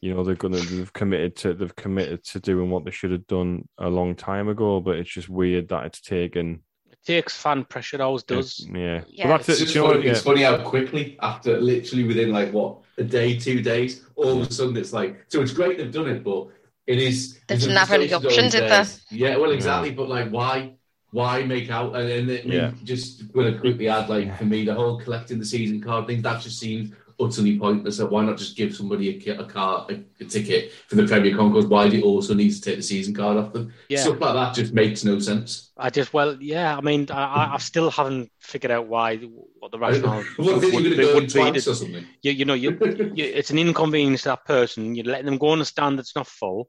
you 0.00 0.14
know 0.14 0.24
they're 0.24 0.34
gonna 0.34 0.58
they've 0.58 0.92
committed 0.92 1.36
to 1.36 1.54
they've 1.54 1.74
committed 1.76 2.24
to 2.24 2.40
doing 2.40 2.70
what 2.70 2.84
they 2.84 2.90
should 2.90 3.10
have 3.12 3.26
done 3.26 3.68
a 3.78 3.88
long 3.88 4.14
time 4.14 4.48
ago. 4.48 4.80
But 4.80 4.96
it's 4.96 5.10
just 5.10 5.28
weird 5.28 5.68
that 5.68 5.86
it's 5.86 6.00
taken. 6.00 6.60
it 6.90 6.98
takes 7.04 7.36
fan 7.36 7.64
pressure. 7.64 7.96
It 7.96 8.00
always 8.02 8.22
does. 8.22 8.66
Yeah, 8.72 9.02
Yeah, 9.08 9.28
But 9.28 9.36
that's 9.46 9.48
It's 9.48 9.60
it. 9.60 9.64
just 9.64 9.76
funny, 9.76 9.86
what, 9.98 10.04
yeah. 10.04 10.10
it's 10.12 10.20
funny 10.22 10.42
how 10.42 10.58
quickly, 10.64 11.16
after 11.20 11.60
literally 11.60 12.04
within 12.04 12.30
like 12.32 12.52
what 12.52 12.78
a 12.98 13.02
day, 13.04 13.36
two 13.38 13.60
days, 13.62 14.04
all 14.16 14.40
of 14.42 14.48
a 14.48 14.52
sudden 14.52 14.76
it's 14.76 14.92
like. 14.92 15.24
So 15.28 15.42
it's 15.42 15.52
great 15.52 15.78
they've 15.78 15.92
done 15.92 16.08
it, 16.08 16.22
but 16.24 16.48
it 16.86 16.98
is. 16.98 17.38
They 17.46 17.54
the 17.56 17.60
didn't 17.62 17.76
have 17.76 17.90
any 17.92 18.08
frustration's 18.08 18.26
options, 18.26 18.54
always 18.54 18.70
did 18.70 18.70
there. 18.70 18.84
they? 19.10 19.16
Yeah, 19.16 19.36
well, 19.38 19.50
exactly. 19.52 19.90
But 19.92 20.08
like, 20.08 20.28
why? 20.30 20.74
Why 21.10 21.44
make 21.44 21.70
out? 21.70 21.94
And 21.94 22.28
then 22.28 22.40
Yeah. 22.44 22.72
just 22.82 23.32
going 23.32 23.52
to 23.52 23.58
quickly 23.60 23.88
add, 23.88 24.08
like 24.08 24.36
for 24.36 24.44
me, 24.46 24.64
the 24.64 24.74
whole 24.74 24.98
collecting 25.00 25.38
the 25.38 25.44
season 25.46 25.80
card 25.80 26.06
thing 26.08 26.22
that 26.22 26.42
just 26.42 26.58
seems 26.58 26.90
utterly 27.20 27.58
pointless. 27.58 27.98
Like, 27.98 28.10
why 28.10 28.24
not 28.24 28.38
just 28.38 28.56
give 28.56 28.74
somebody 28.74 29.10
a, 29.10 29.20
ki- 29.20 29.30
a 29.30 29.44
card, 29.44 29.90
a, 29.90 30.22
a 30.22 30.26
ticket 30.26 30.72
for 30.88 30.96
the 30.96 31.06
Premier 31.06 31.36
Concourse? 31.36 31.66
Why 31.66 31.88
do 31.88 31.96
you 31.96 32.04
also 32.04 32.34
need 32.34 32.50
to 32.50 32.60
take 32.60 32.76
the 32.76 32.82
season 32.82 33.14
card 33.14 33.36
off 33.36 33.52
them? 33.52 33.72
Yeah. 33.88 34.00
Stuff 34.00 34.20
like 34.20 34.34
that 34.34 34.54
just 34.54 34.72
makes 34.72 35.04
no 35.04 35.18
sense. 35.18 35.72
I 35.76 35.90
just 35.90 36.12
well, 36.12 36.36
yeah. 36.40 36.76
I 36.76 36.80
mean, 36.80 37.06
I, 37.10 37.24
I, 37.24 37.54
I 37.54 37.58
still 37.58 37.90
haven't 37.90 38.30
figured 38.40 38.70
out 38.70 38.86
why 38.86 39.16
what 39.16 39.72
the 39.72 39.78
rationale 39.78 40.22
what, 40.36 40.54
would, 40.56 40.64
are 40.64 40.66
you 40.66 40.72
going 40.72 40.84
to 40.84 40.90
would, 40.90 40.96
go 40.96 41.14
would 41.14 41.22
in 41.24 41.28
be. 41.28 41.32
twice 41.32 41.68
or 41.68 41.74
something? 41.74 42.06
you, 42.22 42.32
you 42.32 42.44
know, 42.44 42.54
you, 42.54 42.70
you, 43.14 43.24
it's 43.24 43.50
an 43.50 43.58
inconvenience 43.58 44.22
to 44.22 44.30
that 44.30 44.44
person. 44.44 44.94
You're 44.94 45.06
letting 45.06 45.26
them 45.26 45.38
go 45.38 45.48
on 45.48 45.60
a 45.60 45.64
stand 45.64 45.98
that's 45.98 46.16
not 46.16 46.26
full. 46.26 46.68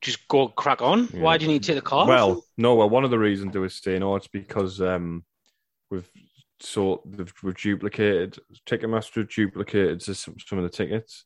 Just 0.00 0.28
go 0.28 0.48
crack 0.48 0.80
on. 0.80 1.08
Yeah. 1.12 1.20
Why 1.20 1.38
do 1.38 1.46
you 1.46 1.52
need 1.52 1.62
to 1.64 1.66
take 1.66 1.82
the 1.82 1.88
car? 1.88 2.06
Well, 2.06 2.44
no. 2.56 2.76
Well, 2.76 2.88
one 2.88 3.04
of 3.04 3.10
the 3.10 3.18
reasons 3.18 3.52
they 3.52 3.58
were 3.58 3.68
saying, 3.68 4.02
"Oh, 4.02 4.14
it's 4.14 4.28
because 4.28 4.80
um, 4.80 5.24
we've 5.90 6.08
so 6.60 7.02
they've, 7.06 7.32
we've 7.42 7.56
duplicated 7.56 8.38
Ticketmaster 8.66 9.28
duplicated 9.28 10.02
some, 10.02 10.36
some 10.38 10.58
of 10.58 10.64
the 10.64 10.70
tickets." 10.70 11.24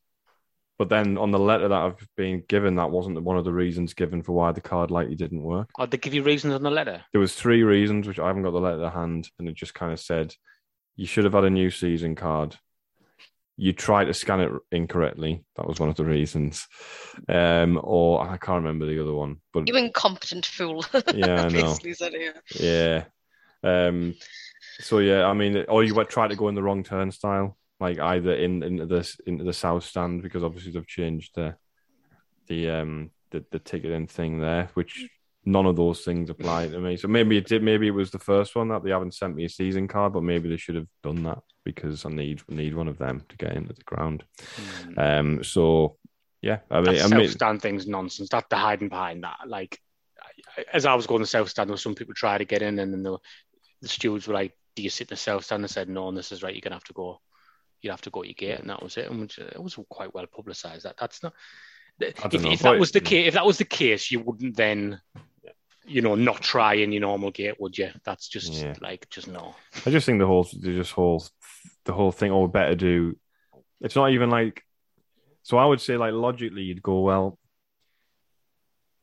But 0.79 0.89
then 0.89 1.17
on 1.19 1.29
the 1.31 1.39
letter 1.39 1.67
that 1.67 1.81
I've 1.81 2.07
been 2.17 2.43
given, 2.47 2.75
that 2.75 2.89
wasn't 2.89 3.21
one 3.21 3.37
of 3.37 3.45
the 3.45 3.53
reasons 3.53 3.93
given 3.93 4.23
for 4.23 4.31
why 4.33 4.51
the 4.51 4.59
card 4.59 4.89
likely 4.89 5.15
didn't 5.15 5.43
work. 5.43 5.69
Or 5.77 5.85
they 5.85 5.97
give 5.97 6.15
you 6.15 6.23
reasons 6.23 6.55
on 6.55 6.63
the 6.63 6.71
letter. 6.71 7.03
There 7.11 7.21
was 7.21 7.35
three 7.35 7.61
reasons, 7.63 8.07
which 8.07 8.17
I 8.19 8.25
haven't 8.27 8.41
got 8.43 8.51
the 8.51 8.59
letter 8.59 8.79
to 8.81 8.89
hand, 8.89 9.29
and 9.37 9.47
it 9.47 9.55
just 9.55 9.75
kind 9.75 9.93
of 9.93 9.99
said 9.99 10.33
you 10.95 11.05
should 11.05 11.25
have 11.25 11.33
had 11.33 11.43
a 11.43 11.49
new 11.49 11.69
season 11.69 12.15
card. 12.15 12.57
you 13.55 13.71
tried 13.71 14.05
to 14.05 14.13
scan 14.15 14.39
it 14.41 14.51
incorrectly. 14.71 15.43
That 15.57 15.67
was 15.67 15.79
one 15.79 15.89
of 15.89 15.95
the 15.95 16.05
reasons. 16.05 16.67
Um, 17.29 17.79
or 17.81 18.21
I 18.27 18.37
can't 18.37 18.63
remember 18.63 18.87
the 18.87 18.99
other 19.01 19.13
one, 19.13 19.37
but 19.53 19.67
You 19.67 19.75
incompetent 19.75 20.45
fool. 20.47 20.83
Yeah, 21.13 21.43
I 21.43 21.49
know. 21.49 21.73
Said 21.93 22.13
here. 22.13 22.33
yeah. 22.59 23.03
Um, 23.63 24.15
so 24.83 24.99
yeah, 24.99 25.25
I 25.25 25.33
mean, 25.33 25.65
or 25.67 25.83
you 25.83 26.03
try 26.05 26.27
to 26.27 26.35
go 26.35 26.49
in 26.49 26.55
the 26.55 26.63
wrong 26.63 26.83
turnstile, 26.83 27.57
like 27.79 27.99
either 27.99 28.33
in 28.33 28.63
into 28.63 28.85
the 28.85 29.17
into 29.25 29.43
the 29.43 29.53
south 29.53 29.83
stand 29.85 30.21
because 30.21 30.43
obviously 30.43 30.71
they've 30.71 30.87
changed 30.87 31.35
the 31.35 31.55
the 32.47 32.69
um 32.69 33.11
the, 33.31 33.43
the 33.51 33.59
ticketing 33.59 34.07
thing 34.07 34.39
there, 34.39 34.69
which 34.73 35.07
none 35.45 35.65
of 35.65 35.75
those 35.75 36.01
things 36.01 36.29
apply 36.29 36.67
to 36.67 36.79
me. 36.79 36.97
So 36.97 37.07
maybe 37.07 37.37
it 37.37 37.47
did. 37.47 37.63
Maybe 37.63 37.87
it 37.87 37.91
was 37.91 38.11
the 38.11 38.19
first 38.19 38.55
one 38.55 38.69
that 38.69 38.83
they 38.83 38.91
haven't 38.91 39.15
sent 39.15 39.35
me 39.35 39.45
a 39.45 39.49
season 39.49 39.87
card, 39.87 40.13
but 40.13 40.23
maybe 40.23 40.49
they 40.49 40.57
should 40.57 40.75
have 40.75 40.87
done 41.01 41.23
that 41.23 41.39
because 41.63 42.05
I 42.05 42.09
need 42.09 42.41
need 42.49 42.75
one 42.75 42.87
of 42.87 42.97
them 42.97 43.23
to 43.29 43.37
get 43.37 43.55
into 43.55 43.73
the 43.73 43.83
ground. 43.83 44.23
Um. 44.97 45.43
So 45.43 45.97
yeah, 46.41 46.59
I 46.69 46.81
mean, 46.81 46.95
That 46.95 47.13
I 47.13 47.17
mean, 47.17 47.29
stand 47.29 47.61
thing's 47.61 47.87
nonsense. 47.87 48.29
That 48.29 48.49
the 48.49 48.57
hiding 48.57 48.89
behind 48.89 49.23
that. 49.23 49.47
Like, 49.47 49.79
as 50.73 50.85
I 50.85 50.93
was 50.93 51.07
going 51.07 51.21
to 51.21 51.25
self 51.25 51.49
stand, 51.49 51.69
there 51.69 51.73
were 51.73 51.77
some 51.77 51.95
people 51.95 52.13
try 52.13 52.37
to 52.37 52.43
get 52.43 52.61
in, 52.61 52.79
and 52.79 52.93
then 52.93 53.01
the, 53.01 53.17
the 53.81 53.87
stewards 53.87 54.27
were 54.27 54.33
like, 54.33 54.53
"Do 54.75 54.83
you 54.83 54.89
sit 54.89 55.11
yourself 55.11 55.47
down 55.47 55.61
and 55.61 55.69
said, 55.69 55.89
"No, 55.89 56.07
and 56.07 56.17
this 56.17 56.31
is 56.31 56.43
right. 56.43 56.53
You're 56.53 56.61
gonna 56.61 56.75
have 56.75 56.83
to 56.85 56.93
go. 56.93 57.19
You 57.81 57.91
have 57.91 58.01
to 58.01 58.09
go 58.09 58.21
at 58.21 58.27
your 58.27 58.33
gate," 58.35 58.59
and 58.59 58.69
that 58.69 58.81
was 58.81 58.97
it. 58.97 59.09
And 59.09 59.31
it 59.37 59.61
was 59.61 59.77
quite 59.89 60.13
well 60.13 60.25
publicised. 60.27 60.85
That 60.85 60.97
that's 60.97 61.21
not. 61.23 61.33
If, 61.99 62.41
know, 62.41 62.51
if 62.51 62.61
that 62.61 62.79
was 62.79 62.91
the 62.91 63.01
case, 63.01 63.27
if 63.27 63.33
that 63.35 63.45
was 63.45 63.57
the 63.59 63.65
case, 63.65 64.09
you 64.09 64.19
wouldn't 64.19 64.55
then, 64.57 64.99
you 65.85 66.01
know, 66.01 66.15
not 66.15 66.41
try 66.41 66.73
in 66.75 66.91
your 66.91 67.01
normal 67.01 67.29
gate, 67.29 67.59
would 67.59 67.77
you? 67.77 67.91
That's 68.03 68.27
just 68.27 68.51
Yeah. 68.53 68.73
like 68.81 69.07
just 69.09 69.27
no. 69.27 69.55
I 69.85 69.91
just 69.91 70.05
think 70.05 70.19
the 70.19 70.25
whole 70.25 70.43
the 70.43 70.75
just 70.75 70.91
whole 70.91 71.23
the 71.85 71.93
whole 71.93 72.11
thing. 72.11 72.31
Oh, 72.31 72.41
or 72.41 72.49
better 72.49 72.75
do. 72.75 73.17
It's 73.79 73.95
not 73.95 74.11
even 74.11 74.29
like. 74.29 74.63
So 75.43 75.57
I 75.57 75.65
would 75.65 75.81
say 75.81 75.97
like 75.97 76.13
logically, 76.13 76.63
you'd 76.63 76.81
go 76.81 77.01
well. 77.01 77.37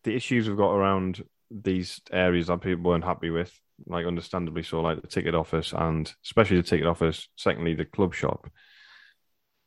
The 0.03 0.17
issues 0.17 0.49
we've 0.49 0.57
got 0.57 0.73
around 0.73 1.23
these 1.51 2.01
areas 2.11 2.47
that 2.47 2.61
people 2.63 2.85
weren't 2.91 3.05
happy 3.05 3.29
with, 3.29 3.53
like 3.87 4.07
understandably 4.07 4.63
so, 4.63 4.81
like 4.81 5.01
the 5.01 5.09
ticket 5.09 5.35
office 5.35 5.73
and 5.73 6.13
especially 6.25 6.57
the 6.57 6.63
ticket 6.63 6.87
office. 6.87 7.29
Secondly, 7.37 7.75
the 7.75 7.85
club 7.85 8.15
shop. 8.15 8.51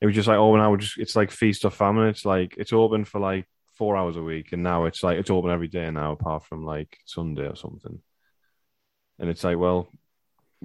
It 0.02 0.06
was 0.06 0.16
just 0.16 0.28
like 0.28 0.38
oh, 0.38 0.56
now 0.56 0.76
just 0.76 0.98
it's 0.98 1.16
like 1.16 1.32
feast 1.32 1.66
or 1.66 1.72
famine. 1.72 2.08
It's 2.08 2.26
like 2.26 2.56
it's 2.58 2.74
open 2.74 3.06
for 3.06 3.20
like 3.20 3.48
four 3.78 3.98
hours 3.98 4.18
a 4.18 4.24
week, 4.24 4.52
and 4.52 4.64
now 4.64 4.86
it's 4.86 5.04
like 5.04 5.18
it's 5.18 5.30
open 5.30 5.52
every 5.52 5.68
day 5.68 5.90
now, 5.92 6.12
apart 6.12 6.46
from 6.46 6.66
like 6.66 6.98
Sunday 7.06 7.48
or 7.48 7.56
something. 7.56 8.02
And 9.20 9.30
it's 9.30 9.44
like, 9.44 9.58
well, 9.58 9.88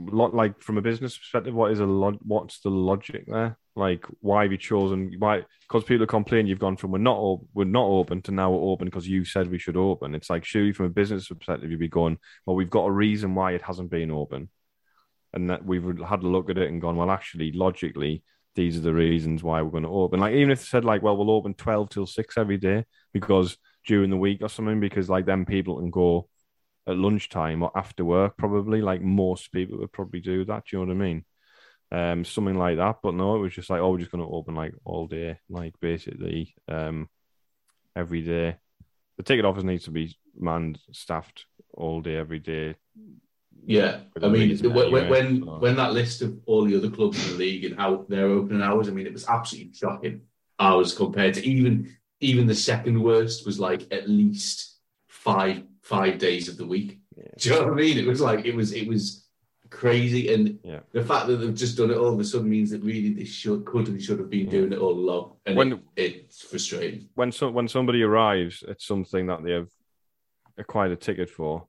like 0.06 0.62
from 0.62 0.78
a 0.78 0.82
business 0.82 1.18
perspective, 1.18 1.54
what 1.54 1.72
is 1.72 1.80
a 1.80 1.86
log- 1.86 2.20
what's 2.22 2.60
the 2.60 2.70
logic 2.70 3.24
there? 3.26 3.58
Like, 3.74 4.04
why 4.20 4.42
have 4.42 4.52
you 4.52 4.58
chosen? 4.58 5.14
Why? 5.18 5.44
Because 5.62 5.84
people 5.84 6.06
complain 6.06 6.46
you've 6.46 6.58
gone 6.58 6.76
from 6.76 6.92
we're 6.92 6.98
not 6.98 7.16
op- 7.16 7.46
we're 7.54 7.64
not 7.64 7.86
open 7.86 8.22
to 8.22 8.32
now 8.32 8.50
we're 8.50 8.72
open 8.72 8.86
because 8.86 9.08
you 9.08 9.24
said 9.24 9.50
we 9.50 9.58
should 9.58 9.76
open. 9.76 10.14
It's 10.14 10.30
like 10.30 10.44
surely 10.44 10.72
from 10.72 10.86
a 10.86 10.90
business 10.90 11.28
perspective, 11.28 11.70
you'd 11.70 11.80
be 11.80 11.88
going, 11.88 12.18
well, 12.46 12.56
we've 12.56 12.70
got 12.70 12.86
a 12.86 12.90
reason 12.90 13.34
why 13.34 13.52
it 13.52 13.62
hasn't 13.62 13.90
been 13.90 14.10
open, 14.10 14.48
and 15.32 15.50
that 15.50 15.64
we've 15.64 15.98
had 16.00 16.22
a 16.22 16.28
look 16.28 16.50
at 16.50 16.58
it 16.58 16.70
and 16.70 16.80
gone, 16.80 16.96
well, 16.96 17.10
actually, 17.10 17.52
logically, 17.52 18.22
these 18.54 18.76
are 18.76 18.82
the 18.82 18.94
reasons 18.94 19.42
why 19.42 19.62
we're 19.62 19.70
going 19.70 19.82
to 19.84 19.88
open. 19.90 20.20
Like, 20.20 20.34
even 20.34 20.50
if 20.50 20.60
they 20.60 20.66
said 20.66 20.84
like, 20.84 21.02
well, 21.02 21.16
we'll 21.16 21.30
open 21.30 21.54
twelve 21.54 21.90
till 21.90 22.06
six 22.06 22.36
every 22.36 22.58
day 22.58 22.84
because 23.12 23.56
during 23.86 24.10
the 24.10 24.16
week 24.16 24.42
or 24.42 24.48
something, 24.48 24.80
because 24.80 25.08
like 25.08 25.26
then 25.26 25.44
people 25.44 25.78
can 25.78 25.90
go 25.90 26.28
at 26.88 26.96
lunchtime 26.96 27.62
or 27.62 27.70
after 27.76 28.04
work, 28.04 28.36
probably. 28.36 28.80
Like 28.80 29.02
most 29.02 29.52
people 29.52 29.78
would 29.78 29.92
probably 29.92 30.20
do 30.20 30.44
that. 30.46 30.64
Do 30.64 30.76
you 30.76 30.84
know 30.84 30.94
what 30.94 31.02
I 31.02 31.06
mean? 31.06 31.24
Um, 31.90 32.24
something 32.24 32.56
like 32.56 32.78
that. 32.78 32.96
But 33.02 33.14
no, 33.14 33.36
it 33.36 33.40
was 33.40 33.54
just 33.54 33.70
like, 33.70 33.80
oh, 33.80 33.92
we're 33.92 33.98
just 33.98 34.10
going 34.10 34.24
to 34.24 34.34
open 34.34 34.54
like 34.54 34.74
all 34.84 35.06
day, 35.06 35.38
like 35.48 35.74
basically 35.80 36.54
um, 36.66 37.08
every 37.94 38.22
day. 38.22 38.56
The 39.18 39.22
ticket 39.22 39.44
office 39.44 39.64
needs 39.64 39.84
to 39.84 39.90
be 39.90 40.16
manned, 40.38 40.78
staffed 40.92 41.46
all 41.74 42.00
day, 42.00 42.16
every 42.16 42.38
day. 42.38 42.76
Yeah, 43.66 44.00
I 44.22 44.28
mean, 44.28 44.56
when 44.58 44.72
when 44.72 44.84
anyway, 44.86 45.10
when, 45.10 45.44
so. 45.44 45.58
when 45.58 45.76
that 45.76 45.92
list 45.92 46.22
of 46.22 46.38
all 46.46 46.64
the 46.64 46.76
other 46.76 46.88
clubs 46.88 47.22
in 47.24 47.32
the 47.32 47.38
league 47.38 47.64
and 47.64 47.76
how 47.76 48.06
their 48.08 48.26
opening 48.26 48.62
hours, 48.62 48.88
I 48.88 48.92
mean, 48.92 49.06
it 49.06 49.12
was 49.12 49.26
absolutely 49.28 49.74
shocking. 49.74 50.22
Hours 50.60 50.94
compared 50.94 51.34
to 51.34 51.46
even 51.46 51.96
even 52.20 52.46
the 52.46 52.54
second 52.54 53.02
worst 53.02 53.44
was 53.44 53.60
like 53.60 53.92
at 53.92 54.08
least 54.08 54.78
five 55.08 55.64
five 55.88 56.18
days 56.18 56.48
of 56.48 56.56
the 56.58 56.66
week. 56.66 56.98
Do 57.38 57.48
you 57.48 57.54
know 57.56 57.62
what 57.64 57.72
I 57.72 57.76
mean? 57.76 57.98
It 57.98 58.06
was 58.06 58.20
like 58.20 58.44
it 58.44 58.54
was 58.54 58.72
it 58.72 58.86
was 58.86 59.24
crazy, 59.70 60.32
and 60.32 60.58
Yeah. 60.62 60.80
the 60.92 61.02
fact 61.04 61.26
that 61.26 61.36
they've 61.38 61.54
just 61.54 61.76
done 61.76 61.90
it 61.90 61.96
all 61.96 62.12
of 62.14 62.20
a 62.20 62.24
sudden 62.24 62.48
means 62.48 62.70
that 62.70 62.82
really 62.82 63.12
they 63.14 63.24
should 63.24 63.64
could 63.64 63.88
and 63.88 64.00
should 64.02 64.18
have 64.18 64.30
been 64.30 64.48
doing 64.48 64.72
it 64.72 64.78
all 64.78 64.92
along, 65.04 65.36
and 65.46 65.56
When- 65.56 65.72
it, 65.72 65.80
it's 65.96 66.42
frustrating. 66.42 67.08
When 67.14 67.32
so, 67.32 67.50
when 67.50 67.68
somebody 67.68 68.02
arrives 68.02 68.62
at 68.62 68.80
something 68.80 69.26
that 69.26 69.42
they 69.44 69.52
have 69.52 69.70
acquired 70.56 70.92
a 70.92 70.96
ticket 70.96 71.28
for, 71.30 71.66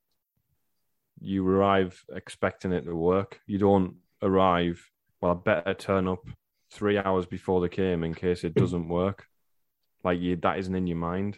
you 1.21 1.47
arrive 1.47 2.03
expecting 2.13 2.71
it 2.71 2.83
to 2.85 2.95
work. 2.95 3.39
You 3.47 3.57
don't 3.57 3.95
arrive. 4.21 4.77
Well, 5.21 5.31
I 5.31 5.35
better 5.35 5.73
turn 5.73 6.07
up 6.07 6.23
three 6.71 6.97
hours 6.97 7.25
before 7.25 7.59
they 7.61 7.69
came 7.69 8.03
in 8.03 8.13
case 8.13 8.43
it 8.43 8.53
doesn't 8.63 8.87
work. 8.87 9.25
Like 10.03 10.19
you, 10.19 10.35
that 10.37 10.59
isn't 10.59 10.75
in 10.75 10.87
your 10.87 10.97
mind. 10.97 11.37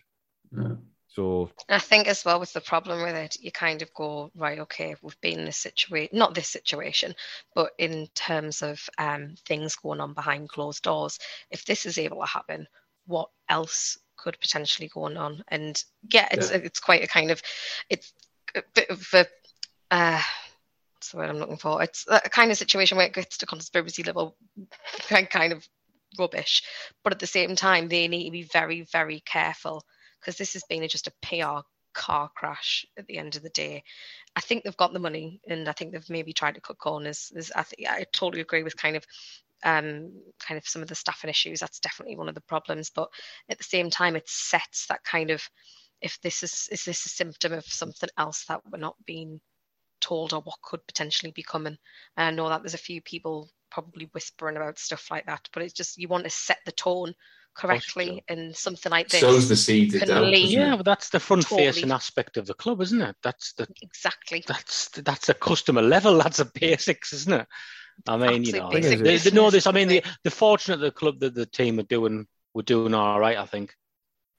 Yeah. 0.56 0.76
So 1.16 1.50
I 1.68 1.80
think 1.80 2.08
as 2.08 2.24
well 2.24 2.40
with 2.40 2.54
the 2.54 2.62
problem 2.62 3.02
with 3.02 3.16
it, 3.16 3.38
you 3.42 3.52
kind 3.52 3.82
of 3.82 3.94
go 3.94 4.32
right. 4.36 4.60
Okay, 4.60 4.96
we've 5.02 5.20
been 5.22 5.40
in 5.40 5.46
this 5.46 5.58
situation, 5.58 6.18
not 6.18 6.34
this 6.34 6.48
situation, 6.48 7.16
but 7.54 7.72
in 7.78 8.08
terms 8.16 8.62
of 8.62 8.90
um, 8.98 9.36
things 9.46 9.76
going 9.76 10.00
on 10.00 10.14
behind 10.14 10.50
closed 10.50 10.84
doors. 10.84 11.20
If 11.50 11.66
this 11.66 11.86
is 11.86 11.98
able 11.98 12.22
to 12.22 12.26
happen, 12.28 12.68
what 13.08 13.30
else 13.50 13.98
could 14.16 14.40
potentially 14.40 14.90
go 14.94 15.04
on? 15.04 15.44
And 15.50 15.84
yeah, 16.14 16.30
it's 16.32 16.52
Yeah. 16.52 16.58
it's 16.58 16.80
quite 16.80 17.04
a 17.04 17.08
kind 17.08 17.32
of 17.32 17.42
it's 17.90 18.14
a 18.56 18.64
bit 18.74 18.90
of 18.90 19.06
a 19.14 19.26
uh, 19.92 20.22
what's 20.94 21.12
the 21.12 21.18
word 21.18 21.30
I'm 21.30 21.40
looking 21.40 21.58
for? 21.58 21.84
It's 21.84 22.06
a 22.08 22.22
kind 22.22 22.52
of 22.52 22.58
situation 22.58 22.98
where 22.98 23.08
it 23.08 23.14
gets 23.14 23.38
to 23.40 23.46
conspiracy 23.46 24.04
level, 24.04 24.38
kind 25.10 25.30
kind 25.30 25.52
of 25.52 25.68
rubbish. 26.18 26.64
But 27.04 27.12
at 27.12 27.20
the 27.20 27.28
same 27.28 27.58
time, 27.58 27.90
they 27.90 28.08
need 28.08 28.26
to 28.26 28.32
be 28.32 28.44
very 28.44 28.84
very 28.84 29.20
careful 29.20 29.84
because 30.22 30.38
this 30.38 30.54
has 30.54 30.64
been 30.64 30.84
a, 30.84 30.88
just 30.88 31.08
a 31.08 31.14
PR 31.22 31.66
car 31.94 32.30
crash 32.36 32.86
at 32.98 33.08
the 33.08 33.18
end 33.18 33.36
of 33.36 33.44
the 33.44 33.50
day. 33.50 33.84
I 34.36 34.42
think 34.42 34.64
they've 34.64 34.78
got 34.78 34.94
the 34.94 35.00
money, 35.00 35.42
and 35.48 35.68
I 35.68 35.74
think 35.74 35.92
they've 35.92 36.10
maybe 36.10 36.34
tried 36.34 36.56
to 36.56 36.62
cut 36.62 36.78
corners. 36.78 37.32
There's, 37.34 37.52
I 37.52 37.64
think 37.64 37.88
I 37.90 38.06
totally 38.12 38.42
agree 38.42 38.64
with 38.64 38.78
kind 38.78 38.96
of, 38.96 39.06
um, 39.64 40.12
kind 40.40 40.58
of 40.58 40.68
some 40.68 40.82
of 40.82 40.88
the 40.88 40.96
staffing 40.96 41.30
issues. 41.30 41.60
That's 41.60 41.80
definitely 41.80 42.18
one 42.18 42.30
of 42.30 42.36
the 42.36 42.42
problems. 42.42 42.90
But 42.90 43.10
at 43.50 43.58
the 43.58 43.64
same 43.64 43.90
time, 43.90 44.16
it 44.16 44.30
sets 44.30 44.88
that 44.88 45.04
kind 45.04 45.32
of, 45.32 45.44
if 46.02 46.20
this 46.22 46.42
is 46.42 46.68
is 46.72 46.84
this 46.84 47.06
a 47.06 47.10
symptom 47.10 47.54
of 47.54 47.66
something 47.66 48.10
else 48.18 48.46
that 48.46 48.62
we're 48.72 48.80
not 48.80 48.96
being 49.06 49.40
told 50.00 50.34
or 50.34 50.42
what 50.42 50.62
could 50.62 50.86
potentially 50.88 51.32
be 51.32 51.44
coming. 51.44 51.78
And 52.18 52.28
I 52.28 52.32
know 52.32 52.50
that 52.50 52.64
there's 52.64 52.74
a 52.74 52.80
few 52.80 53.02
people 53.02 53.50
probably 53.70 54.10
whispering 54.14 54.58
about 54.58 54.80
stuff 54.80 55.10
like 55.12 55.26
that, 55.28 55.48
but 55.54 55.64
it's 55.64 55.74
just 55.74 55.98
you 55.98 56.08
want 56.08 56.24
to 56.26 56.30
set 56.30 56.58
the 56.66 56.72
tone 56.72 57.14
correctly 57.56 58.24
and 58.28 58.56
something 58.56 58.92
like 58.92 59.10
this. 59.10 59.22
Sows 59.22 59.50
the 59.50 59.56
seed 59.56 59.92
can 59.94 60.04
it 60.04 60.10
out. 60.10 60.26
lead- 60.26 60.50
Yeah, 60.50 60.76
but 60.76 60.86
that's 60.86 61.10
the 61.10 61.20
front 61.20 61.46
facing 61.46 61.84
Totally. 61.84 61.92
aspect 61.92 62.38
of 62.38 62.48
the 62.48 62.54
club, 62.54 62.82
isn't 62.82 63.02
it? 63.02 63.16
That's 63.24 63.54
the 63.54 63.68
Exactly. 63.82 64.44
that's 64.48 64.90
that's 64.90 65.30
a 65.30 65.34
customer 65.34 65.82
level. 65.82 66.18
That's 66.18 66.40
a 66.40 66.46
basics, 66.46 67.14
isn't 67.14 67.34
it? 67.42 67.48
I 68.08 68.18
mean, 68.18 68.44
you 68.44 68.54
know, 68.54 68.70
basic 68.70 69.00
they, 69.00 69.18
they 69.18 69.32
know 69.32 69.50
this. 69.50 69.68
I 69.68 69.72
mean, 69.72 69.88
the, 69.88 70.00
business. 70.00 70.18
the 70.24 70.32
fortunate 70.32 70.78
the 70.78 70.92
club 70.92 71.20
that 71.20 71.36
the 71.36 71.46
team 71.46 71.80
are 71.80 71.84
doing 71.84 72.28
were 72.54 72.64
doing 72.64 72.94
all 72.94 73.20
right. 73.20 73.38
I 73.38 73.46
think 73.46 73.76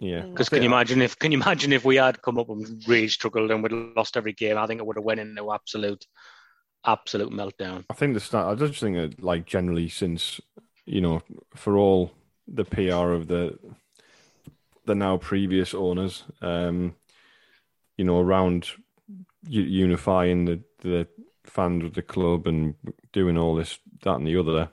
yeah, 0.00 0.22
mm. 0.22 0.30
because 0.30 0.48
can 0.48 0.62
you 0.62 0.68
imagine 0.68 1.00
if 1.00 1.18
can 1.18 1.32
you 1.32 1.40
imagine 1.40 1.72
if 1.72 1.84
we 1.84 1.96
had 1.96 2.22
come 2.22 2.38
up 2.38 2.48
and 2.50 2.82
really 2.88 3.08
struggled 3.08 3.50
and 3.50 3.62
we'd 3.62 3.72
lost 3.72 4.16
every 4.16 4.32
game? 4.32 4.58
I 4.58 4.66
think 4.66 4.80
it 4.80 4.86
would 4.86 4.96
have 4.96 5.04
went 5.04 5.20
into 5.20 5.52
absolute 5.52 6.04
absolute 6.84 7.30
meltdown. 7.30 7.84
I 7.88 7.94
think 7.94 8.14
the 8.14 8.20
start. 8.20 8.48
I 8.48 8.66
just 8.66 8.80
think 8.80 8.96
that, 8.96 9.22
like 9.22 9.46
generally, 9.46 9.88
since 9.88 10.40
you 10.84 11.00
know, 11.00 11.22
for 11.54 11.76
all 11.76 12.12
the 12.46 12.64
PR 12.64 13.12
of 13.12 13.28
the 13.28 13.58
the 14.84 14.94
now 14.94 15.16
previous 15.16 15.74
owners, 15.74 16.24
um, 16.40 16.94
you 17.96 18.04
know, 18.04 18.20
around 18.20 18.68
unifying 19.46 20.44
the 20.44 20.60
the 20.80 21.06
fans 21.44 21.84
of 21.84 21.94
the 21.94 22.02
club 22.02 22.46
and 22.46 22.74
doing 23.12 23.36
all 23.36 23.54
this, 23.54 23.78
that, 24.02 24.14
and 24.14 24.26
the 24.26 24.36
other, 24.36 24.70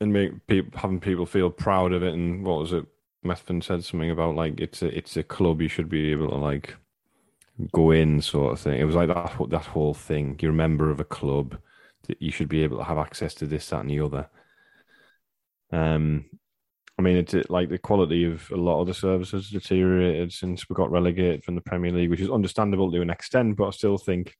and 0.00 0.12
make 0.12 0.46
people 0.46 0.78
having 0.78 1.00
people 1.00 1.26
feel 1.26 1.50
proud 1.50 1.92
of 1.92 2.02
it. 2.02 2.14
And 2.14 2.44
what 2.44 2.58
was 2.58 2.72
it? 2.72 2.86
Methven 3.24 3.62
said 3.62 3.84
something 3.84 4.10
about 4.10 4.34
like 4.34 4.60
it's 4.60 4.82
a 4.82 4.96
it's 4.96 5.16
a 5.16 5.22
club 5.22 5.60
you 5.60 5.68
should 5.68 5.88
be 5.88 6.10
able 6.10 6.28
to 6.30 6.36
like 6.36 6.76
go 7.72 7.90
in 7.90 8.22
sort 8.22 8.52
of 8.52 8.60
thing. 8.60 8.80
It 8.80 8.84
was 8.84 8.94
like 8.94 9.08
that 9.08 9.36
that 9.50 9.66
whole 9.66 9.94
thing. 9.94 10.38
You're 10.40 10.52
a 10.52 10.54
member 10.54 10.90
of 10.90 11.00
a 11.00 11.04
club 11.04 11.58
that 12.06 12.20
you 12.22 12.32
should 12.32 12.48
be 12.48 12.62
able 12.62 12.78
to 12.78 12.84
have 12.84 12.98
access 12.98 13.34
to 13.34 13.46
this, 13.46 13.68
that, 13.68 13.80
and 13.80 13.90
the 13.90 14.00
other. 14.00 14.28
Um, 15.72 16.26
I 16.98 17.02
mean, 17.02 17.16
it's 17.16 17.34
like 17.48 17.70
the 17.70 17.78
quality 17.78 18.24
of 18.24 18.50
a 18.50 18.56
lot 18.56 18.80
of 18.80 18.86
the 18.86 18.94
services 18.94 19.48
deteriorated 19.48 20.32
since 20.32 20.68
we 20.68 20.74
got 20.74 20.90
relegated 20.90 21.44
from 21.44 21.54
the 21.54 21.62
Premier 21.62 21.92
League, 21.92 22.10
which 22.10 22.20
is 22.20 22.30
understandable 22.30 22.92
to 22.92 23.00
an 23.00 23.10
extent, 23.10 23.56
but 23.56 23.68
I 23.68 23.70
still 23.70 23.96
think, 23.96 24.36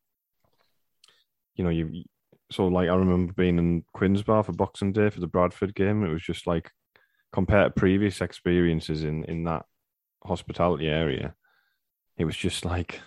you 1.54 1.64
know, 1.64 1.70
you 1.70 2.04
so 2.50 2.66
like 2.66 2.88
I 2.88 2.94
remember 2.94 3.32
being 3.32 3.58
in 3.58 3.84
Quinn's 3.94 4.22
Bar 4.22 4.42
for 4.42 4.52
Boxing 4.52 4.92
Day 4.92 5.08
for 5.08 5.20
the 5.20 5.26
Bradford 5.26 5.74
game. 5.74 6.04
It 6.04 6.12
was 6.12 6.22
just 6.22 6.46
like 6.46 6.70
compared 7.32 7.74
to 7.74 7.80
previous 7.80 8.20
experiences 8.20 9.04
in 9.04 9.24
in 9.24 9.44
that 9.44 9.64
hospitality 10.24 10.88
area, 10.88 11.34
it 12.18 12.24
was 12.24 12.36
just 12.36 12.64
like 12.64 13.00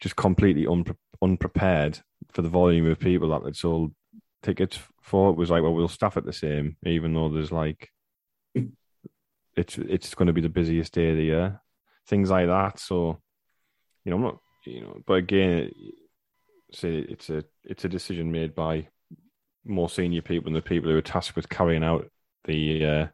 just 0.00 0.16
completely 0.16 0.64
unpre- 0.64 0.96
unprepared 1.22 2.00
for 2.32 2.42
the 2.42 2.48
volume 2.48 2.86
of 2.86 2.98
people 2.98 3.30
that 3.30 3.44
had 3.44 3.56
sold 3.56 3.94
tickets 4.42 4.78
for. 5.00 5.30
It 5.30 5.36
was 5.36 5.50
like, 5.50 5.62
well, 5.62 5.74
we'll 5.74 5.88
staff 5.88 6.16
it 6.16 6.24
the 6.24 6.32
same, 6.32 6.76
even 6.84 7.14
though 7.14 7.28
there's 7.28 7.52
like 7.52 7.88
it's 9.56 9.78
it's 9.78 10.14
going 10.14 10.28
to 10.28 10.32
be 10.32 10.40
the 10.40 10.48
busiest 10.48 10.92
day 10.92 11.10
of 11.10 11.16
the 11.16 11.24
year, 11.24 11.60
things 12.06 12.30
like 12.30 12.46
that. 12.46 12.78
So, 12.78 13.20
you 14.04 14.10
know, 14.10 14.16
I'm 14.16 14.22
not, 14.22 14.38
you 14.66 14.80
know, 14.82 15.02
but 15.06 15.14
again, 15.14 15.70
say 16.72 16.96
it's 16.98 17.30
a 17.30 17.44
it's 17.64 17.84
a 17.84 17.88
decision 17.88 18.32
made 18.32 18.54
by 18.54 18.88
more 19.64 19.88
senior 19.90 20.22
people 20.22 20.48
and 20.48 20.56
the 20.56 20.62
people 20.62 20.90
who 20.90 20.96
are 20.96 21.02
tasked 21.02 21.36
with 21.36 21.48
carrying 21.48 21.84
out 21.84 22.08
the 22.44 22.84
uh, 22.84 23.06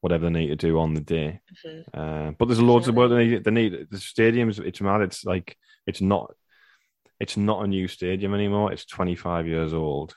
whatever 0.00 0.24
they 0.26 0.30
need 0.30 0.48
to 0.48 0.56
do 0.56 0.78
on 0.78 0.94
the 0.94 1.00
day. 1.00 1.40
Mhm. 1.64 1.84
Uh, 1.94 2.30
but 2.32 2.46
there's 2.46 2.60
loads 2.60 2.88
of 2.88 2.94
work 2.94 3.10
they 3.10 3.26
need. 3.26 3.44
They 3.44 3.50
need 3.50 3.72
the 3.90 3.96
stadiums. 3.96 4.58
It's 4.58 4.80
mad. 4.80 5.00
It's 5.02 5.24
like 5.24 5.56
it's 5.86 6.00
not. 6.00 6.34
It's 7.20 7.36
not 7.36 7.64
a 7.64 7.66
new 7.66 7.88
stadium 7.88 8.32
anymore. 8.32 8.72
It's 8.72 8.84
25 8.84 9.48
years 9.48 9.74
old, 9.74 10.14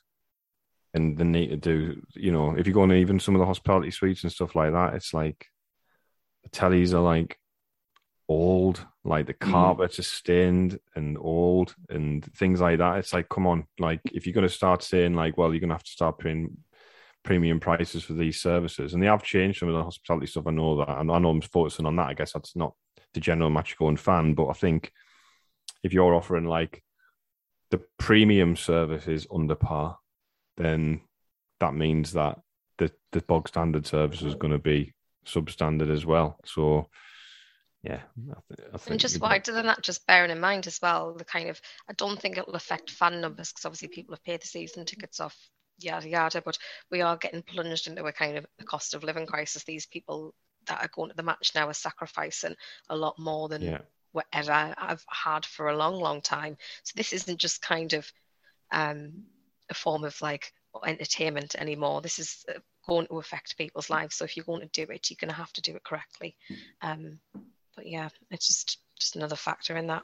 and 0.94 1.18
the 1.18 1.24
need 1.24 1.50
to 1.50 1.58
do. 1.58 2.02
You 2.14 2.32
know, 2.32 2.56
if 2.58 2.68
you 2.68 2.74
go 2.74 2.82
on 2.82 2.92
even 2.94 3.20
some 3.20 3.36
of 3.36 3.40
the 3.40 3.46
hospitality 3.46 3.92
suites 3.92 4.24
and 4.24 4.32
stuff 4.32 4.56
like 4.56 4.74
that, 4.74 4.94
it's 4.94 5.14
like 5.14 5.48
the 6.44 6.50
tellies 6.50 6.94
are 6.94 7.02
like 7.02 7.38
old. 8.28 8.86
Like 9.04 9.26
the 9.26 9.34
mm. 9.34 9.52
carpets 9.52 10.00
are 10.00 10.04
stained 10.04 10.80
and 10.96 11.18
old 11.18 11.76
and 11.90 12.24
things 12.36 12.62
like 12.62 12.78
that. 12.78 13.00
It's 13.00 13.14
like, 13.14 13.30
come 13.30 13.48
on, 13.48 13.66
like 13.80 14.02
if 14.06 14.26
you're 14.26 14.34
going 14.34 14.48
to 14.48 14.54
start 14.54 14.84
saying 14.84 15.16
like, 15.16 15.38
well, 15.38 15.52
you're 15.52 15.60
going 15.60 15.70
to 15.70 15.76
have 15.76 15.84
to 15.84 15.92
start 15.92 16.20
paying 16.20 16.58
premium 17.24 17.60
prices 17.60 18.04
for 18.04 18.14
these 18.14 18.40
services. 18.40 18.94
And 18.94 19.02
they 19.02 19.08
have 19.08 19.24
changed 19.24 19.60
some 19.60 19.70
of 19.70 19.76
the 19.76 19.84
hospitality 19.84 20.28
stuff. 20.28 20.48
I 20.48 20.52
know 20.52 20.78
that. 20.78 21.00
And 21.00 21.12
I 21.12 21.20
know 21.20 21.30
I'm 21.30 21.42
focusing 21.42 21.86
on 21.86 21.96
that. 21.96 22.08
I 22.08 22.14
guess 22.14 22.34
that's 22.34 22.56
not 22.56 22.74
the 23.14 23.20
general 23.20 23.50
match 23.50 23.78
going 23.78 23.98
fan, 23.98 24.34
but 24.34 24.48
I 24.48 24.54
think 24.54 24.92
if 25.84 25.94
you're 25.94 26.16
offering 26.16 26.46
like 26.46 26.84
the 27.72 27.82
premium 27.98 28.56
service 28.56 29.08
is 29.08 29.28
under 29.34 29.56
par, 29.56 29.98
then 30.58 31.02
that 31.60 31.74
means 31.74 32.14
that 32.14 32.40
the 32.78 32.92
the 33.12 33.22
bog 33.22 33.48
standard 33.48 33.86
service 33.86 34.22
is 34.22 34.36
going 34.36 34.54
to 34.54 34.60
be 34.60 34.94
substandard 35.26 35.92
as 35.92 36.06
well. 36.06 36.40
So 36.46 36.88
yeah, 37.84 38.02
I, 38.30 38.56
th- 38.56 38.70
I 38.74 38.78
think 38.78 38.92
And 38.92 39.00
just 39.00 39.20
wider 39.20 39.52
than 39.52 39.66
that, 39.66 39.82
just 39.82 40.06
bearing 40.06 40.30
in 40.30 40.40
mind 40.40 40.68
as 40.68 40.80
well, 40.82 41.16
the 41.16 41.26
kind 41.26 41.50
of, 41.50 41.60
I 41.90 41.94
don't 41.94 42.20
think 42.22 42.38
it'll 42.38 42.54
affect 42.54 42.92
fan 42.92 43.20
numbers 43.22 43.52
because 43.52 43.66
obviously 43.66 43.88
people 43.88 44.14
have 44.14 44.24
paid 44.24 44.42
the 44.42 44.48
season 44.48 44.86
tickets 44.86 45.20
off, 45.20 45.36
yada 45.80 46.08
yada. 46.08 46.42
But 46.44 46.60
we 46.92 47.02
are 47.02 47.18
getting 47.18 47.42
plunged 47.42 47.88
into 47.88 48.06
a 48.06 48.12
kind 48.12 48.38
of 48.38 48.46
a 48.60 48.64
cost 48.64 48.94
of 48.94 49.04
living 49.04 49.26
crisis. 49.26 49.64
These 49.64 49.88
people 49.88 50.36
that 50.68 50.84
are 50.84 50.92
going 50.94 51.10
to 51.10 51.16
the 51.16 51.24
match 51.24 51.54
now 51.56 51.68
are 51.68 51.74
sacrificing 51.74 52.56
a 52.90 52.96
lot 52.96 53.18
more 53.18 53.50
than 53.50 53.64
yeah. 53.64 53.80
whatever 54.12 54.76
I've 54.78 55.04
had 55.10 55.44
for 55.46 55.70
a 55.70 55.78
long, 55.78 55.96
long 55.96 56.22
time. 56.22 56.58
So 56.84 56.94
this 56.96 57.14
isn't 57.14 57.40
just 57.40 57.64
kind 57.64 57.94
of 57.94 58.12
um, 58.72 59.24
a 59.72 59.74
form 59.74 60.04
of 60.04 60.16
like 60.22 60.54
entertainment 60.86 61.56
anymore. 61.56 62.02
This 62.02 62.20
is 62.20 62.46
uh, 62.50 62.60
going 62.88 63.08
to 63.08 63.18
affect 63.18 63.58
people's 63.58 63.90
lives. 63.90 64.16
So 64.16 64.26
if 64.26 64.38
you're 64.38 64.46
going 64.46 64.62
to 64.62 64.86
do 64.86 64.92
it, 64.92 65.10
you're 65.10 65.18
going 65.20 65.30
to 65.30 65.36
have 65.36 65.52
to 65.54 65.62
do 65.62 65.76
it 65.76 65.84
correctly. 65.84 66.36
Um, 66.82 67.20
but 67.76 67.88
yeah, 67.88 68.10
it's 68.30 68.48
just 68.48 68.78
just 69.00 69.16
another 69.16 69.36
factor 69.36 69.76
in 69.78 69.88
that. 69.88 70.04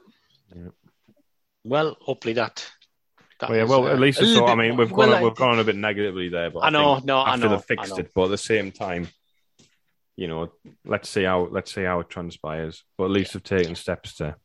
Well, 1.64 1.96
hopefully 2.00 2.34
that. 2.34 2.66
that 3.40 3.50
Well, 3.50 3.58
yeah, 3.58 3.64
well, 3.64 3.86
uh, 3.86 3.92
at 3.92 4.00
least 4.00 4.20
a 4.20 4.24
it's 4.24 4.32
so. 4.34 4.46
I 4.46 4.54
mean, 4.54 4.76
we've 4.76 4.90
well, 4.90 5.10
gone 5.10 5.18
I- 5.18 5.22
we've 5.22 5.34
gone 5.34 5.58
a 5.58 5.64
bit 5.64 5.76
negatively 5.76 6.28
there, 6.28 6.50
but 6.50 6.60
I 6.60 6.70
know, 6.70 6.96
think 6.96 7.06
no, 7.06 7.18
I 7.20 7.36
know, 7.36 7.56
they 7.56 7.62
fixed 7.62 7.92
I 7.92 7.96
know. 7.96 8.00
it, 8.00 8.10
but 8.14 8.24
at 8.24 8.30
the 8.30 8.38
same 8.38 8.72
time, 8.72 9.08
you 10.16 10.28
know, 10.28 10.50
let's 10.84 11.08
see 11.08 11.24
how 11.24 11.46
let's 11.50 11.72
see 11.74 11.82
how 11.84 12.00
it 12.00 12.08
transpires. 12.08 12.84
But 12.96 13.04
at 13.06 13.10
least 13.10 13.32
they've 13.34 13.42
taken 13.42 13.74
steps 13.74 14.14
to 14.16 14.36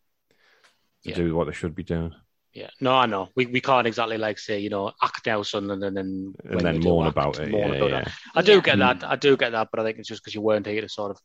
to 1.03 1.09
Yeah. 1.09 1.15
do 1.15 1.35
what 1.35 1.45
they 1.47 1.53
should 1.53 1.75
be 1.75 1.83
doing, 1.83 2.13
Yeah, 2.53 2.69
no, 2.79 2.93
I 2.93 3.07
know. 3.07 3.29
We, 3.35 3.47
we 3.47 3.61
can't 3.61 3.87
exactly 3.87 4.17
like 4.17 4.37
say 4.37 4.59
you 4.59 4.69
know 4.69 4.91
act 5.01 5.27
out 5.27 5.47
Sunderland 5.47 5.83
and 5.83 5.97
then 5.97 6.33
and 6.45 6.65
then 6.65 6.79
moan 6.79 7.07
act, 7.07 7.17
about 7.17 7.39
it. 7.39 7.49
moan 7.49 7.71
Yeah, 7.73 7.75
about 7.75 7.89
yeah. 7.89 8.05
I 8.35 8.41
do 8.43 8.53
Yeah. 8.55 8.61
get 8.61 8.79
that. 8.79 9.03
I 9.03 9.15
do 9.15 9.35
get 9.37 9.51
that, 9.53 9.69
but 9.71 9.79
I 9.79 9.83
think 9.83 9.97
it's 9.97 10.07
just 10.07 10.23
because 10.23 10.35
you 10.35 10.41
weren't 10.41 10.67
here 10.67 10.81
to 10.81 10.89
sort 10.89 11.11
of 11.11 11.19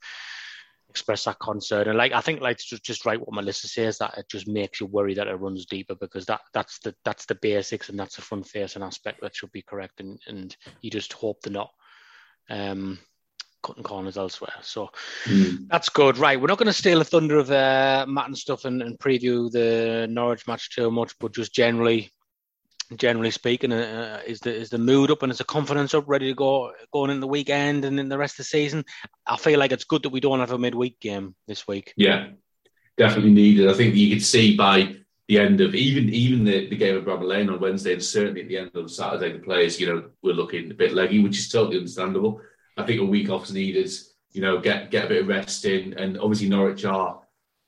express 0.89 1.25
that 1.25 1.39
concern. 1.39 1.89
And 1.89 1.99
like 1.99 2.13
I 2.13 2.23
think 2.23 2.41
like 2.41 2.59
just 2.59 2.83
just 2.83 3.05
right 3.05 3.21
what 3.21 3.35
Melissa 3.35 3.69
says 3.69 3.99
that 3.99 4.17
it 4.17 4.27
just 4.31 4.49
makes 4.49 4.81
you 4.81 4.87
worry 4.87 5.15
that 5.15 5.27
it 5.29 5.35
runs 5.35 5.67
deeper 5.67 5.95
because 5.95 6.25
that 6.27 6.41
that's 6.55 6.79
the 6.79 6.95
that's 7.05 7.27
the 7.27 7.35
basics 7.43 7.91
and 7.91 7.99
that's 7.99 8.17
the 8.17 8.23
front 8.23 8.47
facing 8.49 8.83
aspect 8.83 9.21
that 9.21 9.37
should 9.37 9.53
be 9.53 9.63
correct 9.63 10.01
and 10.01 10.19
and 10.27 10.57
you 10.81 10.91
just 10.91 11.13
hope 11.13 11.43
they're 11.43 11.53
not 11.53 11.71
um 12.51 12.99
cutting 13.63 13.83
corners 13.83 14.17
elsewhere. 14.17 14.55
So 14.63 14.91
Mm. 15.27 15.69
that's 15.69 15.89
good. 15.89 16.19
Right. 16.19 16.41
We're 16.41 16.47
not 16.47 16.59
going 16.59 16.67
to 16.67 16.73
steal 16.73 16.99
the 16.99 17.05
thunder 17.05 17.39
of 17.39 17.51
uh, 17.51 18.07
Matt 18.09 18.27
and 18.27 18.39
stuff 18.39 18.65
and, 18.65 18.83
and 18.83 18.99
preview 18.99 19.51
the 19.51 20.07
Norwich 20.09 20.47
match 20.47 20.71
too 20.75 20.91
much, 20.91 21.13
but 21.19 21.35
just 21.35 21.55
generally, 21.55 22.11
generally 22.97 23.31
speaking, 23.31 23.73
uh, 23.73 24.21
is 24.27 24.41
the 24.41 24.55
is 24.55 24.71
the 24.71 24.79
mood 24.79 25.11
up 25.11 25.23
and 25.23 25.31
is 25.33 25.39
the 25.39 25.45
confidence 25.45 25.95
up, 25.95 26.05
ready 26.07 26.29
to 26.29 26.35
go 26.35 26.73
going 26.93 27.11
in 27.11 27.21
the 27.21 27.27
weekend 27.27 27.85
and 27.85 28.01
in 28.01 28.09
the 28.09 28.19
rest 28.19 28.35
of 28.35 28.39
the 28.39 28.45
season? 28.45 28.85
I 29.27 29.37
feel 29.37 29.59
like 29.59 29.73
it's 29.73 29.85
good 29.85 30.03
that 30.05 30.11
we 30.11 30.21
don't 30.21 30.41
have 30.41 30.53
a 30.53 30.59
midweek 30.59 31.01
game 31.01 31.35
this 31.47 31.69
week. 31.69 31.93
Yeah, 31.97 32.29
definitely 32.97 33.33
needed. 33.33 33.69
I 33.69 33.75
think 33.75 33.95
you 33.95 34.11
could 34.11 34.25
see 34.25 34.57
by 34.57 34.97
the 35.29 35.39
end 35.39 35.61
of 35.61 35.75
even 35.75 36.09
even 36.09 36.45
the, 36.45 36.71
the 36.71 36.77
game 36.77 36.97
of 36.97 37.05
Bramall 37.05 37.29
Lane 37.29 37.51
on 37.51 37.61
Wednesday, 37.61 37.93
and 37.93 38.03
certainly 38.03 38.43
at 38.43 38.49
the 38.49 38.57
end 38.59 38.71
of 38.75 38.91
Saturday, 38.91 39.33
the 39.33 39.41
players, 39.41 39.79
you 39.79 39.87
know, 39.87 40.11
were 40.23 40.33
looking 40.33 40.71
a 40.71 40.75
bit 40.75 40.95
leggy, 40.95 41.23
which 41.23 41.39
is 41.39 41.51
totally 41.51 41.77
understandable. 41.77 42.41
I 42.79 42.85
think 42.87 43.01
a 43.01 43.05
week 43.05 43.29
off 43.31 43.45
is 43.45 43.53
needed. 43.53 43.91
You 44.33 44.43
know, 44.43 44.59
get 44.61 44.91
get 44.91 45.07
a 45.07 45.09
bit 45.09 45.23
of 45.23 45.29
rest 45.29 45.65
in, 45.65 45.95
and 45.95 46.19
obviously 46.19 46.49
Norwich 46.49 46.85
are. 46.85 47.21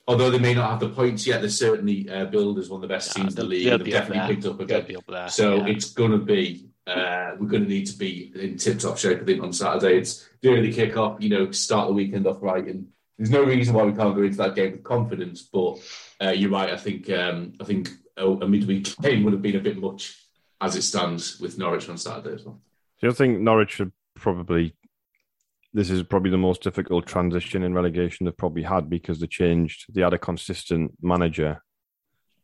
Although 0.09 0.31
they 0.31 0.39
may 0.39 0.55
not 0.55 0.71
have 0.71 0.81
the 0.81 0.89
points 0.89 1.27
yet, 1.27 1.41
they're 1.41 1.51
certainly 1.51 2.09
uh, 2.11 2.25
billed 2.25 2.59
as 2.59 2.69
one 2.69 2.79
of 2.83 2.89
the 2.89 2.93
best 2.95 3.17
Yeah, 3.17 3.23
teams 3.23 3.35
in 3.35 3.41
the 3.43 3.49
league. 3.49 3.65
they'll 3.67 3.79
They've 3.79 3.85
be 3.87 3.95
up 3.95 4.09
definitely 4.09 4.35
picked 4.35 4.47
up 4.47 4.61
a 4.61 4.65
They'll 4.65 4.79
bit. 4.81 4.89
be 4.89 4.97
up 4.97 5.05
there. 5.07 5.29
So 5.29 5.57
yeah. 5.57 5.67
it's 5.67 5.93
going 5.93 6.11
to 6.11 6.19
be, 6.19 6.69
uh, 6.87 7.33
we're 7.39 7.47
going 7.47 7.63
to 7.63 7.69
need 7.69 7.87
to 7.87 7.97
be 7.97 8.33
in 8.35 8.57
tip 8.57 8.81
top 8.81 8.99
shape, 8.99 9.21
I 9.21 9.25
think, 9.25 9.41
on 9.43 9.53
Saturday. 9.53 9.99
It's 9.99 10.29
the 10.41 10.49
early 10.49 10.73
kick 10.73 10.97
off, 10.97 11.19
you 11.23 11.29
know, 11.29 11.51
start 11.53 11.87
the 11.89 11.95
weekend 11.95 12.27
off 12.27 12.39
right. 12.43 12.67
And 12.67 12.89
there's 13.19 13.31
no 13.31 13.45
reason 13.45 13.73
why 13.75 13.85
we 13.85 13.93
can't 13.93 14.17
go 14.17 14.23
into 14.23 14.39
that 14.39 14.57
game 14.57 14.73
with 14.73 14.83
confidence. 14.83 15.43
But 15.43 15.79
uh, 16.21 16.31
you're 16.31 16.51
right. 16.51 16.71
I 16.71 16.77
think 16.77 17.09
um, 17.11 17.53
I 17.61 17.65
think 17.65 17.91
a, 18.17 18.27
a 18.27 18.49
midweek 18.49 18.97
game 19.01 19.23
would 19.23 19.33
have 19.35 19.43
been 19.43 19.57
a 19.57 19.61
bit 19.61 19.79
much 19.79 20.19
as 20.61 20.75
it 20.75 20.83
stands 20.83 21.39
with 21.39 21.57
Norwich 21.57 21.89
on 21.89 21.99
Saturday 21.99 22.35
as 22.35 22.45
well. 22.45 22.61
Do 23.01 23.07
you 23.07 23.13
think 23.13 23.39
Norwich 23.41 23.71
should 23.73 23.93
probably? 24.17 24.75
This 25.73 25.91
is 25.91 26.03
probably 26.03 26.31
the 26.31 26.37
most 26.39 26.63
difficult 26.63 27.07
transition 27.07 27.63
in 27.63 27.75
relegation 27.75 28.25
they've 28.27 28.37
probably 28.37 28.63
had 28.65 28.91
because 28.91 29.21
they 29.21 29.27
changed. 29.29 29.87
They 29.95 30.03
had 30.03 30.15
a 30.15 30.19
consistent 30.19 30.93
manager 31.01 31.63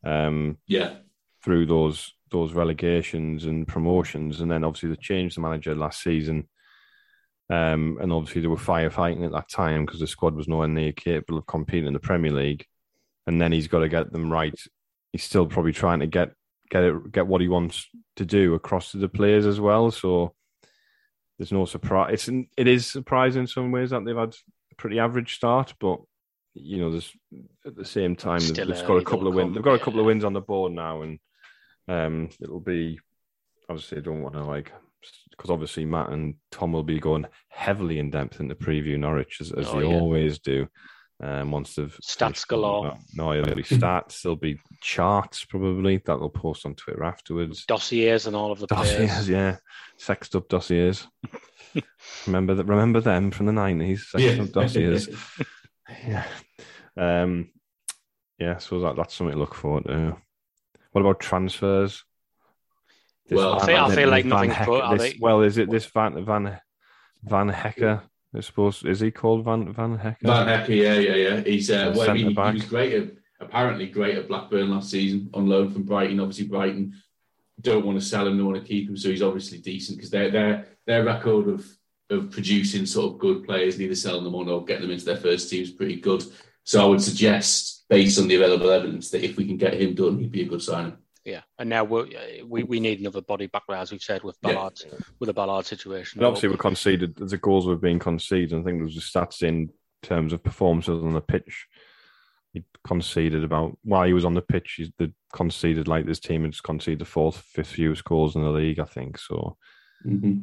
um, 0.05 0.59
Yeah. 0.67 0.97
through 1.43 1.67
those 1.67 2.13
those 2.31 2.53
relegations 2.53 3.45
and 3.45 3.69
promotions, 3.69 4.41
and 4.41 4.51
then 4.51 4.65
obviously 4.65 4.89
they 4.89 4.97
changed 4.97 5.37
the 5.37 5.41
manager 5.41 5.75
last 5.77 6.03
season. 6.03 6.49
Um, 7.49 7.99
and 8.01 8.13
obviously 8.13 8.41
they 8.41 8.49
were 8.49 8.57
firefighting 8.57 9.25
at 9.25 9.31
that 9.31 9.49
time 9.49 9.87
because 9.87 10.01
the 10.01 10.09
squad 10.09 10.35
was 10.35 10.49
nowhere 10.49 10.67
near 10.67 10.91
capable 10.91 11.39
of 11.39 11.47
competing 11.47 11.87
in 11.87 11.93
the 11.93 12.01
Premier 12.01 12.33
League. 12.33 12.67
And 13.29 13.41
then 13.41 13.53
he's 13.53 13.69
got 13.69 13.81
to 13.81 13.89
get 13.89 14.13
them 14.13 14.33
right. 14.33 14.59
He's 15.13 15.23
still 15.23 15.47
probably 15.47 15.73
trying 15.73 16.01
to 16.01 16.07
get 16.09 16.33
get 16.71 16.83
it, 16.83 17.13
get 17.13 17.29
what 17.29 17.41
he 17.41 17.47
wants 17.49 17.87
to 18.17 18.25
do 18.25 18.55
across 18.55 18.91
to 18.91 18.99
the 18.99 19.09
players 19.09 19.47
as 19.47 19.61
well. 19.61 19.93
So 19.93 20.35
there's 21.39 21.53
no 21.53 21.65
surprise. 21.65 22.29
It's 22.29 22.47
it 22.57 22.67
is 22.69 22.87
surprising 22.87 23.43
in 23.43 23.47
some 23.47 23.71
ways 23.73 23.91
that 23.91 24.05
they've 24.05 24.17
had 24.17 24.35
a 24.73 24.75
pretty 24.77 24.99
average 24.99 25.35
start, 25.37 25.75
but 25.81 26.01
you 26.55 26.79
know, 26.79 26.91
there's 26.91 27.13
at 27.67 27.77
the 27.77 27.85
same 27.85 28.17
time 28.17 28.41
they've, 28.41 28.67
they've 28.67 28.87
got 28.87 28.97
a 28.97 29.05
couple 29.05 29.29
of 29.29 29.35
wins. 29.35 29.55
They've 29.55 29.63
got 29.63 29.75
a 29.75 29.79
couple 29.85 30.01
of 30.01 30.07
wins 30.07 30.25
on 30.25 30.33
the 30.33 30.41
board 30.41 30.73
now, 30.73 31.03
and 31.03 31.19
um, 31.89 32.31
it'll 32.41 32.61
be 32.61 32.99
obviously 33.69 33.99
I 33.99 34.01
don't 34.01 34.23
want 34.23 34.35
to 34.35 34.45
like 34.45 34.73
because 35.31 35.51
obviously 35.51 35.85
Matt 35.85 36.09
and 36.11 36.35
Tom 36.51 36.73
will 36.73 36.83
be 36.83 36.99
going 36.99 37.27
heavily 37.49 37.99
in 37.99 38.11
depth 38.11 38.41
into 38.41 38.55
preview 38.55 38.99
Norwich 38.99 39.39
as, 39.41 39.53
as 39.53 39.69
Oh, 39.69 39.81
they 39.81 39.87
yeah. 39.87 39.95
always 39.95 40.39
do. 40.39 40.67
Um, 41.19 41.51
once 41.51 41.75
they've 41.75 41.99
Stats 42.05 42.19
finished 42.45 42.53
all 42.53 42.85
of 42.87 42.91
galore. 42.91 42.99
No, 43.15 43.33
it'll 43.33 43.55
be 43.55 43.63
stats. 43.63 44.21
There'll 44.21 44.37
be 44.37 44.59
charts 44.83 45.47
probably 45.47 45.97
that 45.97 46.05
they'll 46.19 46.29
post 46.29 46.67
on 46.67 46.75
Twitter 46.75 47.05
afterwards. 47.05 47.65
dossiers 47.65 48.27
and 48.27 48.37
all 48.37 48.53
of 48.53 48.59
the 48.59 48.67
Dossiers, 48.67 49.11
players. 49.11 49.29
yeah, 49.29 49.57
sexed 49.97 50.37
up 50.37 50.49
dossiers. 50.49 51.07
remember 52.27 52.55
that? 52.55 52.67
Remember 52.67 53.01
them 53.01 53.31
from 53.31 53.47
the 53.47 53.53
nineties? 53.53 54.09
Sexed 54.11 54.27
Yeah. 54.27 54.43
up 54.43 54.51
dossiers. 54.53 55.09
yeah, 56.07 56.25
um, 56.99 57.51
yeah. 58.39 58.59
So 58.59 58.81
that, 58.81 58.97
that's 58.97 59.15
something 59.15 59.35
to 59.35 59.41
look 59.41 59.55
forward 59.55 59.85
to. 59.87 60.17
What 60.93 61.01
about 61.01 61.21
transfers? 61.21 62.05
This 63.27 63.37
Well, 63.39 63.55
I 63.55 63.59
Van- 63.59 63.67
feel- 63.67 63.85
I 63.85 63.95
feel 63.95 64.09
like 64.11 64.25
Van 64.25 64.29
nothing's 64.31 64.55
Heck- 64.55 64.67
put, 64.67 64.85
are 64.85 64.99
this- 64.99 65.15
Well, 65.19 65.41
is 65.43 65.57
it 65.59 65.71
this 65.71 65.87
Van 65.87 66.25
Van 66.27 66.61
Van 67.23 67.51
Hecke? 67.51 68.03
I 68.35 68.41
suppose 68.41 68.83
is 68.83 69.01
he 69.01 69.11
called 69.11 69.45
Van 69.45 69.73
Van 69.73 69.99
Hecke? 69.99 70.23
Van 70.23 70.47
Hecke, 70.47 70.77
yeah, 70.77 70.95
yeah, 70.95 71.15
yeah. 71.15 71.41
He's 71.41 71.71
uh, 71.71 71.95
well, 71.97 72.15
he, 72.15 72.25
he 72.25 72.35
was 72.35 72.65
great 72.65 72.93
at 72.93 73.15
apparently 73.41 73.87
great 73.87 74.17
at 74.17 74.29
Blackburn 74.29 74.71
last 74.71 74.91
season 74.91 75.31
on 75.35 75.47
loan 75.47 75.71
from 75.71 75.85
Brighton. 75.85 76.21
Obviously, 76.21 76.47
Brighton 76.47 76.95
don't 77.61 77.87
want 77.87 77.99
to 77.99 78.05
sell 78.05 78.27
him, 78.27 78.37
they 78.37 78.43
want 78.43 78.59
to 78.59 78.69
keep 78.69 78.89
him. 78.89 78.97
So 78.97 79.09
he's 79.09 79.23
obviously 79.23 79.59
decent 79.59 79.99
because 79.99 80.11
their 80.11 80.31
their 80.31 80.67
their 80.87 81.05
record 81.05 81.49
of 81.49 81.67
of 82.11 82.31
producing 82.31 82.87
sort 82.87 83.13
of 83.13 83.19
good 83.19 83.45
players, 83.45 83.75
and 83.75 83.83
either 83.83 83.95
selling 83.95 84.25
them 84.25 84.35
on 84.35 84.49
or 84.49 84.65
getting 84.65 84.83
them 84.83 84.93
into 84.93 85.05
their 85.05 85.17
first 85.17 85.51
team 85.51 85.63
is 85.63 85.71
pretty 85.71 85.97
good. 85.97 86.25
So 86.65 86.83
I 86.83 86.87
would 86.87 87.03
suggest, 87.03 87.85
based 87.89 88.19
on 88.19 88.29
the 88.29 88.37
available 88.37 88.71
evidence, 88.71 89.11
that 89.11 89.25
if 89.25 89.37
we 89.37 89.47
can 89.47 89.57
get 89.57 89.81
him 89.81 89.95
done, 89.95 90.19
he'd 90.19 90.33
be 90.33 90.43
a 90.43 90.49
good 90.49 90.63
signing. 90.63 90.97
Yeah, 91.27 91.41
and 91.59 91.69
now 91.69 91.83
we're, 91.83 92.07
we 92.47 92.63
we 92.63 92.79
need 92.79 93.01
another 93.01 93.21
body 93.21 93.49
back 93.49 93.65
there, 93.69 93.79
as 93.79 93.91
we've 93.91 94.01
said 94.01 94.23
with 94.23 94.41
Ballard, 94.43 94.75
yeah. 94.87 94.97
with 95.19 95.27
the 95.27 95.35
Ballard 95.35 95.67
situation. 95.67 96.21
And 96.21 96.27
obviously, 96.27 96.51
we 96.51 96.57
conceded 96.57 97.17
the 97.17 97.37
goals 97.37 97.67
were 97.67 97.75
being 97.75 97.99
conceded. 97.99 98.53
I 98.53 98.63
think 98.63 98.79
there 98.79 98.85
was 98.85 98.95
the 98.95 99.01
stats 99.01 99.43
in 99.43 99.71
terms 100.03 100.33
of 100.33 100.45
performances 100.45 101.03
on 101.03 101.15
the 101.15 101.21
pitch. 101.21 101.67
He 102.53 102.63
conceded 102.87 103.43
about 103.43 103.77
while 103.83 104.07
he 104.07 104.13
was 104.13 104.25
on 104.25 104.35
the 104.35 104.41
pitch, 104.41 104.75
he's 104.77 104.93
the 104.99 105.13
conceded 105.33 105.89
like 105.89 106.07
this 106.07 106.21
team 106.21 106.45
has 106.45 106.61
conceded 106.61 107.01
the 107.01 107.05
fourth, 107.05 107.39
fifth 107.39 107.73
fewest 107.73 108.05
goals 108.05 108.37
in 108.37 108.43
the 108.43 108.51
league. 108.51 108.79
I 108.79 108.85
think 108.85 109.19
so. 109.19 109.57
Mm-hmm. 110.07 110.39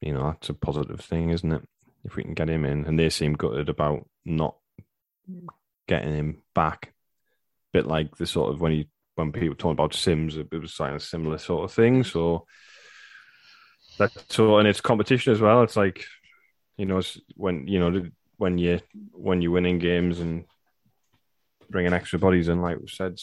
You 0.00 0.14
know, 0.14 0.30
that's 0.30 0.48
a 0.48 0.54
positive 0.54 1.00
thing, 1.00 1.28
isn't 1.28 1.52
it? 1.52 1.62
If 2.06 2.16
we 2.16 2.22
can 2.22 2.32
get 2.32 2.48
him 2.48 2.64
in, 2.64 2.86
and 2.86 2.98
they 2.98 3.10
seem 3.10 3.34
gutted 3.34 3.68
about 3.68 4.08
not 4.24 4.56
getting 5.86 6.14
him 6.14 6.42
back. 6.54 6.94
A 7.74 7.78
bit 7.78 7.86
like 7.86 8.16
the 8.16 8.26
sort 8.26 8.54
of 8.54 8.62
when 8.62 8.72
he 8.72 8.88
when 9.22 9.32
people 9.32 9.54
talking 9.54 9.72
about 9.72 9.94
Simms, 9.94 10.36
it 10.36 10.52
was 10.52 10.78
a 10.80 11.00
similar 11.00 11.38
sort 11.38 11.64
of 11.64 11.72
thing. 11.72 12.04
So 12.04 12.46
that 13.98 14.10
so 14.28 14.58
and 14.58 14.66
it's 14.66 14.80
competition 14.80 15.32
as 15.32 15.40
well. 15.40 15.62
It's 15.62 15.76
like 15.76 16.04
you 16.76 16.86
know 16.86 17.00
when 17.36 17.66
you 17.66 17.78
know 17.78 18.04
when 18.36 18.58
you 18.58 18.80
when 19.12 19.40
you're 19.40 19.52
winning 19.52 19.78
games 19.78 20.20
and 20.20 20.44
bringing 21.70 21.92
extra 21.92 22.18
bodies 22.18 22.48
in, 22.48 22.60
like 22.60 22.78
we 22.78 22.88
said, 22.88 23.18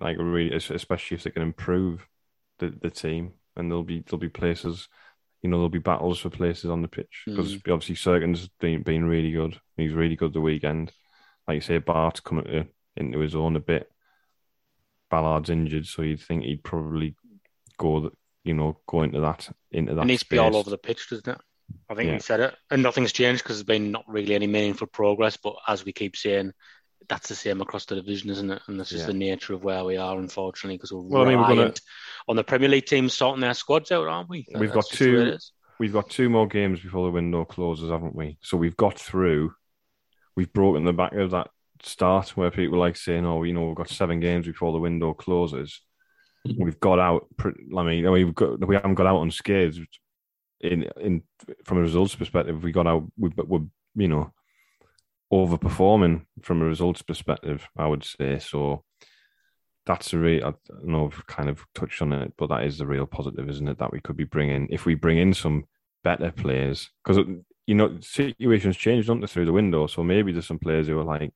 like 0.00 0.16
really, 0.18 0.54
especially 0.54 1.16
if 1.16 1.22
they 1.22 1.30
can 1.30 1.42
improve 1.42 2.06
the, 2.58 2.74
the 2.82 2.90
team, 2.90 3.34
and 3.56 3.70
there'll 3.70 3.84
be 3.84 4.00
there'll 4.00 4.18
be 4.18 4.28
places, 4.28 4.88
you 5.42 5.50
know, 5.50 5.58
there'll 5.58 5.68
be 5.68 5.78
battles 5.78 6.18
for 6.18 6.30
places 6.30 6.70
on 6.70 6.82
the 6.82 6.88
pitch 6.88 7.24
because 7.26 7.54
mm. 7.54 7.72
obviously 7.72 7.94
Cirkin's 7.94 8.48
been 8.60 8.82
been 8.82 9.04
really 9.04 9.32
good. 9.32 9.60
He's 9.76 9.92
really 9.92 10.16
good 10.16 10.32
the 10.32 10.40
weekend. 10.40 10.92
Like 11.46 11.56
you 11.56 11.60
say, 11.60 11.78
Batth 11.78 12.24
coming 12.24 12.44
to, 12.44 12.66
into 12.96 13.18
his 13.20 13.34
own 13.34 13.56
a 13.56 13.60
bit. 13.60 13.90
Ballard's 15.10 15.50
injured, 15.50 15.86
so 15.86 16.02
you'd 16.02 16.20
think 16.20 16.44
he'd 16.44 16.64
probably 16.64 17.14
go, 17.78 18.10
you 18.44 18.54
know, 18.54 18.78
go 18.86 19.02
into 19.02 19.20
that 19.20 19.48
into 19.70 19.94
that. 19.94 20.02
It 20.02 20.06
needs 20.06 20.20
space. 20.20 20.38
to 20.38 20.42
be 20.42 20.48
all 20.48 20.56
over 20.56 20.70
the 20.70 20.78
pitch, 20.78 21.08
doesn't 21.10 21.28
it? 21.28 21.38
I 21.88 21.94
think 21.94 22.08
yeah. 22.08 22.14
we 22.14 22.20
said 22.20 22.40
it, 22.40 22.54
and 22.70 22.82
nothing's 22.82 23.12
changed 23.12 23.42
because 23.42 23.56
there's 23.56 23.64
been 23.64 23.90
not 23.90 24.04
really 24.08 24.34
any 24.34 24.46
meaningful 24.46 24.86
progress. 24.86 25.36
But 25.36 25.56
as 25.66 25.84
we 25.84 25.92
keep 25.92 26.16
saying, 26.16 26.52
that's 27.08 27.28
the 27.28 27.34
same 27.34 27.60
across 27.60 27.84
the 27.86 27.96
division, 27.96 28.30
isn't 28.30 28.50
it? 28.50 28.62
And 28.66 28.78
that's 28.78 28.90
just 28.90 29.02
yeah. 29.02 29.06
the 29.08 29.14
nature 29.14 29.54
of 29.54 29.64
where 29.64 29.84
we 29.84 29.96
are, 29.96 30.18
unfortunately, 30.18 30.76
because 30.76 30.92
we're 30.92 31.00
well, 31.00 31.22
I 31.22 31.28
mean, 31.28 31.38
we're 31.38 31.48
gonna... 31.48 31.74
on 32.28 32.36
the 32.36 32.44
Premier 32.44 32.68
League 32.68 32.86
teams 32.86 33.14
sorting 33.14 33.40
their 33.40 33.54
squads 33.54 33.92
out, 33.92 34.06
aren't 34.06 34.28
we? 34.28 34.46
We've 34.54 34.72
that's 34.72 34.90
got 34.90 34.96
two. 34.96 35.38
We've 35.78 35.92
got 35.92 36.08
two 36.08 36.30
more 36.30 36.48
games 36.48 36.80
before 36.80 37.04
the 37.04 37.12
window 37.12 37.44
closes, 37.44 37.90
haven't 37.90 38.14
we? 38.14 38.38
So 38.40 38.56
we've 38.56 38.76
got 38.76 38.98
through. 38.98 39.52
We've 40.34 40.52
broken 40.52 40.84
the 40.84 40.92
back 40.92 41.12
of 41.12 41.32
that 41.32 41.48
start 41.82 42.30
where 42.36 42.50
people 42.50 42.78
like 42.78 42.96
saying, 42.96 43.26
"Oh, 43.26 43.42
you 43.42 43.52
know, 43.52 43.66
we've 43.66 43.76
got 43.76 43.88
seven 43.88 44.20
games 44.20 44.46
before 44.46 44.72
the 44.72 44.78
window 44.78 45.14
closes." 45.14 45.80
Mm-hmm. 46.46 46.62
We've 46.62 46.80
got 46.80 46.98
out. 46.98 47.26
I 47.44 47.82
mean, 47.82 48.10
we've 48.10 48.34
got 48.34 48.66
we 48.66 48.74
haven't 48.74 48.94
got 48.94 49.06
out 49.06 49.22
unscathed. 49.22 49.86
In 50.60 50.88
in 51.00 51.22
from 51.64 51.78
a 51.78 51.82
results 51.82 52.14
perspective, 52.14 52.62
we 52.62 52.72
got 52.72 52.86
out. 52.86 53.04
We, 53.18 53.30
we're 53.36 53.66
you 53.94 54.08
know 54.08 54.32
overperforming 55.32 56.24
from 56.42 56.62
a 56.62 56.64
results 56.64 57.02
perspective. 57.02 57.66
I 57.76 57.86
would 57.86 58.04
say 58.04 58.38
so. 58.38 58.84
That's 59.84 60.12
a 60.12 60.18
real. 60.18 60.46
I 60.46 60.54
don't 60.68 60.86
know. 60.86 61.06
I've 61.06 61.26
kind 61.26 61.48
of 61.48 61.64
touched 61.74 62.02
on 62.02 62.12
it, 62.12 62.32
but 62.36 62.48
that 62.48 62.64
is 62.64 62.78
the 62.78 62.86
real 62.86 63.06
positive, 63.06 63.48
isn't 63.48 63.68
it? 63.68 63.78
That 63.78 63.92
we 63.92 64.00
could 64.00 64.16
be 64.16 64.24
bringing 64.24 64.68
if 64.70 64.86
we 64.86 64.94
bring 64.94 65.18
in 65.18 65.34
some 65.34 65.64
better 66.02 66.30
players 66.30 66.90
because 67.04 67.18
you 67.66 67.74
know 67.74 67.98
situations 68.00 68.76
change, 68.76 69.06
don't 69.06 69.20
they, 69.20 69.26
through 69.26 69.46
the 69.46 69.52
window. 69.52 69.86
So 69.86 70.02
maybe 70.02 70.32
there's 70.32 70.46
some 70.46 70.58
players 70.58 70.86
who 70.86 70.98
are 70.98 71.04
like, 71.04 71.32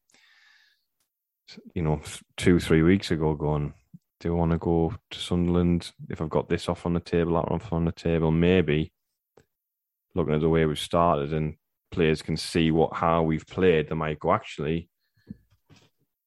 you 1.74 1.82
know, 1.82 2.00
two, 2.36 2.60
three 2.60 2.82
weeks 2.82 3.10
ago 3.10 3.34
going, 3.34 3.74
do 4.20 4.32
I 4.32 4.36
want 4.36 4.52
to 4.52 4.58
go 4.58 4.94
to 5.10 5.18
Sunderland 5.18 5.90
if 6.08 6.20
I've 6.20 6.28
got 6.28 6.48
this 6.48 6.68
off 6.68 6.84
on 6.86 6.94
the 6.94 7.00
table, 7.00 7.34
that 7.34 7.52
off 7.52 7.72
on 7.72 7.84
the 7.84 7.92
table? 7.92 8.30
Maybe 8.30 8.92
looking 10.14 10.34
at 10.34 10.40
the 10.40 10.48
way 10.48 10.66
we've 10.66 10.78
started 10.78 11.32
and 11.32 11.54
players 11.90 12.22
can 12.22 12.36
see 12.36 12.70
what 12.70 12.94
how 12.94 13.22
we've 13.22 13.46
played, 13.46 13.88
they 13.88 13.94
might 13.94 14.18
go, 14.18 14.32
actually, 14.32 14.88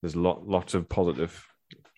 there's 0.01 0.15
lot 0.15 0.47
lots 0.47 0.73
of 0.73 0.89
positive 0.89 1.45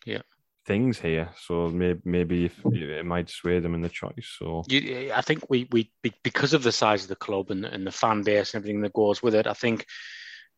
yeah 0.05 0.21
things 0.65 0.99
here. 0.99 1.30
So 1.39 1.69
maybe 1.69 1.99
maybe 2.05 2.45
if, 2.45 2.65
it 2.65 3.05
might 3.05 3.30
sway 3.30 3.59
them 3.59 3.76
in 3.76 3.82
the 3.82 3.89
choice. 3.89 4.36
So 4.38 4.63
you, 4.67 5.11
I 5.13 5.21
think 5.21 5.49
we 5.49 5.67
we 5.71 5.91
because 6.23 6.53
of 6.53 6.63
the 6.63 6.71
size 6.71 7.03
of 7.03 7.09
the 7.09 7.15
club 7.15 7.51
and, 7.51 7.65
and 7.65 7.86
the 7.86 7.91
fan 7.91 8.23
base 8.23 8.53
and 8.53 8.61
everything 8.61 8.82
that 8.82 8.93
goes 8.93 9.21
with 9.23 9.36
it, 9.36 9.47
I 9.47 9.53
think 9.53 9.86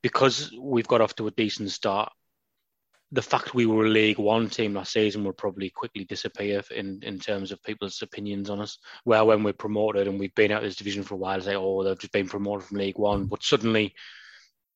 because 0.02 0.52
we've 0.60 0.88
got 0.88 1.02
off 1.02 1.16
to 1.16 1.28
a 1.28 1.32
decent 1.32 1.72
start, 1.72 2.12
the 3.12 3.22
fact 3.22 3.54
we 3.54 3.66
were 3.66 3.86
a 3.86 3.90
League 3.90 4.20
One 4.20 4.50
team 4.50 4.74
last 4.74 4.92
season 4.92 5.24
will 5.24 5.34
probably 5.34 5.70
quickly 5.70 6.04
disappear 6.04 6.62
in, 6.76 7.00
in 7.04 7.20
terms 7.20 7.52
of 7.52 7.64
people's 7.64 8.02
opinions 8.02 8.50
on 8.50 8.60
us. 8.60 8.80
Well, 9.06 9.28
when 9.28 9.44
we're 9.44 9.54
promoted 9.54 10.08
and 10.08 10.20
we've 10.20 10.36
been 10.36 10.52
out 10.52 10.64
of 10.64 10.68
this 10.70 10.76
division 10.76 11.04
for 11.04 11.14
a 11.14 11.18
while, 11.18 11.40
say, 11.40 11.56
oh, 11.56 11.84
they've 11.84 11.98
just 11.98 12.12
been 12.12 12.28
promoted 12.28 12.68
from 12.68 12.80
League 12.80 12.98
One. 12.98 13.26
But 13.26 13.44
suddenly, 13.44 13.94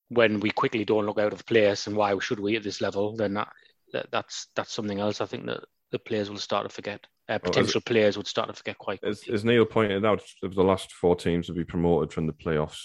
when 0.08 0.40
we 0.40 0.52
quickly 0.52 0.86
don't 0.86 1.06
look 1.06 1.20
out 1.20 1.34
of 1.34 1.46
place 1.46 1.88
and 1.88 1.96
why 1.96 2.18
should 2.20 2.40
we 2.40 2.56
at 2.56 2.64
this 2.64 2.80
level, 2.80 3.16
then 3.16 3.34
that, 3.34 3.50
that 3.92 4.08
that's 4.12 4.48
that's 4.56 4.72
something 4.72 5.00
else. 5.00 5.20
I 5.20 5.26
think 5.26 5.46
that 5.48 5.66
the 5.92 6.00
players 6.00 6.30
will 6.30 6.38
start 6.38 6.68
to 6.68 6.74
forget. 6.74 7.06
Uh, 7.28 7.38
potential 7.38 7.80
well, 7.86 7.94
players 7.94 8.18
would 8.18 8.28
start 8.28 8.48
to 8.48 8.54
forget 8.54 8.78
quite 8.78 9.00
quickly. 9.02 9.12
As, 9.30 9.34
as 9.34 9.46
Neil 9.46 9.66
pointed 9.66 10.06
out, 10.06 10.22
of 10.44 10.56
the 10.56 10.64
last 10.64 10.92
four 10.94 11.16
teams 11.16 11.48
to 11.48 11.54
be 11.54 11.64
promoted 11.64 12.12
from 12.12 12.28
the 12.28 12.34
playoffs, 12.34 12.82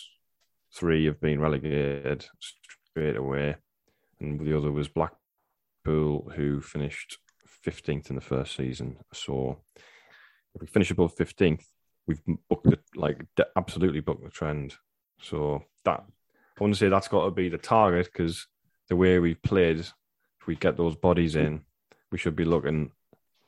three 0.74 1.06
have 1.06 1.20
been 1.20 1.40
relegated 1.40 2.26
straight 2.90 3.16
away, 3.16 3.56
and 4.20 4.40
the 4.40 4.56
other 4.56 4.70
was 4.70 4.88
Black 4.88 5.12
Liverpool, 5.86 6.32
who 6.34 6.60
finished 6.60 7.18
15th 7.64 8.10
in 8.10 8.16
the 8.16 8.22
first 8.22 8.56
season. 8.56 8.98
So 9.12 9.58
if 10.54 10.60
we 10.60 10.66
finish 10.66 10.90
above 10.90 11.16
15th, 11.16 11.64
we've 12.06 12.20
booked 12.48 12.66
it, 12.66 12.80
like 12.94 13.24
absolutely 13.56 14.00
booked 14.00 14.24
the 14.24 14.30
trend. 14.30 14.74
So 15.20 15.64
that 15.84 16.04
I 16.58 16.62
want 16.62 16.74
to 16.74 16.78
say 16.78 16.88
that's 16.88 17.08
got 17.08 17.24
to 17.24 17.30
be 17.30 17.48
the 17.48 17.58
target 17.58 18.06
because 18.06 18.46
the 18.88 18.96
way 18.96 19.18
we've 19.18 19.42
played, 19.42 19.80
if 19.80 20.46
we 20.46 20.56
get 20.56 20.76
those 20.76 20.96
bodies 20.96 21.36
in, 21.36 21.62
we 22.10 22.18
should 22.18 22.36
be 22.36 22.44
looking. 22.44 22.90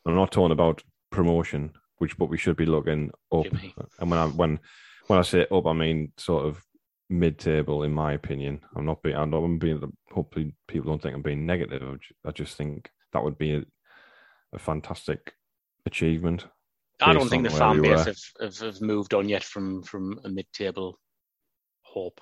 I'm 0.07 0.15
not 0.15 0.33
talking 0.33 0.53
about 0.53 0.83
promotion, 1.11 1.73
which 1.99 2.17
but 2.17 2.29
we 2.29 2.39
should 2.39 2.57
be 2.57 2.67
looking 2.67 3.11
up. 3.33 3.45
Jimmy. 3.45 3.75
And 3.99 4.11
when 4.11 4.19
I 4.19 4.27
when 4.27 4.59
when 5.07 5.19
I 5.19 5.23
say 5.23 5.47
up, 5.51 5.67
I 5.67 5.73
mean 5.73 6.13
sort 6.17 6.47
of 6.47 6.63
mid-table, 7.11 7.83
in 7.83 7.93
my 7.93 8.13
opinion. 8.13 8.61
I'm 8.77 8.87
not 8.87 9.03
being. 9.03 9.17
I'm 9.17 9.31
not 9.31 9.39
I'm 9.39 9.59
being. 9.59 9.81
Hopefully, 10.11 10.55
people 10.67 10.91
don't 10.91 11.03
think 11.03 11.15
I'm 11.15 11.23
being 11.23 11.47
negative. 11.47 11.99
I 12.25 12.31
just 12.31 12.57
think 12.57 12.91
that 13.13 13.23
would 13.23 13.39
be 13.39 13.55
a, 13.55 13.63
a 14.53 14.59
fantastic 14.59 15.33
achievement. 15.87 16.47
I 17.01 17.13
don't 17.13 17.29
think 17.29 17.45
the 17.45 17.51
fan 17.51 17.81
base 17.81 18.05
have, 18.05 18.19
have, 18.41 18.59
have, 18.59 18.81
moved 18.81 19.15
on 19.15 19.29
yet 19.29 19.45
from 19.45 19.83
from 19.83 20.21
a 20.25 20.29
mid-table 20.29 20.99
hope. 21.83 22.21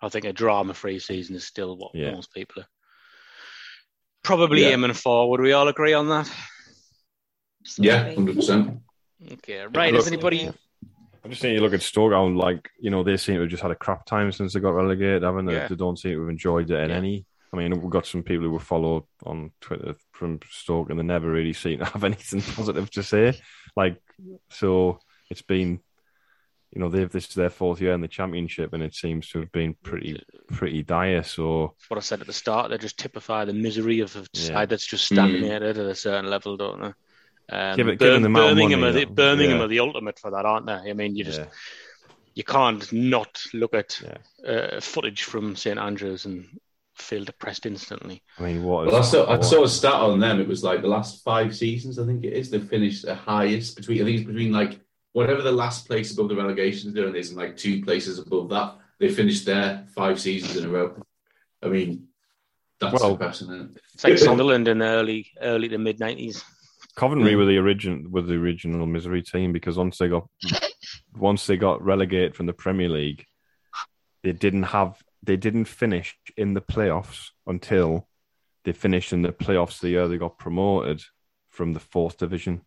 I 0.00 0.08
think 0.08 0.26
a 0.26 0.32
drama-free 0.32 0.98
season 1.00 1.34
is 1.34 1.46
still 1.46 1.76
what 1.76 1.92
yeah. 1.94 2.12
most 2.12 2.32
people 2.32 2.62
are 2.62 2.68
probably 4.22 4.62
yeah. 4.62 4.68
aiming 4.68 4.92
for. 4.92 5.30
Would 5.30 5.40
we 5.40 5.52
all 5.52 5.68
agree 5.68 5.94
on 5.94 6.08
that? 6.08 6.30
Yeah, 7.78 8.12
hundred 8.14 8.36
percent. 8.36 8.80
Okay, 9.32 9.66
right. 9.66 9.94
Is 9.94 10.06
anybody? 10.06 10.50
I'm 11.26 11.30
just 11.30 11.42
saying, 11.42 11.56
you 11.56 11.60
look 11.60 11.74
at 11.74 11.82
Stoke, 11.82 12.12
and 12.12 12.36
like 12.36 12.70
you 12.78 12.88
know, 12.88 13.02
they 13.02 13.16
seem 13.16 13.34
to 13.34 13.40
have 13.40 13.50
just 13.50 13.62
had 13.62 13.72
a 13.72 13.76
crap 13.76 14.06
time 14.06 14.30
since 14.30 14.52
they 14.52 14.60
got 14.60 14.74
relegated, 14.74 15.24
haven't 15.24 15.46
they? 15.46 15.54
Yeah. 15.54 15.66
They 15.66 15.74
don't 15.74 15.98
seem 15.98 16.12
to 16.12 16.20
have 16.20 16.28
enjoyed 16.28 16.70
it 16.70 16.78
in 16.78 16.90
yeah. 16.90 16.96
any. 16.96 17.26
I 17.52 17.56
mean, 17.56 17.80
we've 17.80 17.90
got 17.90 18.06
some 18.06 18.22
people 18.22 18.44
who 18.44 18.52
were 18.52 18.60
followed 18.60 19.02
on 19.24 19.50
Twitter 19.60 19.96
from 20.12 20.38
Stoke, 20.48 20.90
and 20.90 21.00
they 21.00 21.02
never 21.02 21.28
really 21.28 21.52
seem 21.52 21.80
to 21.80 21.84
have 21.92 22.04
anything 22.04 22.42
positive 22.42 22.88
to 22.92 23.02
say. 23.02 23.40
Like, 23.74 24.00
so 24.50 25.00
it's 25.28 25.42
been, 25.42 25.80
you 26.70 26.80
know, 26.80 26.88
they've 26.88 27.10
this 27.10 27.28
is 27.28 27.34
their 27.34 27.50
fourth 27.50 27.80
year 27.80 27.92
in 27.92 28.02
the 28.02 28.08
championship, 28.08 28.72
and 28.72 28.84
it 28.84 28.94
seems 28.94 29.28
to 29.30 29.40
have 29.40 29.50
been 29.50 29.74
pretty, 29.82 30.22
pretty 30.52 30.84
dire. 30.84 31.24
So, 31.24 31.74
what 31.88 31.98
I 31.98 32.02
said 32.02 32.20
at 32.20 32.28
the 32.28 32.32
start, 32.32 32.70
they 32.70 32.78
just 32.78 33.00
typify 33.00 33.44
the 33.44 33.52
misery 33.52 33.98
of 33.98 34.14
a 34.14 34.24
side 34.38 34.52
yeah. 34.52 34.66
that's 34.66 34.86
just 34.86 35.06
stagnated 35.06 35.76
mm. 35.76 35.80
at 35.80 35.90
a 35.90 35.94
certain 35.96 36.30
level, 36.30 36.56
don't 36.56 36.82
they? 36.82 36.92
Um, 37.48 37.76
Give 37.76 37.88
it, 37.88 37.98
Bir- 37.98 38.20
Birmingham, 38.20 38.80
money, 38.80 38.82
are 38.82 38.92
the, 38.92 39.04
Birmingham 39.04 39.58
yeah. 39.58 39.64
are 39.64 39.68
the 39.68 39.80
ultimate 39.80 40.18
for 40.18 40.30
that, 40.32 40.44
aren't 40.44 40.66
they? 40.66 40.90
I 40.90 40.92
mean, 40.92 41.14
you 41.14 41.24
just 41.24 41.40
yeah. 41.40 41.46
you 42.34 42.42
can't 42.42 42.92
not 42.92 43.40
look 43.54 43.74
at 43.74 44.00
yeah. 44.02 44.50
uh, 44.50 44.80
footage 44.80 45.22
from 45.22 45.54
St 45.54 45.78
Andrews 45.78 46.24
and 46.24 46.46
feel 46.94 47.24
depressed 47.24 47.66
instantly. 47.66 48.22
I 48.38 48.42
mean, 48.42 48.64
what? 48.64 48.86
Well, 48.86 48.96
I 48.96 49.02
saw, 49.02 49.30
I 49.30 49.40
saw 49.40 49.62
a 49.62 49.68
stat 49.68 49.94
on 49.94 50.18
them. 50.18 50.40
It 50.40 50.48
was 50.48 50.64
like 50.64 50.82
the 50.82 50.88
last 50.88 51.22
five 51.22 51.54
seasons, 51.54 51.98
I 51.98 52.06
think 52.06 52.24
it 52.24 52.32
is. 52.32 52.50
They 52.50 52.58
finished 52.58 53.04
the 53.04 53.14
highest 53.14 53.76
between. 53.76 54.02
I 54.02 54.04
think 54.04 54.18
it's 54.18 54.26
between 54.26 54.52
like 54.52 54.80
whatever 55.12 55.42
the 55.42 55.52
last 55.52 55.86
place 55.86 56.12
above 56.12 56.28
the 56.28 56.36
relegation 56.36 56.92
zone 56.92 57.14
is, 57.14 57.28
and 57.28 57.38
like 57.38 57.56
two 57.56 57.82
places 57.84 58.18
above 58.18 58.48
that. 58.48 58.74
They 58.98 59.08
finished 59.08 59.46
there 59.46 59.86
five 59.94 60.20
seasons 60.20 60.56
in 60.56 60.64
a 60.64 60.68
row. 60.68 61.00
I 61.62 61.68
mean, 61.68 62.08
that's 62.80 63.00
well, 63.00 63.16
It's 63.20 64.04
like 64.04 64.18
Sunderland 64.18 64.66
in 64.66 64.78
the 64.78 64.86
early, 64.86 65.32
early 65.40 65.68
to 65.68 65.78
mid 65.78 66.00
nineties 66.00 66.42
Coventry 66.96 67.32
Mm. 67.32 67.36
were 67.36 67.44
the 67.44 67.58
origin 67.58 68.10
were 68.10 68.22
the 68.22 68.34
original 68.34 68.86
misery 68.86 69.22
team 69.22 69.52
because 69.52 69.76
once 69.76 69.98
they 69.98 70.08
got 70.08 70.28
once 71.14 71.46
they 71.46 71.56
got 71.56 71.84
relegated 71.84 72.34
from 72.34 72.46
the 72.46 72.52
Premier 72.52 72.88
League, 72.88 73.26
they 74.22 74.32
didn't 74.32 74.64
have 74.64 75.02
they 75.22 75.36
didn't 75.36 75.66
finish 75.66 76.16
in 76.36 76.54
the 76.54 76.60
playoffs 76.60 77.30
until 77.46 78.08
they 78.64 78.72
finished 78.72 79.12
in 79.12 79.22
the 79.22 79.32
playoffs 79.32 79.80
the 79.80 79.90
year 79.90 80.08
they 80.08 80.18
got 80.18 80.38
promoted 80.38 81.02
from 81.48 81.72
the 81.74 81.80
fourth 81.80 82.16
division. 82.18 82.62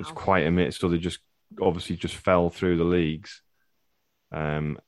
It's 0.00 0.10
quite 0.10 0.46
a 0.46 0.50
minute, 0.50 0.74
so 0.74 0.88
they 0.88 0.98
just 0.98 1.18
obviously 1.60 1.96
just 1.96 2.14
fell 2.16 2.48
through 2.50 2.78
the 2.78 2.84
leagues, 2.84 3.42
um, 4.30 4.78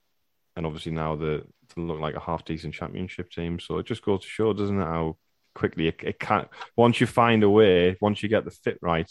and 0.56 0.64
obviously 0.66 0.92
now 0.92 1.14
they 1.16 1.42
they 1.74 1.82
look 1.82 2.00
like 2.00 2.14
a 2.14 2.20
half 2.20 2.44
decent 2.44 2.74
championship 2.74 3.30
team. 3.30 3.58
So 3.58 3.78
it 3.78 3.86
just 3.86 4.02
goes 4.02 4.22
to 4.22 4.28
show, 4.28 4.52
doesn't 4.52 4.80
it, 4.80 4.84
how 4.84 5.16
quickly 5.54 5.88
it, 5.88 5.96
it 6.02 6.18
can 6.18 6.46
once 6.76 7.00
you 7.00 7.06
find 7.06 7.42
a 7.42 7.50
way, 7.50 7.96
once 8.00 8.22
you 8.22 8.28
get 8.28 8.44
the 8.44 8.50
fit 8.50 8.78
right. 8.82 9.10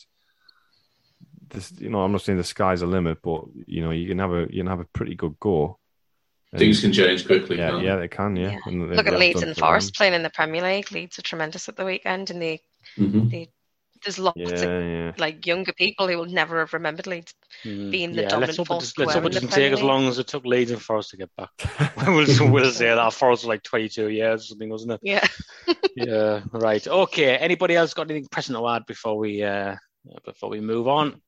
This, 1.49 1.71
you 1.79 1.89
know, 1.89 2.01
I'm 2.01 2.11
not 2.11 2.21
saying 2.21 2.37
the 2.37 2.43
sky's 2.43 2.81
a 2.81 2.87
limit, 2.87 3.19
but 3.21 3.43
you 3.67 3.81
know, 3.83 3.91
you 3.91 4.07
can 4.07 4.19
have 4.19 4.31
a 4.31 4.47
you 4.49 4.59
can 4.61 4.67
have 4.67 4.79
a 4.79 4.85
pretty 4.85 5.15
good 5.15 5.39
go. 5.39 5.77
Things 6.55 6.81
can 6.81 6.93
change 6.93 7.25
quickly. 7.25 7.57
Yeah, 7.57 7.71
can't 7.71 7.83
yeah, 7.83 7.95
they 7.95 8.07
can. 8.07 8.35
Yeah, 8.35 8.51
Yeah. 8.51 8.59
And 8.67 8.91
they- 8.91 8.95
Look 8.95 9.07
at 9.07 9.17
Leeds 9.17 9.39
done 9.39 9.49
and 9.49 9.57
for. 9.57 9.61
Forest 9.61 9.95
playing 9.95 10.13
in 10.13 10.21
the 10.21 10.29
Premier 10.29 10.61
League. 10.61 10.91
Leeds 10.91 11.17
are 11.17 11.23
tremendous 11.23 11.67
at 11.67 11.75
the 11.75 11.85
weekend, 11.85 12.29
and 12.29 12.39
they, 12.41 12.61
they? 12.97 13.03
Mhm. 13.05 13.31
they 13.31 13.49
there's 14.04 14.20
lots 14.20 14.39
Yeah, 14.39 14.47
of 14.47 14.84
yeah. 14.84 15.12
like 15.18 15.45
younger 15.45 15.74
people 15.74 16.08
who 16.08 16.18
will 16.18 16.26
never 16.26 16.60
have 16.60 16.74
remembered 16.74 17.08
Leeds 17.08 17.34
Mm. 17.66 17.91
being 17.91 18.12
the 18.14 18.24
yeah, 18.24 18.30
dominant 18.30 18.49
let's 18.49 18.58
hope, 18.58 18.68
force 18.68 18.91
it, 18.91 18.97
let's 18.97 19.14
hope 19.14 19.24
it 19.24 19.28
in 19.28 19.32
the 19.34 19.39
doesn't 19.41 19.49
take 19.51 19.72
as 19.74 19.82
long 19.82 20.08
as 20.08 20.18
it 20.18 20.28
took 20.28 20.43
Leeds 20.45 20.72
and 20.72 20.82
Forest 20.82 21.12
to 21.12 21.18
get 21.18 21.30
back. 21.38 21.49
we'll, 22.08 22.51
we'll 22.51 22.72
say 22.72 22.88
that 22.88 23.14
Forest 23.14 23.43
was 23.43 23.47
like 23.47 23.64
22 23.64 24.10
years 24.10 24.41
or 24.41 24.45
something, 24.45 24.70
wasn't 24.70 24.93
it? 24.93 24.99
Yeah. 25.04 25.26
yeah, 25.95 26.41
right. 26.51 26.86
Okay. 26.86 27.38
Anybody 27.38 27.76
else 27.76 27.93
got 27.93 28.10
anything 28.10 28.28
pressing 28.32 28.56
to 28.56 28.68
add 28.68 28.86
before 28.88 29.18
we 29.18 29.43
uh, 29.43 29.76
before 30.26 30.49
we 30.49 30.60
move 30.62 30.88
on? 30.88 31.22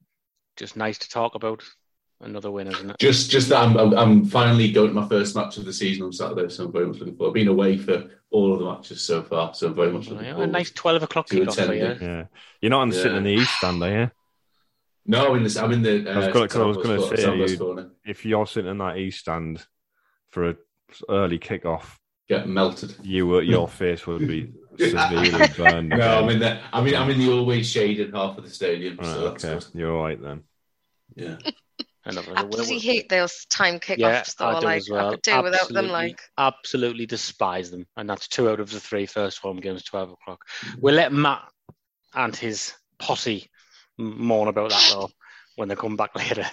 Just 0.58 0.76
nice 0.76 0.98
to 1.00 1.10
talk 1.10 1.36
about 1.36 1.64
another 2.22 2.52
win, 2.52 2.68
isn't 2.68 2.90
it? 2.92 2.98
Just, 3.00 3.30
just 3.30 3.50
that 3.50 3.62
I'm, 3.64 3.78
I'm, 3.78 3.94
I'm 3.98 4.26
finally 4.26 4.72
going 4.72 4.90
to 4.90 4.94
my 4.94 5.08
first 5.08 5.36
match 5.36 5.58
of 5.58 5.66
the 5.66 5.74
season 5.74 6.04
on 6.04 6.14
Saturday, 6.14 6.50
so 6.50 6.66
I'm 6.66 6.72
very 6.72 6.88
much 6.88 6.98
looking 7.00 7.16
forward. 7.16 7.30
I've 7.32 7.34
been 7.36 7.48
away 7.48 7.78
for 7.78 8.10
all 8.32 8.54
of 8.54 8.60
the 8.60 8.66
matches 8.66 9.02
so 9.02 9.22
far, 9.24 9.54
so 9.54 9.68
I'm 9.68 9.76
very 9.76 9.92
much 9.92 10.08
looking 10.08 10.26
Yeah, 10.26 10.32
a 10.32 10.36
forward. 10.36 10.52
nice 10.52 10.72
12 10.72 11.04
o'clock 11.04 11.28
to 11.28 11.36
kickoff 11.42 11.56
for 11.68 11.74
you. 11.74 11.84
attending. 11.86 12.08
Yeah, 12.10 12.24
you're 12.62 12.70
not 12.72 12.82
on 12.82 12.92
Yeah. 12.92 12.98
sitting 13.02 13.18
in 13.18 13.24
the 13.24 13.32
east 13.34 13.52
stand, 13.58 13.84
are 13.84 13.90
you? 14.02 14.12
No, 15.08 15.30
I'm 15.30 15.38
in 15.38 15.44
this. 15.44 15.56
I'm 15.58 15.72
in 15.72 15.82
the. 15.84 16.10
Uh, 16.10 16.14
I 16.14 16.18
was 16.18 16.28
gonna- 16.34 16.48
'cause 16.48 16.62
I 16.62 16.66
was 16.66 16.78
gonna 16.78 17.00
Southwest 17.00 17.16
say, 17.22 17.24
Southwest 17.28 17.60
you- 17.60 17.92
If 18.06 18.26
you're 18.26 18.48
sitting 18.48 18.72
in 18.72 18.78
that 18.80 18.98
east 18.98 19.20
stand 19.20 19.64
for 20.32 20.50
a 20.50 20.56
early 21.10 21.38
kickoff, 21.38 21.98
Get 22.28 22.48
melted. 22.50 22.96
you 23.04 23.28
were, 23.28 23.44
your 23.44 23.68
face 23.82 24.08
would 24.08 24.28
be 24.28 24.52
severely 24.80 25.30
burned. 25.58 25.90
No, 25.90 26.24
I'm 26.24 26.30
in 26.30 26.40
the. 26.40 26.60
I 26.74 26.82
mean, 26.82 26.96
I'm 26.96 27.10
in 27.12 27.20
the 27.20 27.32
always 27.32 27.70
shaded 27.70 28.16
half 28.16 28.38
of 28.40 28.44
the 28.46 28.50
stadium. 28.50 28.98
Right, 28.98 29.06
so 29.06 29.30
that's 29.30 29.46
okay, 29.46 29.54
good. 29.54 29.80
you're 29.80 29.96
all 29.96 30.04
right 30.04 30.20
then. 30.20 30.42
Yeah. 31.16 31.36
Another 32.08 32.34
I 32.36 32.42
win. 32.44 32.52
bloody 32.52 32.78
hate 32.78 33.10
those 33.10 33.46
time 33.50 33.80
kickoffs 33.80 33.98
Yeah, 33.98 34.24
though. 34.38 34.46
I 34.48 34.60
do 34.60 34.66
like 34.66 34.78
as 34.78 34.90
well. 34.90 35.08
I 35.08 35.12
could 35.12 35.22
do 35.24 35.42
without 35.42 35.68
them. 35.70 35.78
Absolutely- 35.78 35.90
Like 35.92 36.22
absolutely 36.38 37.06
despise 37.08 37.72
them, 37.72 37.88
and 37.98 38.08
that's 38.10 38.28
two 38.28 38.50
out 38.50 38.60
of 38.60 38.70
the 38.70 38.80
three 38.80 39.06
first 39.08 39.40
home 39.40 39.58
games, 39.58 39.84
twelve 39.84 40.12
o'clock. 40.12 40.46
Mm-hmm. 40.62 40.82
We'll 40.82 40.96
let 40.96 41.12
Matt 41.12 41.50
and 42.14 42.36
his 42.36 42.74
posse 43.00 43.50
mourn 43.98 44.48
about 44.48 44.70
that 44.70 44.90
though 44.92 45.10
when 45.56 45.68
they 45.68 45.76
come 45.76 45.96
back 45.98 46.16
later 46.18 46.46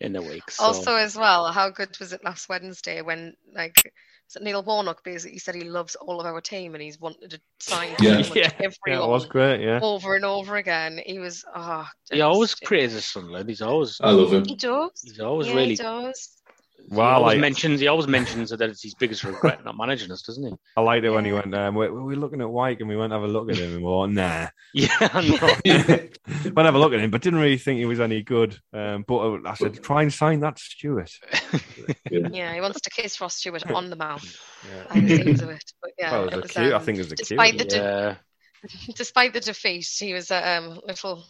in 0.00 0.12
the 0.12 0.22
week. 0.22 0.48
So, 0.50 0.64
also 0.64 0.94
as 0.94 1.16
well, 1.16 1.50
how 1.50 1.70
good 1.70 1.98
was 1.98 2.12
it 2.12 2.24
last 2.24 2.48
Wednesday 2.48 3.02
when 3.02 3.34
like 3.52 3.74
was 3.74 3.82
it 3.86 3.92
Neil 4.40 4.62
Warnock 4.62 5.04
basically 5.04 5.38
said 5.38 5.54
he 5.54 5.64
loves 5.64 5.94
all 5.96 6.20
of 6.20 6.26
our 6.26 6.40
team 6.40 6.74
and 6.74 6.82
he's 6.82 7.00
wanted 7.00 7.30
to 7.30 7.40
sign 7.60 7.90
Yeah. 8.00 8.18
Yeah, 8.34 8.50
everyone 8.54 8.72
Yeah, 8.86 9.04
it 9.04 9.08
was 9.08 9.26
great. 9.26 9.60
Yeah, 9.60 9.80
over 9.82 10.16
and 10.16 10.24
over 10.24 10.56
again. 10.56 11.00
He 11.04 11.18
was 11.18 11.44
oh 11.54 11.86
he 12.10 12.20
always 12.20 12.50
just- 12.50 12.62
praises 12.64 13.04
Sunderland. 13.04 13.48
He's 13.48 13.62
always 13.62 14.00
I 14.00 14.10
love 14.10 14.32
him. 14.32 14.44
He 14.44 14.54
does. 14.56 15.02
he's 15.02 15.20
always 15.20 15.48
yeah, 15.48 15.54
really 15.54 15.68
he 15.70 15.76
does. 15.76 16.42
He 16.90 16.94
Wow, 16.96 17.14
always 17.16 17.34
like- 17.34 17.40
mentions 17.40 17.80
he 17.80 17.86
always 17.88 18.06
mentions 18.06 18.50
that 18.50 18.60
it's 18.62 18.82
his 18.82 18.94
biggest 18.94 19.24
regret 19.24 19.64
not 19.64 19.76
managing 19.76 20.10
us, 20.12 20.22
doesn't 20.22 20.46
he? 20.46 20.54
I 20.76 20.80
liked 20.82 21.04
it 21.04 21.10
when 21.10 21.24
he 21.24 21.32
went. 21.32 21.54
Um, 21.54 21.74
we, 21.74 21.88
we 21.90 22.00
were 22.02 22.16
looking 22.16 22.40
at 22.40 22.50
White 22.50 22.80
and 22.80 22.88
we 22.88 22.96
went 22.96 23.10
to 23.12 23.14
have 23.18 23.24
a 23.28 23.32
look 23.32 23.50
at 23.50 23.56
him, 23.56 23.74
and 23.74 23.82
we 23.82 23.84
were 23.88 24.06
like, 24.06 24.10
nah. 24.10 24.48
Yeah, 24.74 24.88
I 25.00 25.28
know. 25.28 26.50
went 26.52 26.66
have 26.66 26.74
a 26.74 26.78
look 26.78 26.92
at 26.92 27.00
him, 27.00 27.10
but 27.10 27.22
didn't 27.22 27.38
really 27.40 27.58
think 27.58 27.78
he 27.78 27.84
was 27.86 28.00
any 28.00 28.22
good. 28.22 28.58
Um, 28.72 29.04
but 29.06 29.16
uh, 29.16 29.38
I 29.46 29.54
said, 29.54 29.82
try 29.82 30.02
and 30.02 30.12
sign 30.12 30.40
that 30.40 30.58
Stewart. 30.58 31.10
Yeah, 32.10 32.54
he 32.54 32.60
wants 32.60 32.80
to 32.80 32.90
kiss 32.90 33.20
Ross 33.20 33.36
Stewart 33.36 33.70
on 33.70 33.90
the 33.90 33.96
mouth. 33.96 34.24
Yeah. 34.68 34.94
by 34.94 35.00
the 35.00 35.16
seams 35.16 35.42
of 35.42 35.50
it. 35.50 35.64
But 35.82 35.90
yeah, 35.98 36.12
Well, 36.12 36.22
it 36.22 36.26
was 36.26 36.34
it 36.34 36.42
was, 36.42 36.50
cute- 36.52 36.72
I 36.72 36.76
um, 36.76 36.82
think 36.84 36.98
it 36.98 37.00
was 37.02 37.12
a 37.12 37.16
cute 37.16 37.28
despite 37.28 37.58
the 37.58 37.64
one. 37.64 37.68
de- 37.68 37.76
yeah. 37.76 38.14
despite 38.94 39.32
the 39.34 39.40
defeat, 39.40 39.86
he 39.98 40.12
was 40.14 40.30
a 40.30 40.56
um, 40.58 40.80
little 40.84 41.24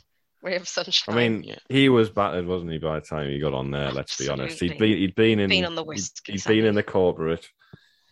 ray 0.44 0.56
of 0.56 0.68
I 1.08 1.14
mean, 1.14 1.42
Yeah. 1.42 1.58
he 1.68 1.88
was 1.88 2.10
battered, 2.10 2.46
wasn't 2.46 2.72
he? 2.72 2.78
By 2.78 3.00
the 3.00 3.06
time 3.06 3.30
he 3.30 3.38
got 3.40 3.54
on 3.54 3.70
there, 3.70 3.90
let's 3.90 4.16
be 4.16 4.28
honest, 4.28 4.60
he'd 4.60 4.72
Absolutely. 4.72 4.88
been 4.94 4.98
he'd 5.00 5.14
been 5.14 5.40
in 5.40 5.48
Been 5.50 5.64
on 5.64 5.74
the 5.74 5.84
he'd- 5.84 6.02
he'd 6.32 6.38
Sammy. 6.38 6.56
been 6.56 6.66
in 6.66 6.74
the 6.74 6.82
corporate. 6.82 7.48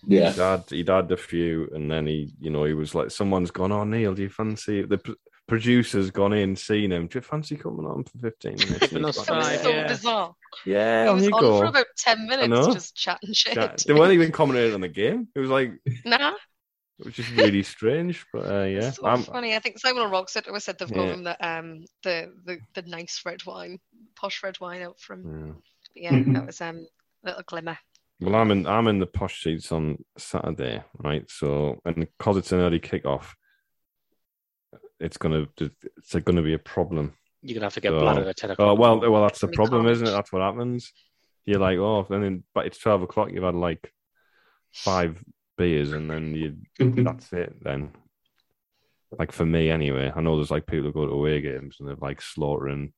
Yeah. 0.07 0.31
He'd 0.33 0.41
had 0.41 0.65
he'd 0.71 0.89
had 0.89 1.13
a 1.13 1.17
few, 1.17 1.69
and 1.75 1.91
then 1.91 2.07
he, 2.07 2.33
you 2.41 2.51
know, 2.51 2.65
he 2.65 2.75
was 2.75 2.95
like, 2.95 3.11
someone's 3.11 3.51
gone. 3.53 3.71
Oh, 3.71 3.85
Neil, 3.85 4.15
do 4.15 4.23
you 4.23 4.29
fancy 4.31 4.83
the 4.83 4.99
p- 4.99 5.15
producer's 5.47 6.11
gone 6.11 6.33
in, 6.33 6.57
seen 6.57 6.91
him? 6.93 7.07
Do 7.07 7.19
you 7.19 7.23
fancy 7.23 7.57
coming 7.57 7.87
on 7.87 8.05
for 8.05 8.19
fifteen 8.19 8.55
minutes? 8.57 8.79
Giving 8.89 8.99
It 8.99 9.07
was 9.07 9.25
so 9.25 9.69
yeah. 9.69 9.87
bizarre. 9.87 10.35
Yeah, 10.67 11.05
He 11.05 11.09
on 11.09 11.15
was 11.17 11.25
you 11.27 11.35
on 11.35 11.41
go. 11.41 11.59
for 11.59 11.65
about 11.67 11.87
ten 11.97 12.27
minutes, 12.27 12.49
know. 12.49 12.73
just 12.73 12.97
chatting 12.97 13.33
shit. 13.33 13.57
Yeah, 13.57 13.75
they 13.87 13.93
weren't 13.95 14.13
even 14.13 14.33
commentating 14.33 14.75
on 14.75 14.81
the 14.81 14.89
game. 14.89 15.29
It 15.35 15.39
was 15.41 15.51
like 15.51 15.73
Nah, 16.05 16.33
it 17.07 17.19
is 17.19 17.31
really 17.33 17.63
strange. 17.63 18.25
But 18.33 18.51
uh, 18.51 18.65
yeah, 18.65 18.91
so 18.91 19.07
I'm- 19.07 19.23
funny. 19.23 19.55
I 19.55 19.59
think 19.59 19.79
Simon 19.79 20.11
Rock 20.11 20.29
said 20.29 20.47
always 20.47 20.65
said 20.65 20.79
they've 20.79 20.91
Yeah. 20.91 20.97
got 20.97 21.09
him 21.09 21.23
the 21.25 21.47
um 21.49 21.85
the, 22.03 22.33
the 22.45 22.59
the 22.75 22.83
nice 22.89 23.23
red 23.25 23.45
wine, 23.47 23.79
posh 24.17 24.43
red 24.43 24.59
wine 24.61 24.83
out 24.83 24.99
from. 25.01 25.63
yeah. 25.95 26.13
Yeah, 26.13 26.23
that 26.33 26.47
was 26.47 26.61
um 26.61 26.87
a 27.25 27.29
little 27.29 27.43
glimmer. 27.47 27.79
Well, 28.21 28.35
I'm 28.37 28.51
in 28.51 28.67
I'm 28.67 28.89
in 28.89 28.99
the 29.01 29.07
posh 29.07 29.43
seats 29.43 29.73
on 29.73 30.05
Saturday, 30.17 30.83
right? 30.99 31.29
So, 31.31 31.81
and 31.85 31.97
because 31.97 32.37
it's 32.37 32.53
an 32.53 32.61
early 32.61 32.79
kickoff, 32.81 33.27
it's 35.01 35.17
gonna 35.17 35.47
it's 35.59 36.15
gonna 36.25 36.43
be 36.43 36.55
a 36.55 36.59
problem. 36.59 37.15
You're 37.43 37.55
gonna 37.57 37.67
have 37.67 37.75
to 37.75 37.81
get 37.81 37.91
So- 37.91 38.01
bladdered 38.01 38.29
at 38.29 38.37
ten 38.37 38.51
Oh 38.51 38.53
o'clock. 38.53 38.79
well, 38.79 39.11
well 39.11 39.23
that's 39.23 39.41
the 39.41 39.49
problem, 39.49 39.83
can't. 39.83 39.93
isn't 39.93 40.07
it? 40.07 40.11
That's 40.13 40.33
what 40.33 40.43
happens. 40.43 40.93
You're 41.45 41.59
like, 41.59 41.79
oh, 41.79 42.07
and 42.11 42.23
then 42.23 42.45
but 42.55 42.67
it's 42.67 42.79
twelve 42.79 43.03
o'clock. 43.03 43.31
You've 43.33 43.43
had 43.43 43.55
like 43.57 43.93
five 44.73 45.23
beers, 45.57 45.93
and 45.93 46.11
then 46.11 46.35
you 46.35 46.57
mm-hmm. 46.81 47.05
that's 47.05 47.33
it. 47.33 47.55
Then, 47.63 47.93
like 49.19 49.33
for 49.33 49.47
me 49.47 49.71
anyway, 49.71 50.13
I 50.15 50.21
know 50.21 50.37
there's 50.37 50.51
like 50.51 50.67
people 50.67 50.87
who 50.87 50.93
go 50.93 51.07
to 51.07 51.13
away 51.13 51.41
games 51.41 51.77
and 51.79 51.89
they're 51.89 51.97
like 51.97 52.23
slaughtering 52.23 52.93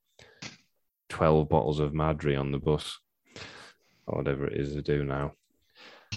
twelve 1.09 1.48
bottles 1.48 1.80
of 1.80 1.94
Madri 1.94 2.36
on 2.36 2.52
the 2.52 2.59
bus, 2.59 2.98
or 4.07 4.18
whatever 4.18 4.46
it 4.46 4.61
is 4.61 4.74
they 4.74 4.82
do 4.82 5.05
now. 5.05 5.32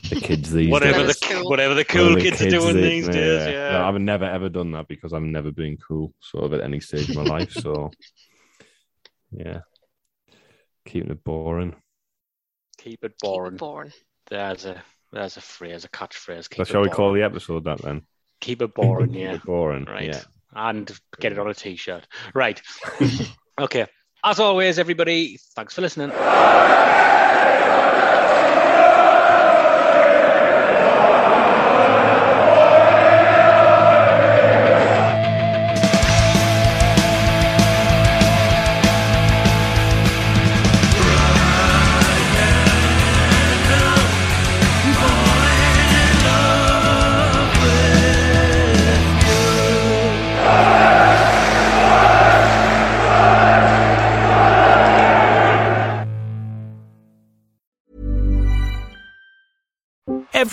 The 0.09 0.15
kids 0.21 0.51
these 0.51 0.69
whatever 0.69 1.05
days 1.05 1.19
the 1.19 1.25
cool, 1.25 1.49
whatever 1.49 1.73
the 1.73 1.85
Well, 1.93 2.07
cool 2.07 2.15
the 2.15 2.21
kids, 2.21 2.41
are 2.41 2.49
doing 2.49 2.75
they- 2.75 2.81
these 2.81 3.07
days. 3.07 3.47
Yeah. 3.47 3.71
No, 3.71 3.87
I've 3.87 3.99
never 3.99 4.25
ever 4.25 4.49
done 4.49 4.71
that 4.71 4.87
because 4.87 5.13
I've 5.13 5.21
never 5.21 5.51
been 5.51 5.77
cool, 5.77 6.13
sort 6.19 6.45
of 6.45 6.53
at 6.53 6.61
any 6.61 6.79
stage 6.79 7.09
of 7.09 7.15
my 7.15 7.23
life. 7.23 7.51
So, 7.51 7.91
yeah, 9.31 9.61
keeping 10.85 11.11
it 11.11 11.23
boring. 11.23 11.75
Keep 12.77 12.93
it 12.93 13.01
Keep 13.01 13.03
it 13.03 13.19
boring. 13.19 13.57
boring. 13.57 13.91
There's 14.29 14.65
a 14.65 14.83
there's 15.11 15.37
a 15.37 15.41
phrase, 15.41 15.85
a 15.85 15.89
catchphrase. 15.89 16.49
Keep 16.49 16.57
So 16.57 16.61
it 16.63 16.67
shall 16.67 16.81
we 16.81 16.89
call 16.89 17.13
the 17.13 17.23
episode 17.23 17.63
that 17.65 17.81
then? 17.81 18.03
Keep 18.41 18.61
it 18.61 18.73
boring. 18.73 19.11
Keep 19.11 19.19
Yeah. 19.21 19.33
it 19.35 19.43
boring. 19.43 19.85
Right. 19.85 20.07
Yeah. 20.07 20.21
And 20.53 20.91
get 21.19 21.31
it 21.31 21.39
on 21.39 21.47
a 21.49 21.53
t-shirt. 21.53 22.07
Right. 22.33 22.61
okay. 23.59 23.85
As 24.23 24.39
always, 24.39 24.79
everybody, 24.79 25.37
thanks 25.55 25.73
for 25.73 25.81
listening. 25.81 26.11